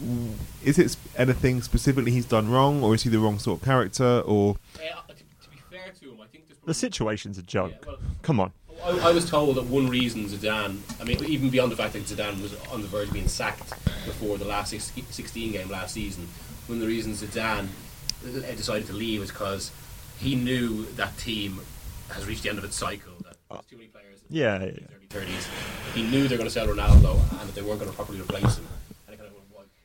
W- 0.00 0.32
Is 0.64 0.78
it 0.78 0.96
anything 1.16 1.62
specifically 1.62 2.10
he's 2.12 2.26
done 2.26 2.50
wrong, 2.50 2.82
or 2.82 2.94
is 2.94 3.02
he 3.02 3.10
the 3.10 3.18
wrong 3.18 3.38
sort 3.38 3.60
of 3.60 3.64
character, 3.64 4.20
or 4.20 4.56
Uh, 4.76 4.78
to, 5.08 5.14
to 5.14 5.50
be 5.50 5.56
fair 5.70 5.92
to 6.00 6.10
him, 6.10 6.20
I 6.22 6.26
think 6.26 6.46
there's 6.48 6.58
The 6.64 6.74
situation's 6.74 7.38
a 7.38 7.42
joke. 7.42 7.72
Yeah, 7.82 7.86
well, 7.88 7.98
Come 8.22 8.40
on. 8.40 8.52
I, 8.84 8.90
I 9.08 9.12
was 9.12 9.28
told 9.28 9.56
that 9.56 9.64
one 9.64 9.88
reason 9.88 10.26
Zidane, 10.26 10.78
I 11.00 11.04
mean, 11.04 11.22
even 11.24 11.48
beyond 11.50 11.72
the 11.72 11.76
fact 11.76 11.92
that 11.94 12.04
Zidane 12.04 12.42
was 12.42 12.54
on 12.72 12.82
the 12.82 12.88
verge 12.88 13.08
of 13.08 13.14
being 13.14 13.28
sacked 13.28 13.70
before 14.04 14.36
the 14.36 14.44
last 14.44 14.70
six, 14.70 14.92
16 15.10 15.52
game 15.52 15.70
last 15.70 15.94
season, 15.94 16.28
one 16.66 16.76
of 16.78 16.80
the 16.82 16.86
reasons 16.86 17.22
Zidane 17.22 17.68
uh, 18.26 18.40
decided 18.56 18.86
to 18.88 18.92
leave 18.92 19.22
is 19.22 19.30
because 19.30 19.70
he 20.18 20.34
knew 20.34 20.84
that 20.96 21.16
team 21.18 21.60
has 22.10 22.26
reached 22.26 22.42
the 22.42 22.48
end 22.50 22.58
of 22.58 22.64
its 22.64 22.76
cycle. 22.76 23.12
That 23.22 23.36
there's 23.50 23.64
too 23.66 23.76
many 23.76 23.88
players. 23.88 24.20
in 24.28 24.36
Yeah, 24.36 24.58
their 24.58 24.68
yeah, 24.68 24.74
yeah. 24.80 24.96
early 25.18 25.26
30s. 25.26 25.94
He 25.94 26.02
knew 26.02 26.28
they 26.28 26.34
were 26.34 26.38
going 26.38 26.48
to 26.48 26.50
sell 26.50 26.66
Ronaldo 26.66 27.18
and 27.40 27.48
that 27.48 27.54
they 27.54 27.62
weren't 27.62 27.78
going 27.80 27.90
to 27.90 27.96
properly 27.96 28.20
replace 28.20 28.58
him. 28.58 28.66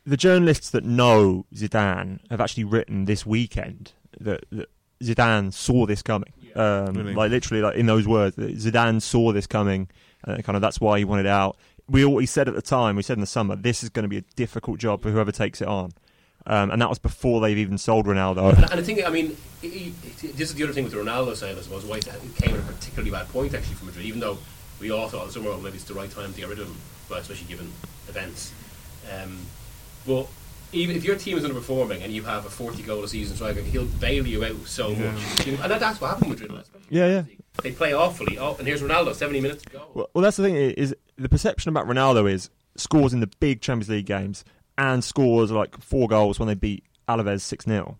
The 0.09 0.17
journalists 0.17 0.71
that 0.71 0.83
know 0.83 1.45
Zidane 1.53 2.19
have 2.31 2.41
actually 2.41 2.63
written 2.63 3.05
this 3.05 3.25
weekend 3.25 3.93
that, 4.19 4.43
that 4.51 4.69
Zidane 5.01 5.53
saw 5.53 5.85
this 5.85 6.01
coming. 6.01 6.33
Um, 6.55 6.93
Really? 6.95 7.13
Like 7.13 7.29
literally, 7.29 7.61
like 7.61 7.75
in 7.75 7.85
those 7.85 8.07
words, 8.07 8.35
Zidane 8.35 9.01
saw 9.01 9.31
this 9.31 9.45
coming, 9.45 9.87
and 10.23 10.43
kind 10.43 10.55
of 10.55 10.61
that's 10.61 10.81
why 10.81 10.97
he 10.97 11.05
wanted 11.05 11.27
out. 11.27 11.57
We 11.87 12.03
always 12.03 12.31
said 12.31 12.47
at 12.47 12.55
the 12.55 12.61
time, 12.61 12.95
we 12.95 13.03
said 13.03 13.17
in 13.17 13.21
the 13.21 13.27
summer, 13.27 13.55
this 13.55 13.83
is 13.83 13.89
going 13.89 14.03
to 14.03 14.09
be 14.09 14.17
a 14.17 14.23
difficult 14.35 14.79
job 14.79 15.01
for 15.01 15.11
whoever 15.11 15.31
takes 15.31 15.61
it 15.61 15.67
on, 15.67 15.91
um, 16.47 16.71
and 16.71 16.81
that 16.81 16.89
was 16.89 16.97
before 16.97 17.39
they've 17.39 17.57
even 17.57 17.77
sold 17.77 18.07
Ronaldo. 18.07 18.49
And, 18.55 18.63
and 18.71 18.79
I 18.79 18.83
think, 18.83 19.05
I 19.05 19.09
mean, 19.09 19.37
he, 19.61 19.69
he, 19.69 19.89
this 20.29 20.49
is 20.49 20.55
the 20.55 20.63
other 20.63 20.73
thing 20.73 20.85
with 20.85 20.93
the 20.93 20.99
Ronaldo 20.99 21.35
side, 21.35 21.55
I 21.55 21.61
suppose, 21.61 21.85
why 21.85 21.97
it 21.97 22.07
came 22.35 22.55
at 22.55 22.59
a 22.59 22.63
particularly 22.63 23.11
bad 23.11 23.29
point 23.29 23.53
actually 23.53 23.75
for 23.75 23.85
Madrid, 23.85 24.05
even 24.05 24.19
though 24.19 24.39
we 24.79 24.89
all 24.91 25.07
thought 25.07 25.31
somewhere 25.31 25.55
maybe 25.57 25.75
it's 25.75 25.83
the 25.83 25.93
right 25.93 26.09
time 26.09 26.33
to 26.33 26.39
get 26.39 26.49
rid 26.49 26.59
of 26.59 26.67
him, 26.67 26.77
well, 27.09 27.19
especially 27.19 27.47
given 27.47 27.71
events. 28.07 28.53
Um, 29.13 29.37
but 30.09 30.27
even 30.73 30.95
if 30.95 31.03
your 31.05 31.15
team 31.15 31.37
is 31.37 31.43
underperforming 31.43 32.03
and 32.03 32.11
you 32.13 32.23
have 32.23 32.45
a 32.45 32.49
40 32.49 32.83
goal 32.83 33.03
a 33.03 33.07
season 33.07 33.35
striker, 33.35 33.61
he'll 33.61 33.85
bail 33.85 34.27
you 34.27 34.43
out 34.43 34.67
so 34.67 34.89
Yeah. 34.89 35.11
much. 35.11 35.47
And 35.47 35.57
that, 35.59 35.79
that's 35.79 35.99
what 36.01 36.09
happened 36.09 36.29
with 36.31 36.41
Madrid. 36.41 36.57
last- 36.57 36.71
Yeah, 36.89 37.07
yeah. 37.07 37.23
They 37.63 37.71
play 37.71 37.93
awfully. 37.93 38.37
Oh, 38.37 38.55
and 38.57 38.67
here's 38.67 38.81
Ronaldo, 38.81 39.13
70 39.15 39.41
minutes 39.41 39.63
to 39.63 39.69
go. 39.69 39.87
Well, 39.93 40.09
well, 40.13 40.21
that's 40.21 40.37
the 40.37 40.43
thing 40.43 40.55
is 40.55 40.95
the 41.17 41.29
perception 41.29 41.69
about 41.69 41.87
Ronaldo 41.87 42.31
is 42.31 42.49
scores 42.75 43.13
in 43.13 43.19
the 43.19 43.29
big 43.39 43.61
Champions 43.61 43.89
League 43.89 44.05
games 44.05 44.43
and 44.77 45.03
scores 45.03 45.51
like 45.51 45.77
four 45.81 46.07
goals 46.07 46.39
when 46.39 46.47
they 46.47 46.53
beat 46.55 46.83
Alaves 47.07 47.41
six 47.41 47.65
0 47.65 47.97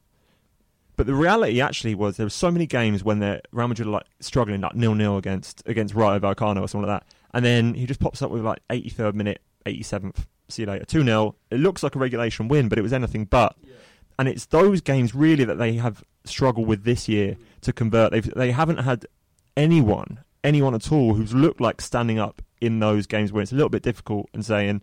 But 0.95 1.07
the 1.07 1.15
reality 1.15 1.59
actually 1.61 1.95
was 1.95 2.17
there 2.17 2.25
were 2.25 2.29
so 2.29 2.51
many 2.51 2.65
games 2.67 3.03
when 3.03 3.19
they're 3.19 3.41
Real 3.51 3.67
Madrid 3.67 3.87
are 3.87 3.91
like 3.91 4.05
struggling 4.19 4.61
like 4.61 4.75
nil 4.75 4.95
nil 4.95 5.17
against 5.17 5.63
against 5.65 5.95
Rayo 5.95 6.19
Vallecano 6.19 6.61
or 6.61 6.67
something 6.67 6.87
like 6.89 7.01
that, 7.01 7.07
and 7.33 7.43
then 7.43 7.73
he 7.73 7.85
just 7.85 7.99
pops 7.99 8.21
up 8.21 8.31
with 8.31 8.43
like 8.43 8.59
83rd 8.69 9.13
minute, 9.15 9.41
87th. 9.65 10.25
See 10.49 10.63
you 10.63 10.67
later, 10.67 10.85
two 10.85 11.03
0 11.03 11.35
It 11.51 11.59
looks 11.59 11.83
like 11.83 11.95
a 11.95 11.99
regulation 11.99 12.47
win, 12.47 12.69
but 12.69 12.77
it 12.77 12.81
was 12.81 12.93
anything 12.93 13.25
but. 13.25 13.55
And 14.17 14.27
it's 14.27 14.47
those 14.47 14.81
games 14.81 15.15
really 15.15 15.45
that 15.45 15.57
they 15.57 15.75
have 15.75 16.03
struggled 16.25 16.67
with 16.67 16.83
this 16.83 17.07
year 17.07 17.33
mm-hmm. 17.33 17.43
to 17.61 17.73
convert. 17.73 18.11
They've 18.11 18.33
they 18.33 18.51
haven't 18.51 18.77
had 18.77 19.05
anyone, 19.55 20.19
anyone 20.43 20.75
at 20.75 20.91
all, 20.91 21.13
who's 21.13 21.33
looked 21.33 21.61
like 21.61 21.81
standing 21.81 22.19
up 22.19 22.41
in 22.61 22.79
those 22.79 23.07
games 23.07 23.31
where 23.31 23.41
it's 23.41 23.51
a 23.51 23.55
little 23.55 23.69
bit 23.69 23.83
difficult 23.83 24.29
and 24.33 24.45
saying, 24.45 24.81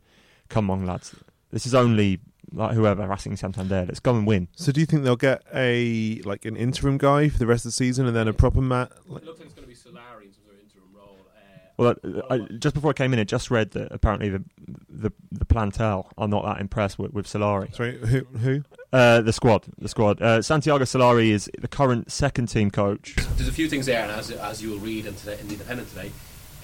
"Come 0.49 0.71
on, 0.71 0.87
lads, 0.87 1.15
this 1.51 1.67
is 1.67 1.75
only 1.75 2.21
like 2.53 2.75
whoever 2.75 3.07
Racing 3.07 3.37
Santander. 3.37 3.85
Let's 3.87 4.01
go 4.01 4.17
and 4.17 4.27
win." 4.27 4.49
so? 4.57 4.73
Do 4.73 4.81
you 4.81 4.87
think 4.87 5.05
they'll 5.05 5.17
get 5.17 5.43
a 5.55 6.21
like 6.25 6.45
an 6.45 6.57
interim 6.57 6.99
guy 6.99 7.29
for 7.29 7.39
the 7.39 7.47
rest 7.47 7.65
of 7.65 7.71
the 7.71 7.77
season, 7.77 8.07
and 8.07 8.17
then 8.17 8.29
a 8.29 8.33
proper 8.33 8.61
mat? 8.61 8.93
Like, 9.07 9.23
It 9.23 9.27
looks 9.27 9.41
like 9.41 9.47
it's 9.47 9.55
going 9.55 9.69
to 9.69 9.75
be 9.75 9.75
Solari 9.75 10.27
in 10.27 10.33
some 10.33 10.45
sort 10.45 10.57
of 10.57 10.63
interim 10.63 10.89
role. 10.95 11.19
Uh, 11.37 11.66
Well, 11.79 11.95
I, 12.31 12.35
I, 12.35 12.39
just 12.59 12.75
before 12.75 12.91
I 12.91 12.93
came 12.95 13.13
in, 13.13 13.19
I 13.19 13.25
just 13.25 13.51
read 13.51 13.73
that 13.73 13.93
apparently 13.93 14.29
the 14.31 14.43
the, 14.89 15.11
the 15.31 15.45
plantel 15.45 16.11
are 16.17 16.27
not 16.29 16.45
that 16.47 16.61
impressed 16.61 16.99
with, 16.99 17.13
with 17.13 17.27
Solari. 17.27 17.75
sorry, 17.75 17.99
who? 17.99 18.21
Who? 18.39 18.63
Uh, 18.93 19.21
the 19.21 19.33
squad, 19.33 19.67
the 19.79 19.89
squad. 19.89 20.23
Uh, 20.23 20.41
Santiago 20.41 20.85
Solari 20.85 21.31
is 21.31 21.51
the 21.59 21.69
current 21.69 22.11
second 22.11 22.47
team 22.47 22.71
coach. 22.71 23.15
there's 23.37 23.49
a 23.49 23.53
few 23.53 23.69
things 23.69 23.87
there, 23.87 24.03
and 24.03 24.11
as, 24.13 24.31
as 24.31 24.63
you 24.63 24.71
will 24.71 24.79
read 24.79 25.05
in, 25.07 25.15
today, 25.17 25.39
in 25.41 25.49
the 25.49 25.53
Independent 25.55 25.89
today, 25.91 26.11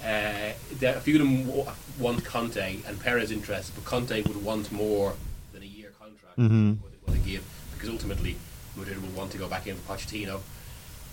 uh, 0.03 0.53
there, 0.79 0.95
a 0.97 0.99
few 0.99 1.15
of 1.15 1.27
them 1.27 1.45
w- 1.45 1.65
want 1.99 2.25
Conte 2.25 2.77
and 2.87 2.99
Perez 2.99 3.31
interested, 3.31 3.75
but 3.75 3.85
Conte 3.85 4.21
would 4.23 4.43
want 4.43 4.71
more 4.71 5.13
than 5.53 5.61
a 5.61 5.65
year 5.65 5.91
contract. 5.99 6.37
Mhm. 6.39 6.79
What, 6.81 6.91
they, 6.91 6.97
what 7.13 7.23
they 7.23 7.31
give, 7.31 7.43
because 7.73 7.89
ultimately 7.89 8.35
Madrid 8.75 8.99
will 9.01 9.09
want 9.17 9.31
to 9.33 9.37
go 9.37 9.47
back 9.47 9.67
in 9.67 9.75
for 9.75 9.93
Pochettino. 9.95 10.41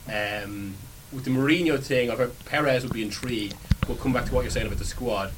Um, 0.08 0.74
with 1.12 1.24
the 1.24 1.30
Mourinho 1.30 1.82
thing, 1.82 2.10
I've 2.10 2.44
Perez 2.44 2.82
would 2.84 2.92
be 2.92 3.02
intrigued. 3.02 3.54
We'll 3.88 3.96
come 3.96 4.12
back 4.12 4.26
to 4.26 4.34
what 4.34 4.42
you're 4.42 4.50
saying 4.50 4.66
about 4.66 4.78
the 4.78 4.84
squad. 4.84 5.32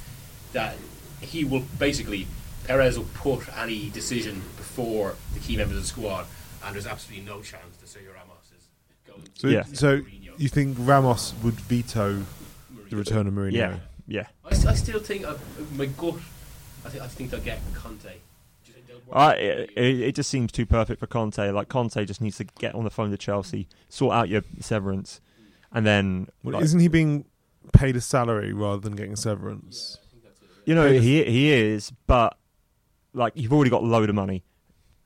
That 0.53 0.77
he 1.21 1.45
will 1.45 1.65
basically 1.79 2.27
Perez 2.67 2.99
will 2.99 3.07
put 3.15 3.47
any 3.59 3.89
decision 3.91 4.43
before 4.57 5.17
the 5.35 5.41
key 5.41 5.57
members 5.57 5.77
of 5.77 5.83
the 5.83 5.89
squad, 5.89 6.27
and 6.65 6.75
there's 6.75 6.87
absolutely 6.87 7.25
no 7.27 7.41
chance 7.41 7.77
that 7.81 7.87
Sergio 7.87 8.15
Ramos 8.15 8.51
is 8.57 8.67
going. 9.07 9.23
So, 9.35 9.49
Yeah. 9.49 9.63
so 9.73 9.99
Mourinho. 10.01 10.39
you 10.39 10.49
think 10.49 10.77
Ramos 10.81 11.33
would 11.43 11.55
veto 11.55 12.25
Mourinho. 12.75 12.91
the 12.91 12.97
return 12.97 13.27
of 13.27 13.33
Mourinho? 13.35 13.53
Yeah, 13.53 13.77
yeah. 14.07 14.27
I, 14.45 14.49
I 14.51 14.75
still 14.75 14.99
think 15.01 15.25
uh, 15.27 15.35
my 15.75 15.87
gut. 15.87 16.15
I 16.85 16.89
think 16.91 17.03
I 17.03 17.07
think 17.07 17.31
they'll 17.31 17.41
get 17.41 17.61
Conte. 17.75 18.03
Just- 18.67 18.79
I, 19.13 19.35
it, 19.35 19.71
it 19.77 20.15
just 20.15 20.31
seems 20.31 20.53
too 20.53 20.65
perfect 20.67 20.99
for 21.01 21.07
Conte. 21.07 21.51
Like 21.51 21.69
Conte 21.69 22.05
just 22.05 22.21
needs 22.21 22.37
to 22.39 22.45
get 22.45 22.75
on 22.75 22.85
the 22.85 22.91
phone 22.91 23.11
to 23.11 23.17
Chelsea, 23.19 23.69
sort 23.89 24.15
out 24.15 24.29
your 24.29 24.43
severance, 24.61 25.21
and 25.73 25.87
then 25.87 26.29
Well, 26.43 26.55
like, 26.55 26.65
isn't 26.65 26.81
he 26.81 26.89
being 26.89 27.25
paid 27.73 27.97
a 27.97 28.01
salary 28.01 28.53
rather 28.53 28.81
than 28.81 28.95
getting 28.97 29.13
a 29.13 29.17
severance? 29.17 29.99
you 30.65 30.75
know 30.75 30.91
he 30.93 31.25
he 31.25 31.51
is, 31.53 31.93
but 32.07 32.37
like 33.15 33.33
you've 33.37 33.53
already 33.53 33.71
got 33.71 33.83
a 33.83 33.87
load 33.87 34.09
of 34.09 34.15
money. 34.15 34.45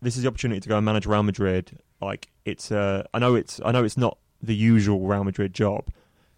This 0.02 0.16
is 0.16 0.22
the 0.22 0.28
opportunity 0.28 0.60
to 0.60 0.68
go 0.68 0.76
and 0.76 0.84
manage 0.84 1.06
Real 1.06 1.22
Madrid. 1.22 1.78
Like 2.00 2.28
it's 2.44 2.70
uh, 2.70 3.04
I 3.14 3.18
know 3.18 3.34
it's 3.34 3.60
I 3.64 3.72
know 3.72 3.84
it's 3.84 3.96
not 3.96 4.18
the 4.42 4.54
usual 4.54 5.00
Real 5.00 5.24
Madrid 5.24 5.54
job. 5.54 5.88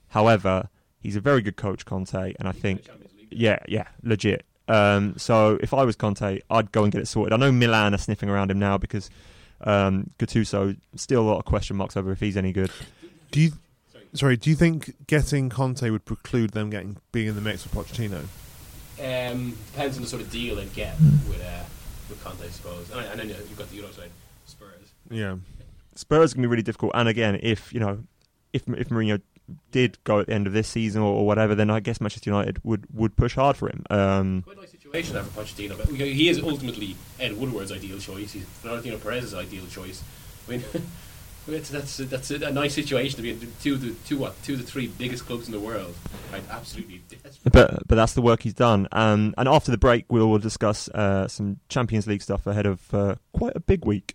However, 0.09 0.69
he's 1.01 1.17
a 1.17 1.21
very 1.21 1.43
good 1.43 1.57
coach, 1.57 1.85
Conte, 1.85 2.35
and 2.39 2.49
I 2.49 2.53
think 2.53 2.89
yeah, 3.31 3.59
yeah, 3.69 3.89
legit. 4.03 4.45
Um, 4.69 5.15
so 5.17 5.59
if 5.63 5.73
I 5.75 5.85
was 5.85 5.97
Conte, 5.97 6.41
I'd 6.51 6.73
go 6.73 6.83
and 6.85 6.93
get 6.93 7.01
it 7.01 7.07
sorted. 7.07 7.33
I 7.33 7.37
know 7.37 7.51
Milan 7.51 7.95
are 7.95 7.99
sniffing 7.99 8.29
around 8.29 8.51
him 8.51 8.59
now 8.59 8.79
because 8.79 9.11
um, 9.63 10.11
Gattuso 10.19 10.77
still 10.95 11.23
a 11.23 11.29
lot 11.29 11.39
of 11.39 11.45
question 11.45 11.77
marks 11.77 11.97
over 11.97 12.13
if 12.13 12.21
he's 12.21 12.37
any 12.37 12.53
good. 12.53 12.71
Do 13.31 13.41
you? 13.41 13.53
Sorry. 14.15 14.19
Sorry, 14.19 14.37
do 14.37 14.51
you 14.51 14.57
think 14.57 15.07
getting 15.07 15.49
Conte 15.49 15.89
would 15.89 16.05
preclude 16.05 16.51
them 16.51 16.71
getting 16.71 16.97
being 17.13 17.29
in 17.29 17.35
the 17.35 17.41
mix 17.41 17.65
with 17.65 17.73
Pochettino? 17.75 18.25
um, 19.01 19.57
depends 19.73 19.97
on 19.97 20.03
the 20.03 20.09
sort 20.09 20.23
of 20.23 20.31
deal 20.31 20.57
they 20.57 20.65
get 20.67 20.99
with 21.01 21.41
uh, 21.41 21.63
with 22.09 22.23
Conte, 22.23 22.45
I 22.45 22.49
suppose. 22.49 22.91
And, 22.91 23.01
and 23.01 23.21
then 23.21 23.29
you've 23.29 23.59
got 23.59 23.71
the 23.71 23.83
other 23.83 23.93
side, 23.93 24.11
Spurs. 24.47 24.93
Yeah. 25.11 25.37
Spurs 25.95 26.33
can 26.33 26.43
be 26.43 26.49
really 26.49 26.63
difficult. 26.63 26.93
And 26.95 27.09
again, 27.09 27.39
if 27.43 27.73
you 27.73 27.81
know, 27.81 28.05
if 28.53 28.69
if 28.69 28.89
Mourinho 28.89 29.21
did 29.71 29.99
go 30.05 30.21
at 30.21 30.27
the 30.27 30.35
end 30.35 30.47
of 30.47 30.53
this 30.53 30.69
season 30.69 31.01
or, 31.03 31.13
or 31.13 31.27
whatever, 31.27 31.55
then 31.55 31.71
I 31.71 31.81
guess 31.81 32.01
Manchester 32.01 32.31
United 32.31 32.63
would, 32.65 32.87
would 32.93 33.17
push 33.17 33.35
hard 33.35 33.57
for 33.57 33.69
him. 33.69 33.83
Um, 33.89 34.43
Quite 34.43 34.59
a 34.59 34.61
nice 34.61 34.71
situation 34.73 35.15
there 35.15 35.23
for 35.23 35.43
Pochettino. 35.43 35.79
But 35.79 35.89
he 35.89 36.29
is 36.29 36.39
ultimately 36.41 36.97
Ed 37.19 37.39
Woodward's 37.39 37.73
ideal 37.73 37.99
choice. 37.99 38.33
He's 38.33 38.45
Florentino 38.45 38.99
Perez's 38.99 39.33
ideal 39.33 39.65
choice. 39.67 40.03
I 40.47 40.51
mean, 40.51 40.65
that's 41.49 41.71
that's 41.71 41.97
that's 41.97 42.31
a, 42.31 42.51
nice 42.51 42.75
situation 42.75 43.17
to 43.17 43.23
be 43.23 43.31
in 43.31 43.41
two 43.61 43.77
the 43.77 43.95
two 44.07 44.19
what 44.19 44.41
two 44.43 44.57
the 44.57 44.63
three 44.63 44.87
biggest 44.87 45.27
clubs 45.27 45.47
in 45.47 45.53
the 45.53 45.61
world. 45.61 45.95
Right, 46.33 46.43
absolutely. 46.51 47.03
Desperate. 47.09 47.53
but 47.53 47.89
but 47.89 47.95
that's 47.95 48.13
the 48.13 48.23
work 48.23 48.43
he's 48.43 48.55
done. 48.55 48.87
Um, 48.93 49.35
and 49.39 49.49
after 49.49 49.71
the 49.71 49.79
break, 49.79 50.05
we 50.11 50.21
will 50.21 50.39
discuss 50.39 50.89
uh, 50.91 51.27
some 51.29 51.61
Champions 51.69 52.07
League 52.07 52.23
stuff 52.23 52.47
ahead 52.47 52.67
of 52.67 52.93
uh, 52.95 53.17
quite 53.33 53.57
a 53.57 53.61
big 53.61 53.85
week. 53.85 54.15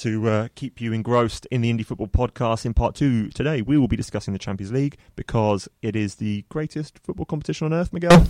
to 0.00 0.28
uh, 0.28 0.48
keep 0.54 0.80
you 0.80 0.94
engrossed 0.94 1.46
in 1.50 1.60
the 1.60 1.70
Indie 1.70 1.84
Football 1.84 2.08
Podcast. 2.08 2.64
In 2.64 2.72
part 2.72 2.94
two 2.94 3.28
today, 3.28 3.60
we 3.60 3.76
will 3.76 3.86
be 3.86 3.96
discussing 3.96 4.32
the 4.32 4.38
Champions 4.38 4.72
League 4.72 4.96
because 5.14 5.68
it 5.82 5.94
is 5.94 6.14
the 6.14 6.46
greatest 6.48 6.98
football 7.02 7.26
competition 7.26 7.66
on 7.66 7.74
earth, 7.74 7.92
Miguel. 7.92 8.24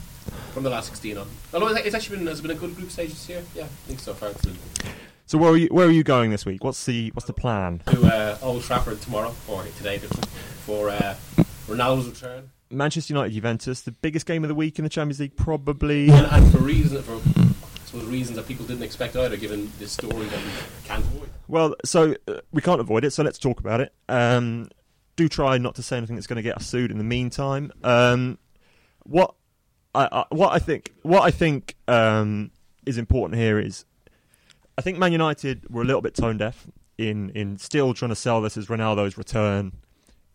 From 0.52 0.64
the 0.64 0.70
last 0.70 0.88
16 0.88 1.16
on. 1.16 1.28
Although 1.54 1.68
it's 1.68 1.94
actually 1.94 2.18
been, 2.18 2.26
has 2.26 2.40
been 2.40 2.50
a 2.50 2.56
good 2.56 2.74
group 2.74 2.90
stage 2.90 3.10
this 3.10 3.28
year. 3.28 3.44
Yeah, 3.54 3.64
I 3.64 3.66
think 3.86 4.00
so 4.00 4.14
far. 4.14 4.32
So 5.26 5.38
where 5.38 5.52
are 5.52 5.56
you? 5.56 5.68
Where 5.68 5.86
are 5.86 5.92
you 5.92 6.02
going 6.02 6.32
this 6.32 6.44
week? 6.44 6.64
What's 6.64 6.84
the 6.84 7.10
What's 7.14 7.28
the 7.28 7.32
plan? 7.32 7.82
to 7.86 8.02
uh, 8.04 8.38
Old 8.42 8.64
Trafford 8.64 9.00
tomorrow, 9.00 9.32
or 9.46 9.62
today, 9.78 9.98
for 9.98 10.90
uh, 10.90 11.14
Ronaldo's 11.68 12.08
return. 12.08 12.50
Manchester 12.68 13.14
United 13.14 13.32
Juventus, 13.32 13.82
the 13.82 13.92
biggest 13.92 14.26
game 14.26 14.42
of 14.42 14.48
the 14.48 14.56
week 14.56 14.80
in 14.80 14.82
the 14.82 14.88
Champions 14.88 15.20
League, 15.20 15.36
probably. 15.36 16.10
And, 16.10 16.26
and 16.26 16.50
for 16.50 16.58
reasons, 16.58 17.04
for 17.04 17.14
I 17.14 17.86
suppose 17.86 18.04
reasons 18.06 18.36
that 18.36 18.48
people 18.48 18.66
didn't 18.66 18.82
expect 18.82 19.14
either, 19.14 19.36
given 19.36 19.70
this 19.78 19.92
story 19.92 20.26
that 20.26 20.38
we 20.38 20.50
can't 20.84 21.04
avoid. 21.04 21.30
Well, 21.51 21.74
so 21.84 22.14
uh, 22.28 22.40
we 22.53 22.62
can't 22.62 22.80
avoid 22.80 23.05
it, 23.05 23.11
so 23.12 23.24
let's 23.24 23.38
talk 23.38 23.59
about 23.59 23.80
it. 23.80 23.92
Um, 24.09 24.68
do 25.16 25.28
try 25.28 25.59
not 25.59 25.74
to 25.74 25.82
say 25.82 25.96
anything 25.96 26.14
that's 26.14 26.28
going 26.28 26.36
to 26.36 26.42
get 26.42 26.57
us 26.57 26.66
sued 26.66 26.92
in 26.92 26.98
the 26.98 27.05
meantime. 27.05 27.72
Um, 27.82 28.38
what 29.03 29.34
I, 29.92 30.09
I, 30.12 30.24
what 30.30 30.53
I 30.53 30.61
think 30.61 30.94
what 31.03 31.22
I 31.22 31.32
think 31.32 31.74
um, 31.88 32.53
is 32.86 32.98
important 32.98 33.40
here 33.40 33.59
is 33.59 33.84
I 34.78 34.82
think 34.82 34.98
Man 34.98 35.11
United 35.11 35.68
were 35.68 35.82
a 35.82 35.84
little 35.84 36.03
bit 36.03 36.14
tone 36.14 36.38
deaf 36.38 36.68
in 36.96 37.30
in 37.30 37.59
still 37.59 37.94
trying 37.94 38.11
to 38.11 38.16
sell 38.16 38.40
this 38.40 38.57
as 38.57 38.68
Ronaldo's 38.68 39.18
return, 39.18 39.72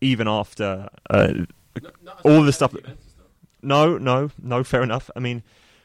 even 0.01 0.28
after 0.28 0.89
uh, 1.09 1.34
all 2.26 2.43
the 2.43 2.51
stuff. 2.51 2.74
That, 2.74 2.97
no, 3.61 3.97
no, 3.97 4.32
no. 4.43 4.66
Fair 4.66 4.84
enough. 4.84 5.09
I 5.16 5.22
mean, 5.22 5.43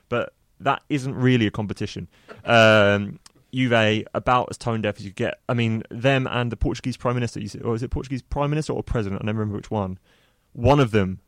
but 0.09 0.35
that 0.59 0.83
isn't 0.89 1.15
really 1.15 1.47
a 1.47 1.53
competition. 1.53 2.09
Um, 2.45 3.21
Juve 3.53 4.05
about 4.15 4.49
as 4.51 4.59
tone 4.59 4.83
deaf 4.83 4.99
as 4.99 5.05
you 5.05 5.13
get. 5.13 5.41
I 5.49 5.55
mean, 5.55 5.83
them 5.91 6.27
and 6.31 6.53
the 6.53 6.57
Portuguese 6.57 6.97
prime 6.97 7.15
minister, 7.15 7.41
or 7.65 7.75
is 7.75 7.83
it 7.83 7.91
Portuguese 7.91 8.23
prime 8.23 8.51
minister 8.51 8.73
or 8.73 8.83
president? 8.83 9.23
I 9.23 9.27
never 9.27 9.41
remember 9.41 9.57
which 9.57 9.71
one. 9.71 9.99
One 10.53 10.81
of 10.81 10.91
them 10.91 11.21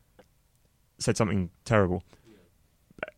said 0.98 1.16
something 1.16 1.50
terrible. 1.64 2.02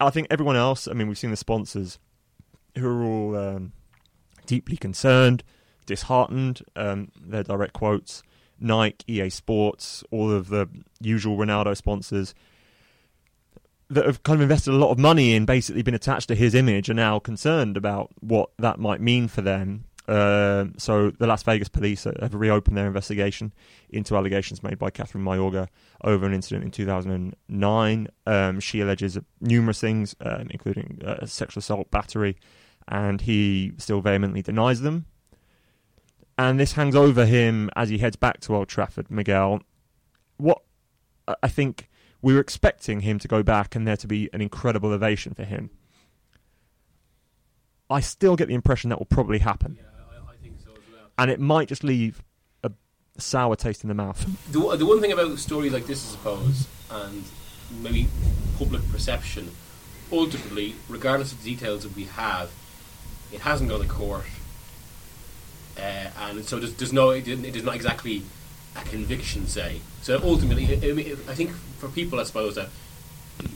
I 0.00 0.10
think 0.10 0.28
everyone 0.30 0.56
else. 0.56 0.88
I 0.88 0.92
mean, 0.92 1.08
we've 1.08 1.18
seen 1.18 1.30
the 1.30 1.36
sponsors 1.36 1.98
who 2.76 2.88
are 2.88 3.04
all 3.04 3.36
um, 3.36 3.72
deeply 4.46 4.76
concerned, 4.76 5.42
disheartened. 5.86 6.62
Um, 6.74 7.10
their 7.20 7.42
direct 7.42 7.74
quotes: 7.74 8.22
Nike, 8.58 9.04
EA 9.12 9.30
Sports, 9.30 10.02
all 10.10 10.30
of 10.30 10.48
the 10.48 10.68
usual 11.00 11.36
Ronaldo 11.36 11.76
sponsors 11.76 12.34
that 13.90 14.06
have 14.06 14.22
kind 14.22 14.36
of 14.36 14.42
invested 14.42 14.72
a 14.72 14.76
lot 14.76 14.90
of 14.90 14.98
money 14.98 15.34
in 15.34 15.44
basically 15.44 15.82
been 15.82 15.94
attached 15.94 16.28
to 16.28 16.34
his 16.34 16.54
image 16.54 16.88
are 16.88 16.94
now 16.94 17.18
concerned 17.18 17.76
about 17.76 18.10
what 18.20 18.50
that 18.58 18.78
might 18.78 19.00
mean 19.00 19.28
for 19.28 19.42
them. 19.42 19.84
Uh, 20.06 20.66
so 20.76 21.10
the 21.10 21.26
Las 21.26 21.42
Vegas 21.44 21.68
police 21.68 22.04
have 22.04 22.34
reopened 22.34 22.76
their 22.76 22.86
investigation 22.86 23.52
into 23.88 24.16
allegations 24.16 24.62
made 24.62 24.78
by 24.78 24.90
Kathryn 24.90 25.22
Mayorga 25.22 25.68
over 26.02 26.26
an 26.26 26.34
incident 26.34 26.64
in 26.64 26.70
2009. 26.70 28.08
Um, 28.26 28.60
she 28.60 28.80
alleges 28.80 29.18
numerous 29.40 29.80
things, 29.80 30.14
um, 30.20 30.48
including 30.50 31.00
uh, 31.04 31.24
sexual 31.24 31.60
assault, 31.60 31.90
battery, 31.90 32.36
and 32.86 33.22
he 33.22 33.72
still 33.78 34.02
vehemently 34.02 34.42
denies 34.42 34.82
them. 34.82 35.06
And 36.36 36.58
this 36.60 36.72
hangs 36.72 36.96
over 36.96 37.24
him 37.24 37.70
as 37.76 37.88
he 37.88 37.98
heads 37.98 38.16
back 38.16 38.40
to 38.40 38.54
Old 38.56 38.68
Trafford, 38.68 39.10
Miguel. 39.10 39.62
What 40.36 40.62
I- 41.28 41.36
I 41.44 41.48
think 41.48 41.88
we 42.24 42.32
were 42.32 42.40
expecting 42.40 43.00
him 43.00 43.18
to 43.18 43.28
go 43.28 43.42
back 43.42 43.76
and 43.76 43.86
there 43.86 43.98
to 43.98 44.06
be 44.06 44.30
an 44.32 44.40
incredible 44.40 44.90
ovation 44.92 45.34
for 45.34 45.44
him. 45.44 45.68
I 47.90 48.00
still 48.00 48.34
get 48.34 48.48
the 48.48 48.54
impression 48.54 48.88
that 48.88 48.98
will 48.98 49.04
probably 49.04 49.40
happen, 49.40 49.78
I, 50.10 50.32
I 50.32 50.36
think 50.42 50.54
so 50.64 50.70
as 50.70 50.78
well. 50.90 51.10
and 51.18 51.30
it 51.30 51.38
might 51.38 51.68
just 51.68 51.84
leave 51.84 52.24
a 52.62 52.72
sour 53.18 53.56
taste 53.56 53.84
in 53.84 53.88
the 53.88 53.94
mouth. 53.94 54.26
The, 54.50 54.74
the 54.74 54.86
one 54.86 55.02
thing 55.02 55.12
about 55.12 55.38
stories 55.38 55.74
like 55.74 55.86
this, 55.86 56.02
I 56.02 56.12
suppose, 56.12 56.66
and 56.90 57.24
maybe 57.82 58.08
public 58.56 58.90
perception, 58.90 59.50
ultimately, 60.10 60.76
regardless 60.88 61.30
of 61.30 61.44
the 61.44 61.54
details 61.54 61.82
that 61.82 61.94
we 61.94 62.04
have, 62.04 62.50
it 63.32 63.40
hasn't 63.40 63.68
gone 63.68 63.82
to 63.82 63.86
court. 63.86 64.24
Uh, 65.76 66.08
and 66.20 66.42
so 66.46 66.58
there's, 66.58 66.72
there's 66.76 66.92
no, 66.92 67.10
it, 67.10 67.28
it 67.28 67.54
is 67.54 67.64
not 67.64 67.74
exactly 67.74 68.22
conviction, 68.74 69.46
say. 69.46 69.80
So 70.02 70.20
ultimately, 70.22 70.64
I, 70.66 70.92
mean, 70.92 71.12
I 71.28 71.34
think 71.34 71.50
for 71.78 71.88
people, 71.88 72.20
I 72.20 72.24
suppose, 72.24 72.54
that 72.56 72.68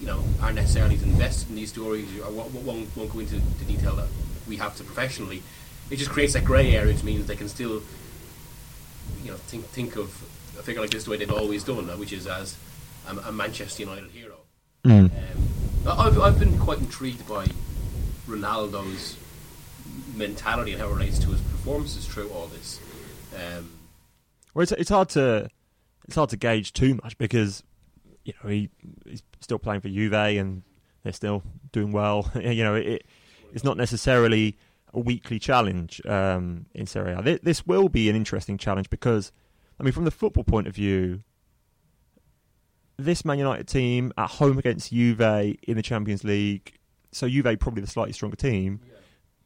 you 0.01 0.07
know 0.07 0.23
aren't 0.41 0.57
necessarily 0.57 0.97
invested 0.97 1.51
in 1.51 1.57
these 1.57 1.71
stories 1.71 2.07
or 2.21 2.31
won't, 2.31 2.53
won't, 2.97 3.13
go 3.13 3.19
into 3.21 3.37
the 3.37 3.65
detail 3.65 3.95
that 3.97 4.09
we 4.49 4.57
have 4.57 4.77
to 4.77 4.85
professionally, 4.85 5.43
it 5.91 5.97
just 5.97 6.11
creates 6.11 6.33
that 6.33 6.45
grey 6.45 6.75
area, 6.75 6.93
which 6.93 7.05
means 7.05 7.27
they 7.27 7.37
can 7.37 7.49
still 7.49 7.83
you 9.23 9.31
know, 9.31 9.37
think 9.37 9.65
think 9.67 9.97
of 9.97 10.09
a 10.59 10.63
figure 10.63 10.81
like 10.81 10.91
this 10.91 11.05
the 11.05 11.11
way 11.11 11.17
they've 11.17 11.33
always 11.33 11.65
done, 11.65 11.89
uh, 11.89 11.97
which 11.97 12.13
is 12.13 12.27
as 12.27 12.57
a, 13.09 13.17
a 13.29 13.33
Manchester 13.33 13.83
United 13.83 14.11
hero. 14.11 14.37
Um, 14.85 15.11
I- 15.87 16.07
I've, 16.07 16.21
I've 16.21 16.39
been 16.39 16.59
quite 16.59 16.79
intrigued 16.79 17.27
by 17.29 17.47
Ronaldo's 18.27 19.17
mentality 20.15 20.73
and 20.73 20.81
how 20.81 20.89
it 20.89 20.95
relates 20.95 21.19
to 21.21 21.29
his 21.29 21.41
performances 21.41 22.07
through 22.07 22.29
all 22.31 22.47
this. 22.47 22.81
Um, 23.35 23.71
Well, 24.59 24.65
it's, 24.65 24.73
it's 24.73 24.91
hard 24.91 25.09
to 25.11 25.49
it's 26.09 26.17
hard 26.17 26.31
to 26.31 26.37
gauge 26.37 26.73
too 26.73 26.99
much 27.01 27.17
because 27.17 27.63
you 28.25 28.33
know 28.43 28.51
he 28.51 28.69
he's 29.07 29.23
still 29.39 29.61
playing 29.61 29.83
for 29.83 29.89
Juve 29.89 30.13
and 30.13 30.65
they're 31.05 31.13
still 31.13 31.45
doing 31.71 31.93
well. 31.93 32.29
you 32.35 32.65
know, 32.65 32.75
it, 32.75 33.07
it's 33.55 33.63
not 33.63 33.77
necessarily 33.77 34.59
a 34.93 34.99
weekly 34.99 35.39
challenge 35.39 36.03
um, 36.07 36.67
in 36.75 36.87
Serie 36.87 37.13
A. 37.13 37.23
This, 37.23 37.39
this 37.41 37.67
will 37.69 37.89
be 37.89 38.11
an 38.11 38.17
interesting 38.17 38.59
challenge 38.59 38.91
because, 38.91 39.31
I 39.79 39.85
mean, 39.85 39.93
from 39.93 40.05
the 40.05 40.11
football 40.11 40.43
point 40.43 40.67
of 40.67 40.75
view, 40.75 41.23
this 42.97 43.25
Man 43.25 43.39
United 43.39 43.69
team 43.69 44.13
at 44.19 44.29
home 44.29 44.59
against 44.59 44.91
Juve 44.91 45.21
in 45.21 45.77
the 45.77 45.83
Champions 45.83 46.25
League. 46.25 46.73
So 47.13 47.29
Juve 47.29 47.61
probably 47.61 47.83
the 47.83 47.87
slightly 47.87 48.13
stronger 48.13 48.35
team. 48.35 48.81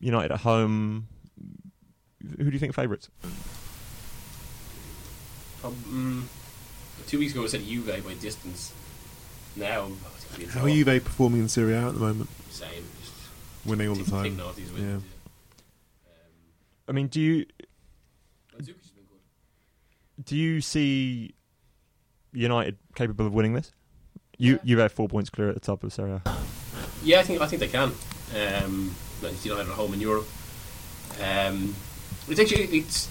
United 0.00 0.32
at 0.32 0.40
home. 0.40 1.08
Who 2.38 2.44
do 2.44 2.50
you 2.50 2.58
think 2.58 2.74
favourites? 2.74 3.10
Prob- 5.62 5.74
mm, 5.84 6.22
two 7.06 7.18
weeks 7.18 7.32
ago 7.32 7.44
I 7.44 7.46
said 7.46 7.62
Juve 7.64 7.86
by 8.04 8.14
distance. 8.14 8.72
Now, 9.56 9.80
oh, 9.90 9.96
it's 10.16 10.24
gonna 10.24 10.38
be 10.38 10.44
a 10.44 10.48
How 10.48 10.60
draw. 10.60 10.70
are 10.70 10.74
Juve 10.74 11.04
performing 11.04 11.40
in 11.40 11.48
Serie 11.48 11.74
A 11.74 11.88
at 11.88 11.94
the 11.94 12.00
moment? 12.00 12.28
Same. 12.50 12.68
Just 13.00 13.12
Winning 13.64 13.88
all 13.88 13.94
the 13.94 14.04
take- 14.04 14.22
take 14.22 14.36
time. 14.36 14.38
naughties 14.38 14.72
with 14.72 14.78
Yeah. 14.82 14.96
it, 14.96 15.02
I 16.88 16.92
mean, 16.92 17.06
do 17.08 17.20
you 17.20 17.46
Mandzukic 18.54 18.58
has 18.58 18.90
been 18.90 19.04
good. 19.10 20.24
do 20.24 20.36
you 20.36 20.60
see 20.60 21.34
United 22.32 22.76
capable 22.94 23.26
of 23.26 23.32
winning 23.32 23.54
this? 23.54 23.72
You 24.38 24.58
you 24.64 24.78
have 24.78 24.92
four 24.92 25.08
points 25.08 25.30
clear 25.30 25.48
at 25.48 25.54
the 25.54 25.60
top 25.60 25.84
of 25.84 25.92
Serie 25.92 26.20
A. 26.24 26.36
Yeah, 27.04 27.20
I 27.20 27.22
think 27.22 27.40
I 27.40 27.46
think 27.46 27.60
they 27.60 27.68
can. 27.68 27.92
Um, 28.34 28.94
Manchester 29.22 29.50
United 29.50 29.70
at 29.70 29.74
home 29.76 29.92
in 29.94 30.00
Europe. 30.00 30.26
Um, 31.22 31.74
it's 32.28 32.40
actually 32.40 32.64
it's 32.78 33.08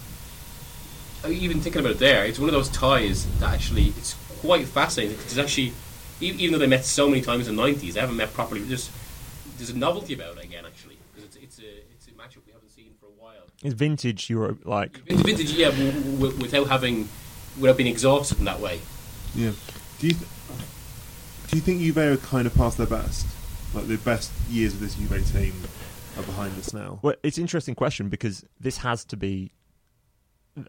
even 1.28 1.60
thinking 1.60 1.80
about 1.80 1.92
it 1.92 1.98
there. 1.98 2.24
It's 2.24 2.38
one 2.38 2.48
of 2.48 2.52
those 2.54 2.68
ties 2.68 3.26
that 3.38 3.52
actually 3.52 3.88
it's 3.98 4.14
quite 4.40 4.66
fascinating. 4.66 5.16
It's 5.16 5.38
actually 5.38 5.72
e- 6.20 6.34
even 6.38 6.52
though 6.52 6.58
they 6.58 6.66
met 6.66 6.84
so 6.84 7.08
many 7.08 7.22
times 7.22 7.48
in 7.48 7.56
the 7.56 7.62
nineties, 7.62 7.94
they 7.94 8.00
haven't 8.00 8.16
met 8.16 8.32
properly. 8.32 8.60
There's 8.62 8.90
there's 9.56 9.70
a 9.70 9.76
novelty 9.76 10.14
about 10.14 10.38
it 10.38 10.44
again 10.44 10.64
actually 10.66 10.96
because 11.14 11.24
it's 11.28 11.36
it's 11.36 11.58
a 11.58 11.78
it's 11.92 12.06
a 12.08 12.10
matchup 12.10 12.44
we 12.46 12.52
haven't 12.52 12.70
seen 12.70 12.92
for 13.00 13.06
a 13.06 13.22
while. 13.22 13.44
It's 13.62 13.74
vintage 13.74 14.28
Europe, 14.30 14.62
like 14.64 15.00
It's 15.06 15.22
vintage, 15.22 15.52
yeah, 15.52 15.70
w- 15.70 15.92
w- 15.92 16.36
without 16.40 16.68
having 16.68 17.08
without 17.60 17.76
being 17.76 17.90
exhausted 17.90 18.38
in 18.38 18.44
that 18.46 18.60
way. 18.60 18.80
Yeah. 19.34 19.52
Do 20.00 20.06
you 20.08 20.14
th- 20.14 20.26
do 21.48 21.56
you 21.56 21.62
think 21.62 21.80
Juve 21.80 21.98
are 21.98 22.16
kind 22.16 22.46
of 22.46 22.54
past 22.54 22.78
their 22.78 22.86
best? 22.86 23.26
Like 23.74 23.86
the 23.86 23.96
best 23.98 24.30
years 24.50 24.74
of 24.74 24.80
this 24.80 24.94
Juve 24.96 25.32
team 25.32 25.54
are 26.18 26.22
behind 26.22 26.58
us 26.58 26.74
now. 26.74 26.98
Well, 27.02 27.14
it's 27.22 27.38
an 27.38 27.42
interesting 27.42 27.74
question 27.74 28.08
because 28.08 28.44
this 28.60 28.78
has 28.78 29.04
to 29.06 29.16
be. 29.16 29.52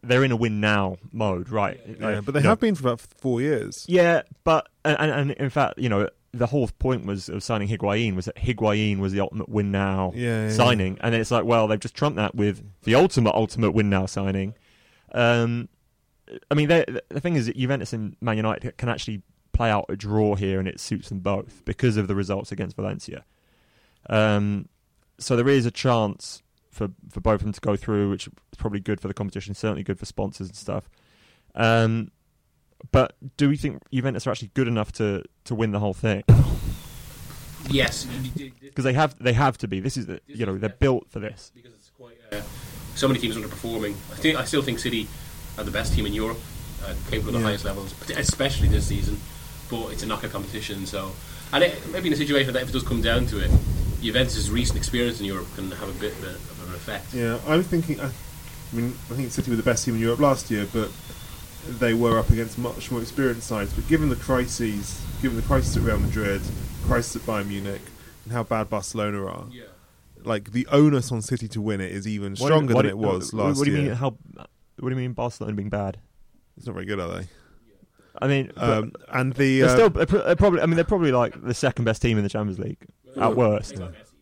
They're 0.02 0.24
in 0.24 0.32
a 0.32 0.36
win 0.38 0.62
now 0.62 0.96
mode, 1.12 1.50
right? 1.50 1.80
Yeah, 1.86 2.08
Like, 2.16 2.26
but 2.26 2.34
they 2.34 2.40
you 2.40 2.44
know, 2.44 2.50
have 2.52 2.60
been 2.60 2.76
for 2.76 2.88
about 2.88 3.02
four 3.02 3.42
years. 3.42 3.86
Yeah, 3.88 4.22
but 4.44 4.70
and, 4.86 4.98
and, 5.00 5.12
and 5.12 5.32
in 5.32 5.50
fact, 5.50 5.78
you 5.78 5.90
know, 5.90 6.08
the 6.32 6.48
whole 6.48 6.70
point 6.80 7.06
was 7.06 7.28
of 7.30 7.44
signing 7.44 7.68
Higuain 7.68 8.16
was 8.16 8.26
that 8.26 8.38
Higuain 8.38 9.00
was 9.00 9.12
the 9.12 9.20
ultimate 9.20 9.50
win 9.50 9.72
now 9.72 10.14
Yeah, 10.16 10.48
yeah, 10.48 10.50
signing, 10.54 10.98
and 11.02 11.14
it's 11.14 11.32
like, 11.32 11.44
well, 11.46 11.68
they've 11.68 11.80
just 11.80 11.96
trumped 11.96 12.16
that 12.16 12.34
with 12.34 12.64
the 12.84 12.96
ultimate 12.96 13.36
ultimate 13.36 13.72
win 13.72 13.90
now 13.90 14.06
signing. 14.06 14.56
Um, 15.12 15.68
I 16.50 16.56
mean, 16.56 16.70
they- 16.70 16.86
the 17.10 17.20
thing 17.20 17.36
is 17.36 17.46
that 17.48 17.58
Juventus 17.58 17.92
and 17.94 18.16
Man 18.22 18.38
United 18.38 18.78
can 18.78 18.88
actually 18.90 19.22
play 19.52 19.70
out 19.70 19.86
a 19.90 19.96
draw 19.96 20.34
here, 20.36 20.60
and 20.60 20.68
it 20.68 20.80
suits 20.80 21.10
them 21.10 21.20
both 21.20 21.64
because 21.66 21.98
of 21.98 22.08
the 22.08 22.16
results 22.16 22.52
against 22.52 22.76
Valencia. 22.78 23.26
Um, 24.10 24.68
so 25.20 25.36
there 25.36 25.48
is 25.50 25.66
a 25.66 25.72
chance 25.72 26.42
for 26.74 26.89
for 27.09 27.21
both 27.21 27.36
of 27.36 27.43
them 27.43 27.53
to 27.53 27.61
go 27.61 27.76
through, 27.76 28.09
which 28.09 28.28
is 28.28 28.34
probably 28.57 28.80
good 28.80 28.99
for 28.99 29.07
the 29.07 29.13
competition, 29.13 29.53
certainly 29.53 29.84
good 29.84 29.99
for 29.99 30.05
sponsors 30.05 30.47
and 30.47 30.55
stuff. 30.55 30.89
Um, 31.55 32.11
but 32.91 33.15
do 33.38 33.47
we 33.47 33.55
think 33.57 33.82
Juventus 33.93 34.28
are 34.28 34.32
actually 34.32 34.51
good 34.55 34.67
enough 34.67 34.91
to, 34.93 35.24
to 35.45 35.55
win 35.55 35.71
the 35.71 35.80
whole 35.80 35.93
thing? 35.93 36.24
Yes, 37.69 38.05
Because 38.61 38.84
they 38.84 38.91
have 38.93 39.15
they 39.24 39.32
have 39.34 39.57
to 39.59 39.67
be. 39.69 39.80
This 39.80 39.95
is 39.95 40.05
the 40.07 40.19
you 40.28 40.45
know 40.45 40.57
they're 40.57 40.69
built 40.69 41.09
for 41.09 41.19
this. 41.19 41.51
because 41.55 41.74
it's 41.74 41.89
quite 41.91 42.17
uh, 42.32 42.41
so 42.95 43.07
many 43.07 43.19
teams 43.21 43.38
underperforming. 43.38 43.91
I 44.11 44.15
think 44.15 44.38
I 44.38 44.43
still 44.43 44.61
think 44.61 44.80
City 44.80 45.07
are 45.57 45.63
the 45.63 45.71
best 45.71 45.93
team 45.93 46.05
in 46.05 46.13
Europe, 46.13 46.39
uh, 46.84 46.93
capable 47.09 47.30
of 47.30 47.34
the 47.36 47.39
Yeah. 47.39 47.45
highest 47.45 47.63
levels, 47.65 47.93
especially 48.09 48.67
this 48.67 48.88
season. 48.88 49.17
But 49.69 49.93
it's 49.93 50.03
a 50.03 50.05
knockout 50.05 50.32
competition, 50.32 50.86
so 50.86 51.13
and 51.53 51.63
it, 51.63 51.88
maybe 51.93 52.07
in 52.07 52.13
a 52.13 52.17
situation 52.17 52.51
that 52.53 52.63
if 52.63 52.69
it 52.69 52.74
does 52.74 52.84
come 52.84 53.01
down 53.01 53.28
to 53.28 53.39
it, 53.39 53.49
Juventus' 54.01 54.49
recent 54.49 54.78
experience 54.78 55.21
in 55.21 55.26
Europe 55.26 55.47
can 55.55 55.71
have 55.71 55.88
a 55.88 55.99
bit 55.99 56.11
of, 56.17 56.24
a, 56.26 56.30
of 56.32 56.53
an 56.53 56.53
effect. 56.84 57.14
Yeah, 57.14 57.40
I 57.48 57.56
was 57.58 57.68
thinking. 57.68 58.00
I, 58.00 58.06
I 58.08 58.76
mean, 58.76 58.94
I 59.12 59.16
think 59.16 59.32
City 59.32 59.52
were 59.52 59.58
the 59.58 59.64
best 59.64 59.86
team 59.86 59.96
in 59.96 60.02
Europe 60.02 60.20
last 60.20 60.50
year, 60.52 60.68
but 60.74 60.90
they 61.80 61.94
were 61.94 62.18
up 62.20 62.30
against 62.30 62.58
much 62.58 62.92
more 62.92 63.02
experienced 63.02 63.48
sides. 63.48 63.72
But 63.74 63.88
given 63.88 64.10
the 64.10 64.16
crises, 64.16 65.00
given 65.22 65.38
the 65.38 65.44
crisis 65.44 65.78
at 65.78 65.84
Real 65.84 66.00
Madrid, 66.00 66.42
crisis 66.86 67.16
at 67.18 67.22
Bayern 67.24 67.48
Munich, 67.48 67.82
and 68.26 68.34
how 68.34 68.44
bad 68.44 68.70
Barcelona 68.70 69.26
are, 69.26 69.46
Yeah. 69.52 69.64
like 70.24 70.52
the 70.52 70.68
onus 70.72 71.12
on 71.12 71.22
City 71.22 71.48
to 71.50 71.62
win 71.62 71.82
it 71.82 71.92
is 71.92 72.08
even 72.08 72.32
What- 72.32 72.48
stronger 72.48 72.74
what 72.74 72.82
than 72.86 72.92
do- 72.98 72.98
it 73.04 73.08
was 73.08 73.32
what, 73.34 73.46
last 73.46 73.58
what 73.60 73.66
do 73.66 73.72
you 73.72 73.78
year. 73.78 73.86
mean? 73.90 73.96
How? 73.96 74.10
What 74.80 74.90
do 74.90 74.96
you 74.96 74.96
mean 74.96 75.14
Barcelona 75.14 75.54
being 75.54 75.70
bad? 75.70 76.00
It's 76.58 76.66
not 76.66 76.74
very 76.74 76.86
good, 76.86 77.00
are 77.00 77.20
they? 77.20 77.28
I 78.22 78.28
mean, 78.28 78.52
Um, 78.58 78.92
but 78.92 79.02
and 79.16 79.34
the 79.34 79.60
they're 79.62 79.70
uh, 79.70 79.74
still 79.74 79.90
they're 79.90 80.06
pro- 80.06 80.24
they're 80.26 80.36
probably. 80.36 80.62
I 80.62 80.66
mean, 80.66 80.76
they're 80.76 80.84
probably 80.84 81.12
like 81.12 81.42
the 81.44 81.54
second 81.54 81.86
best 81.86 82.02
team 82.02 82.18
in 82.18 82.24
the 82.24 82.30
Champions 82.30 82.60
League 82.60 82.78
at 83.20 83.36
worst. 83.36 83.76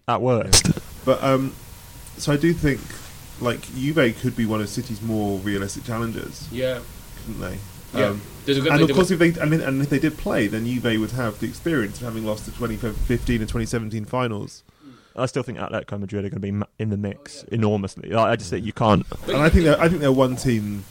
At 0.07 0.21
worst. 0.21 0.71
But 1.05 1.23
um, 1.23 1.53
so 2.21 2.31
I 2.31 2.37
do 2.37 2.53
think 2.53 2.79
like 3.41 3.61
Juve 3.75 4.15
could 4.21 4.35
be 4.35 4.45
one 4.45 4.61
of 4.61 4.69
City's 4.69 5.01
more 5.01 5.39
realistic 5.39 5.83
challengers, 5.83 6.47
Yeah. 6.51 6.79
couldn't 7.25 7.41
they? 7.41 7.57
Yeah. 7.93 8.05
Um, 8.09 8.21
There's 8.45 8.57
a 8.57 8.61
good 8.61 8.71
and 8.71 8.81
of 8.83 8.91
course, 8.95 9.11
if 9.11 9.19
they 9.19 9.29
and, 9.41 9.53
and 9.53 9.81
if 9.81 9.89
they 9.89 9.99
did 9.99 10.17
play, 10.17 10.47
then 10.47 10.65
Juve 10.65 10.99
would 10.99 11.11
have 11.11 11.39
the 11.39 11.47
experience 11.47 11.97
of 11.99 12.05
having 12.05 12.25
lost 12.25 12.45
the 12.45 12.51
2015 12.51 13.41
and 13.41 13.49
2017 13.49 14.05
finals. 14.05 14.63
I 15.13 15.25
still 15.25 15.43
think 15.43 15.57
Atletico 15.57 15.99
Madrid 15.99 16.23
are 16.23 16.29
going 16.29 16.41
to 16.41 16.51
be 16.51 16.65
in 16.79 16.89
the 16.89 16.95
mix 16.97 17.43
enormously. 17.51 18.13
I 18.13 18.31
I 18.31 18.35
just 18.37 18.49
think 18.49 18.65
you 18.65 18.71
can't. 18.71 19.05
And 19.27 19.37
I 19.37 19.49
think 19.49 19.65
they're, 19.65 19.79
I 19.79 19.89
think 19.89 19.99
they're 19.99 20.11
one 20.11 20.37
team. 20.37 20.85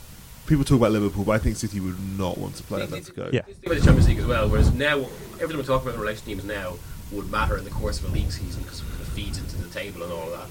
People 0.47 0.64
talk 0.64 0.76
about 0.78 0.93
Liverpool, 0.93 1.24
but 1.24 1.33
I 1.33 1.39
think 1.39 1.57
City 1.57 1.81
would 1.81 1.99
not 2.18 2.37
want 2.37 2.57
to 2.57 2.62
play 2.64 2.81
See, 2.81 2.97
it's- 2.97 3.09
Atletico. 3.09 3.33
Yeah. 3.33 3.43
It's 3.49 3.61
the 3.62 3.74
Champions 3.76 4.09
League 4.09 4.18
as 4.18 4.26
well. 4.26 4.49
Whereas 4.51 4.74
now, 4.74 4.99
everything 5.35 5.57
we're 5.59 5.62
talking 5.62 5.87
about 5.89 5.95
in 5.95 6.01
relation 6.01 6.20
to 6.24 6.26
teams 6.26 6.45
now 6.45 6.74
would 7.12 7.31
matter 7.31 7.57
in 7.57 7.64
the 7.64 7.70
course 7.70 7.99
of 8.01 8.07
a 8.11 8.12
league 8.12 8.31
season 8.33 8.62
because 8.62 8.81
it 8.81 8.89
kind 8.91 9.01
of 9.01 9.09
feeds 9.09 9.39
into 9.39 9.57
the 9.57 9.68
table 9.70 10.03
and 10.03 10.12
all 10.12 10.24
of 10.33 10.39
that. 10.39 10.49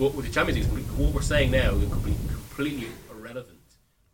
But 0.00 0.14
with 0.14 0.24
the 0.24 0.32
Champions 0.32 0.72
League, 0.72 0.86
what 0.96 1.12
we're 1.12 1.20
saying 1.20 1.50
now 1.50 1.72
could 1.72 2.02
be 2.06 2.16
completely 2.26 2.88
irrelevant 3.10 3.58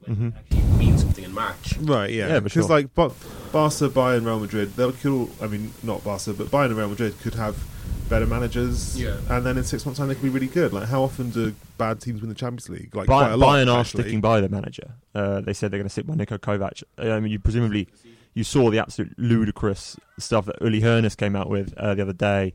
when 0.01 0.27
it 0.27 0.35
actually 0.37 0.77
means 0.77 1.01
something 1.01 1.23
in 1.23 1.33
March. 1.33 1.77
Right, 1.79 2.11
yeah. 2.11 2.27
Yeah, 2.27 2.35
for 2.35 2.41
because 2.41 2.67
sure. 2.67 2.77
like 2.77 2.93
Ba- 2.93 3.13
Barca, 3.53 3.89
Bayern, 3.89 4.27
Real 4.27 4.41
Madrid, 4.41 4.75
they'll 4.75 4.91
kill, 4.91 5.31
I 5.41 5.47
mean, 5.47 5.73
not 5.85 6.03
Barca, 6.03 6.33
but 6.33 6.49
Bayern 6.49 6.67
and 6.67 6.77
Real 6.77 6.89
Madrid 6.89 7.15
could 7.21 7.35
have 7.35 7.57
better 8.09 8.27
managers. 8.27 9.01
Yeah. 9.01 9.17
And 9.31 9.47
then 9.47 9.57
in 9.57 9.63
six 9.63 9.87
months' 9.87 10.01
time, 10.01 10.09
they 10.09 10.15
could 10.15 10.25
be 10.25 10.29
really 10.29 10.49
good. 10.49 10.73
Like, 10.73 10.89
how 10.89 11.05
often 11.05 11.31
do 11.31 11.55
bad 11.79 12.01
teams 12.01 12.21
win 12.21 12.31
the 12.31 12.35
Champions 12.35 12.69
League? 12.69 12.93
Like, 12.93 13.07
quite 13.07 13.29
Bayern, 13.29 13.35
a 13.35 13.37
lot. 13.37 13.55
Bayern 13.55 13.73
are 13.73 13.79
actually. 13.79 14.03
sticking 14.03 14.21
by 14.21 14.41
the 14.41 14.49
manager. 14.49 14.91
Uh, 15.15 15.41
they 15.41 15.53
said 15.53 15.71
they're 15.71 15.79
going 15.79 15.87
to 15.87 15.93
stick 15.93 16.09
by 16.09 16.15
Niko 16.15 16.37
Kovac. 16.37 16.83
Uh, 16.99 17.13
I 17.13 17.21
mean, 17.21 17.31
you 17.31 17.39
presumably 17.39 17.87
you 18.35 18.43
saw 18.43 18.71
the 18.71 18.81
absolute 18.81 19.17
ludicrous 19.19 19.97
stuff 20.19 20.47
that 20.47 20.61
Uli 20.61 20.81
Hoeneß 20.81 21.17
came 21.17 21.37
out 21.37 21.49
with 21.49 21.75
uh, 21.77 21.95
the 21.95 22.03
other 22.03 22.13
day, 22.13 22.55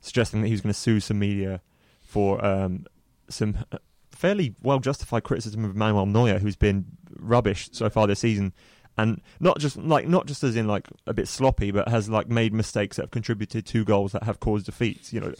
suggesting 0.00 0.42
that 0.42 0.46
he 0.46 0.52
was 0.52 0.60
going 0.60 0.72
to 0.72 0.78
sue 0.78 1.00
some 1.00 1.18
media 1.18 1.60
for 2.08 2.42
um, 2.44 2.86
some 3.28 3.54
uh, 3.70 3.78
fairly 4.10 4.54
well 4.62 4.80
justified 4.80 5.24
criticism 5.24 5.64
of 5.64 5.76
Manuel 5.76 6.06
Neuer, 6.06 6.38
who's 6.38 6.56
been 6.56 6.86
rubbish 7.16 7.68
so 7.72 7.90
far 7.90 8.06
this 8.06 8.20
season. 8.20 8.54
And 8.96 9.20
not 9.38 9.58
just 9.58 9.76
like 9.76 10.08
not 10.08 10.26
just 10.26 10.42
as 10.42 10.56
in 10.56 10.66
like 10.66 10.88
a 11.06 11.12
bit 11.12 11.28
sloppy, 11.28 11.70
but 11.70 11.88
has 11.88 12.08
like 12.08 12.28
made 12.28 12.52
mistakes 12.52 12.96
that 12.96 13.02
have 13.02 13.10
contributed 13.10 13.66
to 13.66 13.84
goals 13.84 14.12
that 14.12 14.24
have 14.24 14.40
caused 14.40 14.66
defeats. 14.66 15.12
You 15.12 15.20
know, 15.20 15.34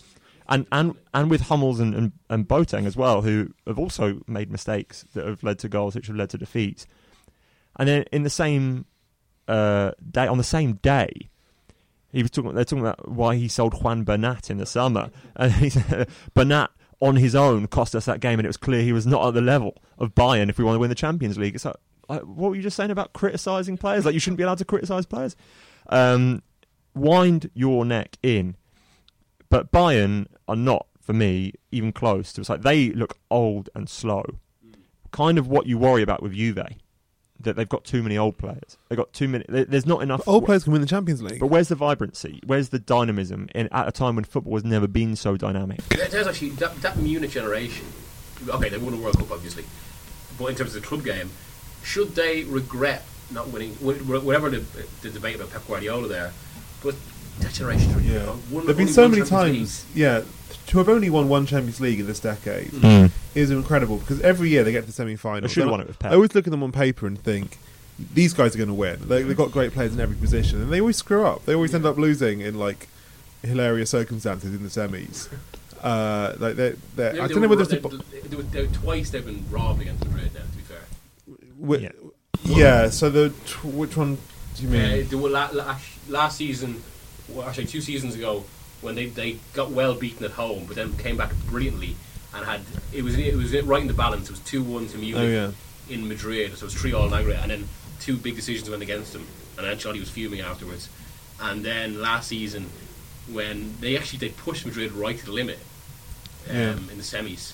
and 0.49 0.66
and 0.71 0.95
and 1.14 1.31
with 1.31 1.41
Hummels 1.41 1.81
and, 1.81 1.95
and, 1.95 2.12
and 2.29 2.47
Boateng 2.47 2.87
as 2.87 2.97
well, 2.97 3.23
who 3.23 3.53
have 3.66 3.79
also 3.79 4.21
made 4.29 4.53
mistakes 4.53 5.07
that 5.14 5.27
have 5.27 5.43
led 5.43 5.59
to 5.61 5.69
goals 5.69 5.95
which 5.95 6.07
have 6.07 6.16
led 6.16 6.31
to 6.31 6.39
defeats. 6.39 6.87
And 7.77 7.89
then 7.89 8.05
in 8.12 8.23
the 8.25 8.31
same 8.31 8.85
uh, 9.49 9.93
day, 10.09 10.27
on 10.27 10.39
the 10.39 10.45
same 10.45 10.75
day, 10.75 11.31
he 12.13 12.23
was 12.23 12.31
talking. 12.31 12.55
They're 12.55 12.65
talking 12.65 12.85
about 12.85 13.09
why 13.09 13.37
he 13.37 13.49
sold 13.49 13.83
Juan 13.83 14.05
Bernat 14.05 14.51
in 14.51 14.59
the 14.59 14.67
summer, 14.67 15.11
and 15.37 15.53
he 15.53 15.71
said 15.71 16.09
Bernat 16.35 16.71
on 17.01 17.17
his 17.17 17.35
own 17.35 17.67
cost 17.69 17.95
us 17.95 18.07
that 18.07 18.21
game, 18.21 18.39
and 18.39 18.47
it 18.47 18.49
was 18.49 18.57
clear 18.57 18.83
he 18.83 18.93
was 18.93 19.07
not 19.07 19.27
at 19.27 19.35
the 19.35 19.41
level 19.41 19.77
of 19.99 20.15
Bayern 20.15 20.49
if 20.49 20.59
we 20.59 20.65
want 20.65 20.77
to 20.77 20.81
win 20.81 20.91
the 20.91 20.95
Champions 20.95 21.39
League. 21.39 21.55
It's 21.55 21.65
like, 21.65 21.77
like 22.09 22.23
what 22.23 22.51
were 22.51 22.57
you 22.57 22.63
just 22.63 22.77
saying 22.77 22.91
about 22.91 23.13
criticising 23.13 23.77
players? 23.77 24.05
Like 24.05 24.15
you 24.15 24.21
shouldn't 24.21 24.39
be 24.39 24.45
allowed 24.45 24.59
to 24.59 24.65
criticise 24.65 25.07
players. 25.07 25.37
Um, 25.89 26.43
wind 26.95 27.51
your 27.55 27.85
neck 27.85 28.19
in 28.23 28.57
but 29.51 29.73
Bayern 29.73 30.27
are 30.47 30.57
not, 30.57 30.87
for 31.01 31.13
me, 31.13 31.53
even 31.71 31.93
close 31.93 32.33
to. 32.35 32.41
It's 32.41 32.51
like 32.51 32.63
they 32.63 32.91
look 32.91 33.19
old 33.31 33.71
and 33.75 33.89
slow. 33.89 34.25
Kind 35.11 35.39
of 35.39 35.49
what 35.49 35.67
you 35.67 35.79
worry 35.79 36.03
about 36.03 36.23
with 36.23 36.35
Juve, 36.35 36.63
that 37.41 37.55
they've 37.57 37.68
got 37.68 37.84
too 37.84 38.03
many 38.03 38.18
old 38.18 38.36
players. 38.36 38.76
They've 38.89 38.97
got 38.97 39.12
too 39.12 39.28
many. 39.28 39.45
There's 39.49 39.86
not 39.86 40.03
enough. 40.03 40.22
But 40.24 40.32
old 40.32 40.45
players 40.45 40.64
can 40.64 40.72
win 40.72 40.80
the 40.80 40.89
Champions 40.89 41.22
League. 41.22 41.39
But 41.41 41.47
where's 41.49 41.68
the 41.68 41.74
vibrancy? 41.76 42.41
Where's 42.47 42.70
the 42.70 42.78
dynamism 42.80 43.49
in, 43.55 43.68
at 43.72 43.86
a 43.89 43.93
time 43.93 44.16
when 44.16 44.24
football 44.24 44.55
has 44.55 44.64
never 44.64 44.86
been 44.89 45.14
so 45.16 45.36
dynamic? 45.36 45.80
There- 45.89 46.09
There's 46.09 46.26
actually 46.26 46.51
that, 46.51 46.74
that 46.82 46.97
Munich 46.99 47.30
generation. 47.30 47.86
Okay, 48.49 48.68
they 48.68 48.78
won 48.78 48.95
a 48.95 48.97
World 48.97 49.16
Cup, 49.18 49.30
obviously, 49.30 49.64
but 50.39 50.47
in 50.47 50.55
terms 50.57 50.74
of 50.74 50.82
the 50.82 50.86
club 50.89 51.05
game, 51.05 51.30
should 51.82 52.14
they 52.14 52.45
regret 52.45 53.05
not 53.32 53.49
winning? 53.51 53.72
wh- 53.74 53.99
wh- 53.99 54.24
Whatever 54.24 54.51
the, 54.51 54.64
the 55.03 55.11
debate 55.11 55.36
about 55.36 55.51
Pep 55.51 55.66
Guardiola 55.66 56.09
there, 56.09 56.32
but 56.82 56.95
that 57.41 57.53
generation. 57.53 58.01
yeah. 58.05 58.34
Won, 58.51 58.64
There've 58.64 58.76
been 58.76 58.89
so 58.89 59.09
many 59.09 59.22
Champions 59.22 59.82
times. 59.84 59.86
Yeah. 59.95 60.22
To 60.68 60.78
have 60.78 60.89
only 60.89 61.09
won 61.11 61.28
one 61.28 61.47
Champions 61.47 61.80
League 61.80 62.01
in 62.01 62.07
this 62.07 62.20
decade 62.20 62.68
Mm. 62.68 63.11
Is 63.35 63.51
incredible 63.51 63.99
because 63.99 64.20
every 64.22 64.49
year 64.49 64.64
they 64.64 64.72
get 64.72 64.81
to 64.81 64.87
the 64.87 64.93
semi-finals. 64.93 65.43
They 65.51 65.55
should 65.55 65.62
have 65.64 65.70
won 65.70 65.81
it 65.81 65.87
with 65.89 65.99
Pep. 65.99 66.12
I 66.12 66.14
always 66.14 66.35
look 66.35 66.47
at 66.47 66.51
them 66.51 66.62
on 66.62 66.72
paper 66.72 67.07
and 67.07 67.18
think 67.18 67.59
these 68.14 68.33
guys 68.33 68.55
are 68.55 68.59
going 68.59 68.68
to 68.68 68.74
win. 68.74 68.99
They, 69.09 69.22
they've 69.22 69.37
got 69.37 69.51
great 69.53 69.72
players 69.72 69.95
in 69.95 70.01
every 70.01 70.16
position, 70.16 70.61
and 70.62 70.72
they 70.72 70.81
always 70.81 70.97
screw 70.97 71.24
up. 71.26 71.45
They 71.45 71.55
always 71.55 71.74
end 71.74 71.85
up 71.87 71.97
losing 71.99 72.41
in 72.41 72.59
like 72.59 72.89
hilarious 73.43 73.91
circumstances 73.91 74.55
in 74.55 74.62
the 74.62 74.68
semis. 74.68 75.29
Uh, 75.83 76.35
like 76.39 76.57
they, 76.57 76.70
they, 76.70 76.76
They- 76.97 77.09
I 77.09 77.12
they 77.12 77.35
don't 77.35 77.43
know 77.43 77.49
were- 77.49 77.57
whether 77.57 77.62
it's 77.62 77.70
they, 77.70 77.79
a, 77.79 78.29
they, 78.29 78.37
were- 78.37 78.43
they 78.43 78.62
were 78.62 78.72
twice 78.72 79.11
they've 79.11 79.24
been 79.24 79.45
robbed 79.51 79.81
against 79.83 80.05
Madrid. 80.05 80.33
Now, 80.35 80.41
to 80.41 80.57
be 80.57 80.62
fair, 80.62 80.81
wi- 81.61 81.93
Yeah. 82.45 82.57
yeah. 82.59 82.91
So 82.91 83.11
the 83.11 83.31
tw- 83.47 83.64
which 83.66 83.97
one 83.97 84.18
do 84.57 84.62
you 84.62 84.68
mean? 84.68 84.81
Uh, 85.05 85.09
they 85.09 85.16
were 85.16 85.29
la- 85.31 85.51
la- 85.53 85.79
last 86.09 86.37
season, 86.39 86.83
well, 87.29 87.49
actually 87.49 87.66
two 87.66 87.81
seasons 87.81 88.14
ago, 88.16 88.45
when 88.81 88.95
they, 88.97 89.07
they 89.07 89.39
got 89.55 89.70
well 89.70 89.95
beaten 89.95 90.24
at 90.24 90.33
home, 90.33 90.64
but 90.66 90.74
then 90.76 90.97
came 90.97 91.16
back 91.16 91.33
brilliantly 91.47 91.95
and 92.35 92.45
had 92.45 92.61
it 92.93 93.03
was 93.03 93.16
it 93.16 93.35
was 93.35 93.53
right 93.62 93.81
in 93.81 93.89
the 93.89 93.95
balance. 93.95 94.29
It 94.29 94.33
was 94.33 94.41
two 94.41 94.62
one 94.62 94.87
to 94.89 94.99
Munich. 94.99 95.22
oh 95.22 95.26
yeah. 95.26 95.95
in 95.95 96.09
Madrid. 96.09 96.57
So 96.57 96.64
it 96.64 96.66
was 96.66 96.74
three 96.74 96.93
all 96.93 97.07
in 97.07 97.14
aggregate, 97.14 97.43
and 97.43 97.51
then 97.51 97.68
two 98.01 98.16
big 98.16 98.37
decisions 98.37 98.68
went 98.68 98.83
against 98.83 99.14
him, 99.14 99.26
and 99.57 99.66
Ancelotti 99.66 100.01
was 100.01 100.11
fuming 100.11 100.41
afterwards. 100.41 100.89
And 101.41 101.64
then 101.64 102.01
last 102.01 102.29
season, 102.29 102.68
when 103.31 103.74
they 103.81 103.97
actually 103.97 104.18
they 104.18 104.31
pushed 104.31 104.66
Madrid 104.66 104.93
right 104.93 105.18
to 105.18 105.26
the 105.26 105.33
limit 105.33 105.59
um, 106.49 106.57
Yeah. 106.57 106.72
in 106.72 106.97
the 106.97 107.05
semis. 107.05 107.53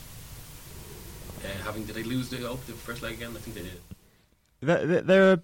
Uh, 1.45 1.49
having 1.63 1.85
did 1.85 1.95
they 1.95 2.03
lose 2.03 2.31
the, 2.31 2.49
oh, 2.49 2.59
the 2.67 2.73
first 2.73 3.03
leg 3.03 3.15
again? 3.15 3.33
I 3.37 3.41
think 3.41 3.57
they 3.57 3.63
did. 3.63 3.81
They're, 4.61 5.03
they're, 5.03 5.37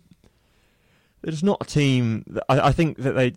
just 1.27 1.45
not 1.45 1.59
a 1.61 1.65
team. 1.67 2.25
That, 2.29 2.45
I, 2.49 2.69
I 2.69 2.73
think 2.73 2.97
that 2.99 3.13
they. 3.13 3.35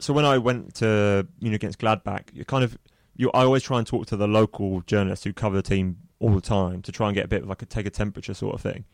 So 0.00 0.12
when 0.12 0.24
I 0.24 0.38
went 0.38 0.74
to 0.76 1.26
you 1.38 1.50
know 1.50 1.54
against 1.54 1.78
Gladbach, 1.78 2.34
you 2.34 2.44
kind 2.44 2.64
of 2.64 2.76
you. 3.16 3.30
I 3.32 3.42
always 3.44 3.62
try 3.62 3.78
and 3.78 3.86
talk 3.86 4.06
to 4.06 4.16
the 4.16 4.28
local 4.28 4.80
journalists 4.82 5.24
who 5.24 5.32
cover 5.32 5.56
the 5.56 5.62
team 5.62 5.98
all 6.20 6.30
the 6.34 6.40
time 6.40 6.82
to 6.82 6.92
try 6.92 7.08
and 7.08 7.14
get 7.14 7.24
a 7.24 7.28
bit 7.28 7.42
of 7.42 7.48
like 7.48 7.62
a 7.62 7.66
take 7.66 7.86
a 7.86 7.90
temperature 7.90 8.34
sort 8.34 8.54
of 8.54 8.60
thing. 8.60 8.84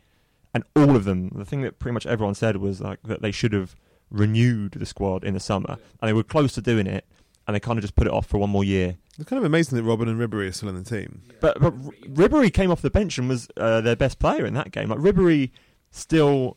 And 0.52 0.64
all 0.74 0.96
of 0.96 1.04
them, 1.04 1.30
the 1.34 1.44
thing 1.44 1.62
that 1.62 1.78
pretty 1.78 1.94
much 1.94 2.06
everyone 2.06 2.34
said 2.34 2.56
was 2.56 2.80
like 2.80 2.98
that 3.04 3.22
they 3.22 3.30
should 3.30 3.52
have 3.52 3.76
renewed 4.10 4.72
the 4.72 4.86
squad 4.86 5.22
in 5.24 5.34
the 5.34 5.40
summer, 5.40 5.76
and 6.00 6.08
they 6.08 6.12
were 6.12 6.24
close 6.24 6.52
to 6.54 6.60
doing 6.60 6.86
it, 6.88 7.04
and 7.46 7.54
they 7.54 7.60
kind 7.60 7.78
of 7.78 7.82
just 7.82 7.94
put 7.94 8.06
it 8.08 8.12
off 8.12 8.26
for 8.26 8.38
one 8.38 8.50
more 8.50 8.64
year. 8.64 8.96
It's 9.18 9.28
kind 9.28 9.38
of 9.38 9.44
amazing 9.44 9.76
that 9.76 9.84
Robben 9.88 10.08
and 10.08 10.18
Ribery 10.18 10.48
are 10.48 10.52
still 10.52 10.70
in 10.70 10.82
the 10.82 10.82
team. 10.82 11.22
But 11.40 11.60
but 11.60 11.74
Ribery 12.14 12.52
came 12.52 12.70
off 12.72 12.82
the 12.82 12.90
bench 12.90 13.16
and 13.18 13.28
was 13.28 13.48
uh, 13.56 13.80
their 13.80 13.94
best 13.96 14.18
player 14.18 14.44
in 14.44 14.54
that 14.54 14.72
game. 14.72 14.88
Like 14.88 14.98
Ribery 14.98 15.50
still 15.90 16.56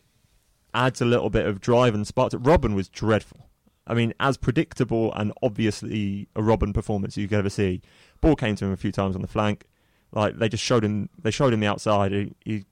adds 0.74 1.01
a 1.01 1.05
little 1.05 1.30
bit 1.30 1.45
of 1.45 1.59
drive 1.59 1.93
and 1.93 2.07
spark. 2.07 2.32
to- 2.32 2.39
Robben 2.39 2.74
was 2.74 2.89
dreadful. 2.89 3.49
I 3.86 3.94
mean, 3.94 4.14
as 4.20 4.38
predictable 4.38 5.14
and 5.14 5.34
obviously 5.42 6.28
a 6.36 6.42
Robben 6.42 6.74
performance 6.74 7.18
you 7.18 7.28
could 7.28 7.40
ever 7.40 7.50
see. 7.50 7.82
Ball 8.22 8.36
came 8.36 8.56
to 8.56 8.66
him 8.66 8.72
a 8.72 8.78
few 8.78 8.92
times 8.92 9.16
on 9.16 9.22
the 9.22 9.28
flank. 9.28 9.66
Like 10.12 10.38
they 10.38 10.48
just 10.48 10.64
showed 10.64 10.84
him, 10.86 11.10
they 11.22 11.32
showed 11.32 11.54
him 11.54 11.60
the 11.60 11.68
outside. 11.68 12.12
He, 12.12 12.34
he 12.46 12.66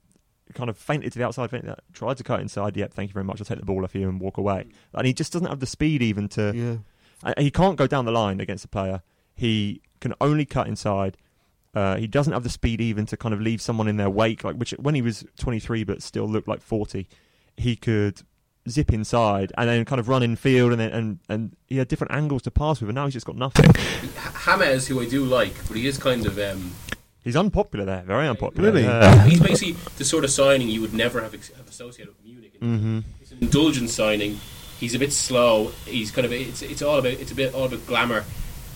kind 0.54 0.70
of 0.70 0.78
fainted 0.78 1.12
to 1.12 1.18
the 1.18 1.24
outside, 1.26 1.50
fainted, 1.50 1.74
tried 1.92 2.16
to 2.16 2.22
cut 2.24 2.40
inside. 2.40 2.76
Yep, 2.76 2.94
thank 2.94 3.10
you 3.10 3.14
very 3.14 3.24
much. 3.24 3.40
I'll 3.40 3.44
take 3.44 3.58
the 3.58 3.66
ball 3.66 3.84
off 3.84 3.94
you 3.94 4.08
and 4.08 4.20
walk 4.20 4.38
away. 4.38 4.66
And 4.94 5.06
he 5.06 5.12
just 5.12 5.32
doesn't 5.32 5.48
have 5.48 5.60
the 5.60 5.66
speed 5.66 6.02
even 6.02 6.28
to. 6.30 6.52
Yeah. 6.54 6.76
Uh, 7.22 7.34
He 7.40 7.50
can't 7.50 7.76
go 7.76 7.86
down 7.86 8.04
the 8.04 8.12
line 8.12 8.40
against 8.40 8.64
a 8.64 8.68
player. 8.68 9.02
He 9.34 9.82
can 10.00 10.14
only 10.20 10.44
cut 10.44 10.66
inside. 10.66 11.16
Uh, 11.74 11.96
he 11.96 12.06
doesn't 12.06 12.32
have 12.32 12.42
the 12.42 12.50
speed 12.50 12.80
even 12.80 13.06
to 13.06 13.16
kind 13.16 13.32
of 13.34 13.40
leave 13.40 13.60
someone 13.62 13.88
in 13.88 13.96
their 13.96 14.10
wake. 14.10 14.44
Like 14.44 14.56
which 14.56 14.70
when 14.72 14.94
he 14.94 15.02
was 15.02 15.24
23 15.38 15.84
but 15.84 16.02
still 16.02 16.26
looked 16.28 16.48
like 16.48 16.60
40, 16.62 17.08
he 17.56 17.76
could 17.76 18.22
zip 18.68 18.92
inside 18.92 19.52
and 19.58 19.68
then 19.68 19.84
kind 19.84 19.98
of 19.98 20.08
run 20.08 20.22
in 20.22 20.36
field 20.36 20.70
and 20.72 20.80
then 20.80 20.90
and, 20.92 21.18
and 21.28 21.56
he 21.66 21.78
had 21.78 21.88
different 21.88 22.12
angles 22.12 22.42
to 22.42 22.50
pass 22.50 22.80
with. 22.80 22.88
And 22.90 22.94
now 22.94 23.04
he's 23.06 23.14
just 23.14 23.26
got 23.26 23.36
nothing. 23.36 23.70
H- 23.70 24.10
James, 24.60 24.86
who 24.86 25.00
I 25.00 25.08
do 25.08 25.24
like, 25.24 25.54
but 25.68 25.76
he 25.76 25.86
is 25.86 25.98
kind 25.98 26.26
of 26.26 26.38
um, 26.38 26.72
He's 27.24 27.36
unpopular 27.36 27.84
there, 27.84 28.02
very 28.02 28.26
unpopular. 28.26 28.70
Really? 28.72 28.82
Yeah. 28.84 29.24
he's 29.24 29.40
basically 29.40 29.74
the 29.96 30.04
sort 30.04 30.24
of 30.24 30.30
signing 30.30 30.68
you 30.68 30.80
would 30.80 30.92
never 30.94 31.20
have, 31.22 31.34
ex- 31.34 31.52
have 31.56 31.68
associated 31.68 32.14
with 32.16 32.24
Munich. 32.24 32.52
hmm 32.58 32.98
It's 33.20 33.30
an 33.30 33.38
indulgent 33.40 33.90
signing. 33.90 34.40
He's 34.80 34.94
a 34.96 34.98
bit 34.98 35.12
slow. 35.12 35.68
He's 35.86 36.10
kind 36.10 36.24
of 36.24 36.32
it's 36.32 36.62
it's 36.62 36.82
all 36.82 36.98
about 36.98 37.12
it's 37.12 37.30
a 37.30 37.34
bit 37.36 37.54
all 37.54 37.64
about 37.66 37.86
glamour. 37.86 38.24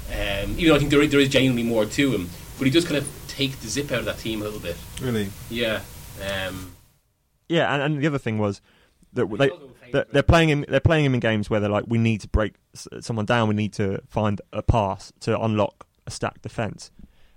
Um, 0.08 0.50
even 0.52 0.68
though 0.68 0.76
I 0.76 0.78
think 0.78 0.90
there 0.92 1.02
is, 1.02 1.10
there 1.10 1.18
is 1.18 1.28
genuinely 1.28 1.64
more 1.64 1.84
to 1.84 2.12
him, 2.12 2.30
but 2.58 2.64
he 2.66 2.70
does 2.70 2.84
kind 2.84 2.96
of 2.96 3.08
take 3.26 3.58
the 3.58 3.66
zip 3.66 3.90
out 3.90 3.98
of 3.98 4.04
that 4.04 4.18
team 4.18 4.40
a 4.40 4.44
little 4.44 4.60
bit. 4.60 4.76
Really? 5.02 5.30
Yeah. 5.50 5.80
Um, 6.24 6.72
Yeah, 7.48 7.74
and, 7.74 7.82
and 7.82 8.00
the 8.00 8.06
other 8.06 8.18
thing 8.18 8.38
was 8.38 8.60
that 9.14 9.26
they 9.36 9.50
they're, 9.96 10.06
they're 10.12 10.22
playing 10.22 10.48
him. 10.50 10.64
They're 10.68 10.80
playing 10.80 11.04
him 11.04 11.14
in 11.14 11.20
games 11.20 11.48
where 11.50 11.60
they're 11.60 11.70
like, 11.70 11.84
we 11.88 11.98
need 11.98 12.20
to 12.22 12.28
break 12.28 12.54
someone 13.00 13.24
down. 13.26 13.48
We 13.48 13.54
need 13.54 13.72
to 13.74 14.00
find 14.08 14.40
a 14.52 14.62
pass 14.62 15.12
to 15.20 15.40
unlock 15.40 15.86
a 16.06 16.10
stacked 16.10 16.42
defense, 16.42 16.90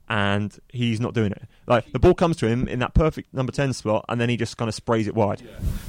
and 0.07 0.57
he's 0.69 0.99
not 0.99 1.13
doing 1.13 1.31
it. 1.31 1.43
Like 1.67 1.91
the 1.91 1.99
ball 1.99 2.13
comes 2.13 2.35
to 2.37 2.47
him 2.47 2.67
in 2.67 2.79
that 2.79 2.93
perfect 2.93 3.33
number 3.33 3.51
ten 3.51 3.73
spot, 3.73 4.05
and 4.09 4.19
then 4.19 4.29
he 4.29 4.37
just 4.37 4.57
kind 4.57 4.67
of 4.69 4.75
sprays 4.75 5.07
it 5.07 5.15
wide. 5.15 5.41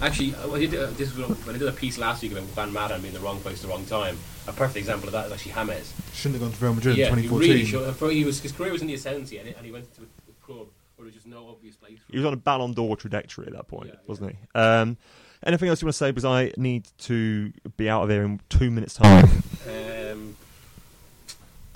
Actually, 0.03 0.35
I 0.37 0.59
did, 0.59 0.75
uh, 0.75 0.87
this 0.93 1.15
was 1.15 1.29
when 1.47 1.55
I 1.57 1.59
did 1.59 1.69
a 1.69 1.73
piece 1.73 1.99
last 1.99 2.23
week 2.23 2.33
about 2.33 2.45
Van 2.45 2.73
Maden 2.73 3.01
being 3.03 3.15
in 3.15 3.21
the 3.21 3.25
wrong 3.25 3.41
place 3.41 3.57
at 3.57 3.63
the 3.63 3.69
wrong 3.69 3.85
time. 3.87 4.19
A 4.47 4.53
perfect 4.53 4.77
example 4.79 5.09
of 5.09 5.13
that 5.13 5.27
is 5.27 5.33
actually 5.33 5.53
James. 5.53 5.93
Shouldn't 6.15 6.41
have 6.41 6.51
gone 6.51 6.59
to 6.59 6.65
Real 6.65 6.75
Madrid 6.75 6.97
yeah, 6.97 7.09
in 7.13 7.19
he 7.19 7.23
2014. 7.29 7.51
really 7.51 7.65
should. 7.65 7.97
for- 7.97 8.11
He 8.11 8.25
was 8.25 8.41
his 8.41 8.53
career 8.53 8.73
was 8.73 8.83
in 8.83 8.89
the 8.89 8.95
ascendancy, 8.95 9.39
and, 9.39 9.49
he 9.65 9.73
went 9.73 9.93
to 9.97 10.03
a, 10.03 10.05
a 10.05 10.45
club 10.47 10.67
where 10.97 11.05
there 11.05 11.07
was 11.07 11.15
just 11.15 11.27
no 11.27 11.49
obvious 11.49 11.77
place. 11.77 11.99
For 12.07 12.13
He 12.13 12.19
was 12.19 12.27
on 12.27 12.33
a 12.35 12.37
Ballon 12.37 12.73
d'Or 12.73 12.97
trajectory 12.97 13.47
at 13.47 13.53
that 13.55 13.69
point, 13.69 13.89
Yeah, 13.89 13.95
yeah. 13.95 14.01
wasn't 14.07 14.31
he? 14.33 14.37
Um, 14.59 14.97
anything 15.45 15.69
else 15.69 15.81
you 15.83 15.87
want 15.87 15.95
to 15.95 15.99
say? 15.99 16.11
Because 16.11 16.25
I 16.25 16.53
need 16.57 16.89
to 16.99 17.53
be 17.77 17.89
out 17.89 18.03
of 18.05 18.11
here 18.11 18.23
in 18.23 18.41
two 18.49 18.71
minutes' 18.71 18.95
time. 18.95 19.29
Um, 19.69 20.37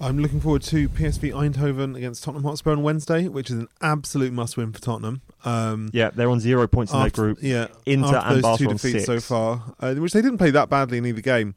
I'm 0.01 0.19
looking 0.19 0.41
forward 0.41 0.63
to 0.63 0.89
PSV 0.89 1.33
Eindhoven 1.33 1.97
against 1.97 2.25
Tottenham 2.25 2.43
Hotspur 2.45 2.73
on 2.73 2.83
Wednesday, 2.83 3.29
which 3.29 3.49
is 3.51 3.57
an 3.59 3.69
absolute 3.81 4.33
must-win 4.33 4.73
for 4.73 4.81
Tottenham. 4.81 5.23
Um, 5.45 5.91
yeah, 5.93 6.11
they're 6.11 6.29
on 6.31 6.41
zero 6.41 6.67
points 6.67 6.93
in 6.93 6.99
their 6.99 7.11
group. 7.11 7.39
Yeah, 7.41 7.69
Inter 7.87 8.17
after 8.17 8.27
and 8.29 8.37
those 8.37 8.43
Barca 8.43 8.65
two 8.65 8.71
on 8.71 8.77
defeats 8.77 9.05
so 9.07 9.21
far, 9.21 9.75
uh, 9.81 9.95
which 9.95 10.13
they 10.13 10.21
didn't 10.21 10.39
play 10.39 10.51
that 10.51 10.69
badly 10.69 10.99
in 10.99 11.07
either 11.07 11.21
game. 11.21 11.55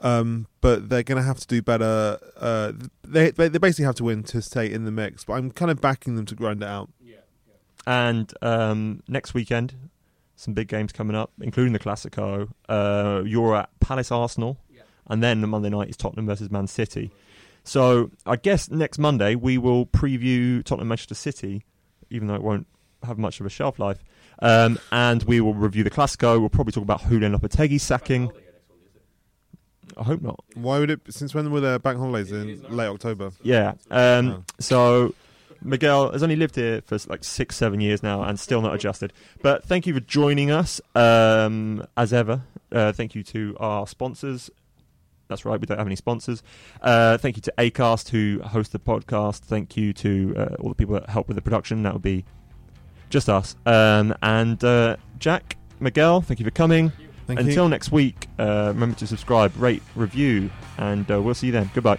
Um, 0.00 0.46
but 0.60 0.88
they're 0.88 1.02
going 1.04 1.16
to 1.20 1.22
have 1.26 1.38
to 1.40 1.46
do 1.46 1.62
better. 1.62 2.18
Uh, 2.36 2.72
they, 3.04 3.30
they 3.30 3.48
they 3.48 3.58
basically 3.58 3.84
have 3.84 3.94
to 3.96 4.04
win 4.04 4.22
to 4.24 4.42
stay 4.42 4.70
in 4.70 4.84
the 4.84 4.90
mix. 4.90 5.24
But 5.24 5.34
I'm 5.34 5.50
kind 5.50 5.70
of 5.70 5.80
backing 5.80 6.16
them 6.16 6.26
to 6.26 6.34
grind 6.34 6.62
it 6.62 6.68
out. 6.68 6.88
yeah, 7.00 7.16
yeah. 7.46 7.54
And 8.10 8.32
um, 8.42 9.02
next 9.06 9.32
weekend, 9.34 9.74
some 10.42 10.54
big 10.54 10.66
games 10.66 10.90
coming 10.92 11.14
up, 11.14 11.30
including 11.40 11.72
the 11.72 11.78
Classico. 11.78 12.48
Uh, 12.68 13.22
you're 13.24 13.54
at 13.56 13.70
Palace 13.80 14.10
Arsenal, 14.10 14.58
Yeah. 14.74 14.82
and 15.08 15.22
then 15.22 15.40
the 15.40 15.46
Monday 15.46 15.68
night 15.70 15.88
is 15.88 15.96
Tottenham 15.96 16.26
versus 16.26 16.50
Man 16.50 16.66
City. 16.66 17.12
So 17.64 18.10
I 18.26 18.34
guess 18.36 18.68
next 18.68 18.98
Monday 18.98 19.36
we 19.36 19.56
will 19.56 19.86
preview 19.86 20.64
Tottenham 20.64 20.88
Manchester 20.88 21.14
City, 21.14 21.64
even 22.10 22.26
though 22.26 22.34
it 22.34 22.42
won't 22.42 22.66
have 23.04 23.18
much 23.18 23.38
of 23.38 23.46
a 23.46 23.50
shelf 23.50 23.78
life. 23.78 24.02
Um, 24.40 24.80
and 24.90 25.22
we 25.22 25.40
will 25.40 25.54
review 25.54 25.84
the 25.84 25.90
Classico. 25.90 26.40
We'll 26.40 26.48
probably 26.48 26.72
talk 26.72 26.82
about 26.82 27.08
Julian 27.08 27.32
Lopetegui's 27.38 27.82
sacking. 27.84 28.32
I 29.96 30.02
hope 30.04 30.22
not. 30.22 30.42
Why 30.54 30.78
would 30.78 30.90
it? 30.90 31.00
Since 31.10 31.34
when 31.34 31.50
were 31.52 31.60
their 31.60 31.78
bank 31.78 31.98
holidays 31.98 32.32
in 32.32 32.62
late 32.74 32.88
October? 32.88 33.30
Yeah. 33.42 33.74
Um, 33.90 34.28
Oh. 34.30 34.44
So 34.58 35.14
Miguel 35.64 36.12
has 36.12 36.22
only 36.22 36.36
lived 36.36 36.56
here 36.56 36.82
for 36.82 36.98
like 37.08 37.24
six, 37.24 37.56
seven 37.56 37.80
years 37.80 38.02
now 38.02 38.22
and 38.22 38.38
still 38.38 38.62
not 38.62 38.74
adjusted. 38.74 39.12
But 39.42 39.64
thank 39.64 39.86
you 39.86 39.94
for 39.94 40.00
joining 40.00 40.50
us 40.50 40.80
um, 40.94 41.86
as 41.96 42.12
ever. 42.12 42.42
Uh, 42.70 42.92
thank 42.92 43.14
you 43.14 43.22
to 43.24 43.56
our 43.60 43.86
sponsors. 43.86 44.50
That's 45.28 45.44
right, 45.44 45.58
we 45.58 45.66
don't 45.66 45.78
have 45.78 45.86
any 45.86 45.96
sponsors. 45.96 46.42
Uh, 46.80 47.16
thank 47.16 47.36
you 47.36 47.42
to 47.42 47.54
Acast 47.56 48.10
who 48.10 48.40
host 48.42 48.72
the 48.72 48.78
podcast. 48.78 49.40
Thank 49.40 49.76
you 49.76 49.92
to 49.94 50.34
uh, 50.36 50.56
all 50.60 50.68
the 50.68 50.74
people 50.74 50.94
that 50.94 51.08
help 51.08 51.28
with 51.28 51.36
the 51.36 51.42
production. 51.42 51.82
That 51.84 51.94
would 51.94 52.02
be 52.02 52.24
just 53.08 53.28
us. 53.28 53.56
Um, 53.64 54.14
and 54.22 54.62
uh, 54.62 54.96
Jack, 55.18 55.56
Miguel, 55.80 56.20
thank 56.20 56.40
you 56.40 56.44
for 56.44 56.50
coming. 56.50 56.92
Thank 57.26 57.40
you. 57.40 57.46
Until 57.46 57.64
you. 57.64 57.70
next 57.70 57.92
week, 57.92 58.26
uh, 58.38 58.72
remember 58.74 58.96
to 58.98 59.06
subscribe, 59.06 59.52
rate, 59.56 59.82
review, 59.94 60.50
and 60.78 61.10
uh, 61.10 61.22
we'll 61.22 61.34
see 61.34 61.46
you 61.46 61.52
then. 61.52 61.70
Goodbye. 61.72 61.98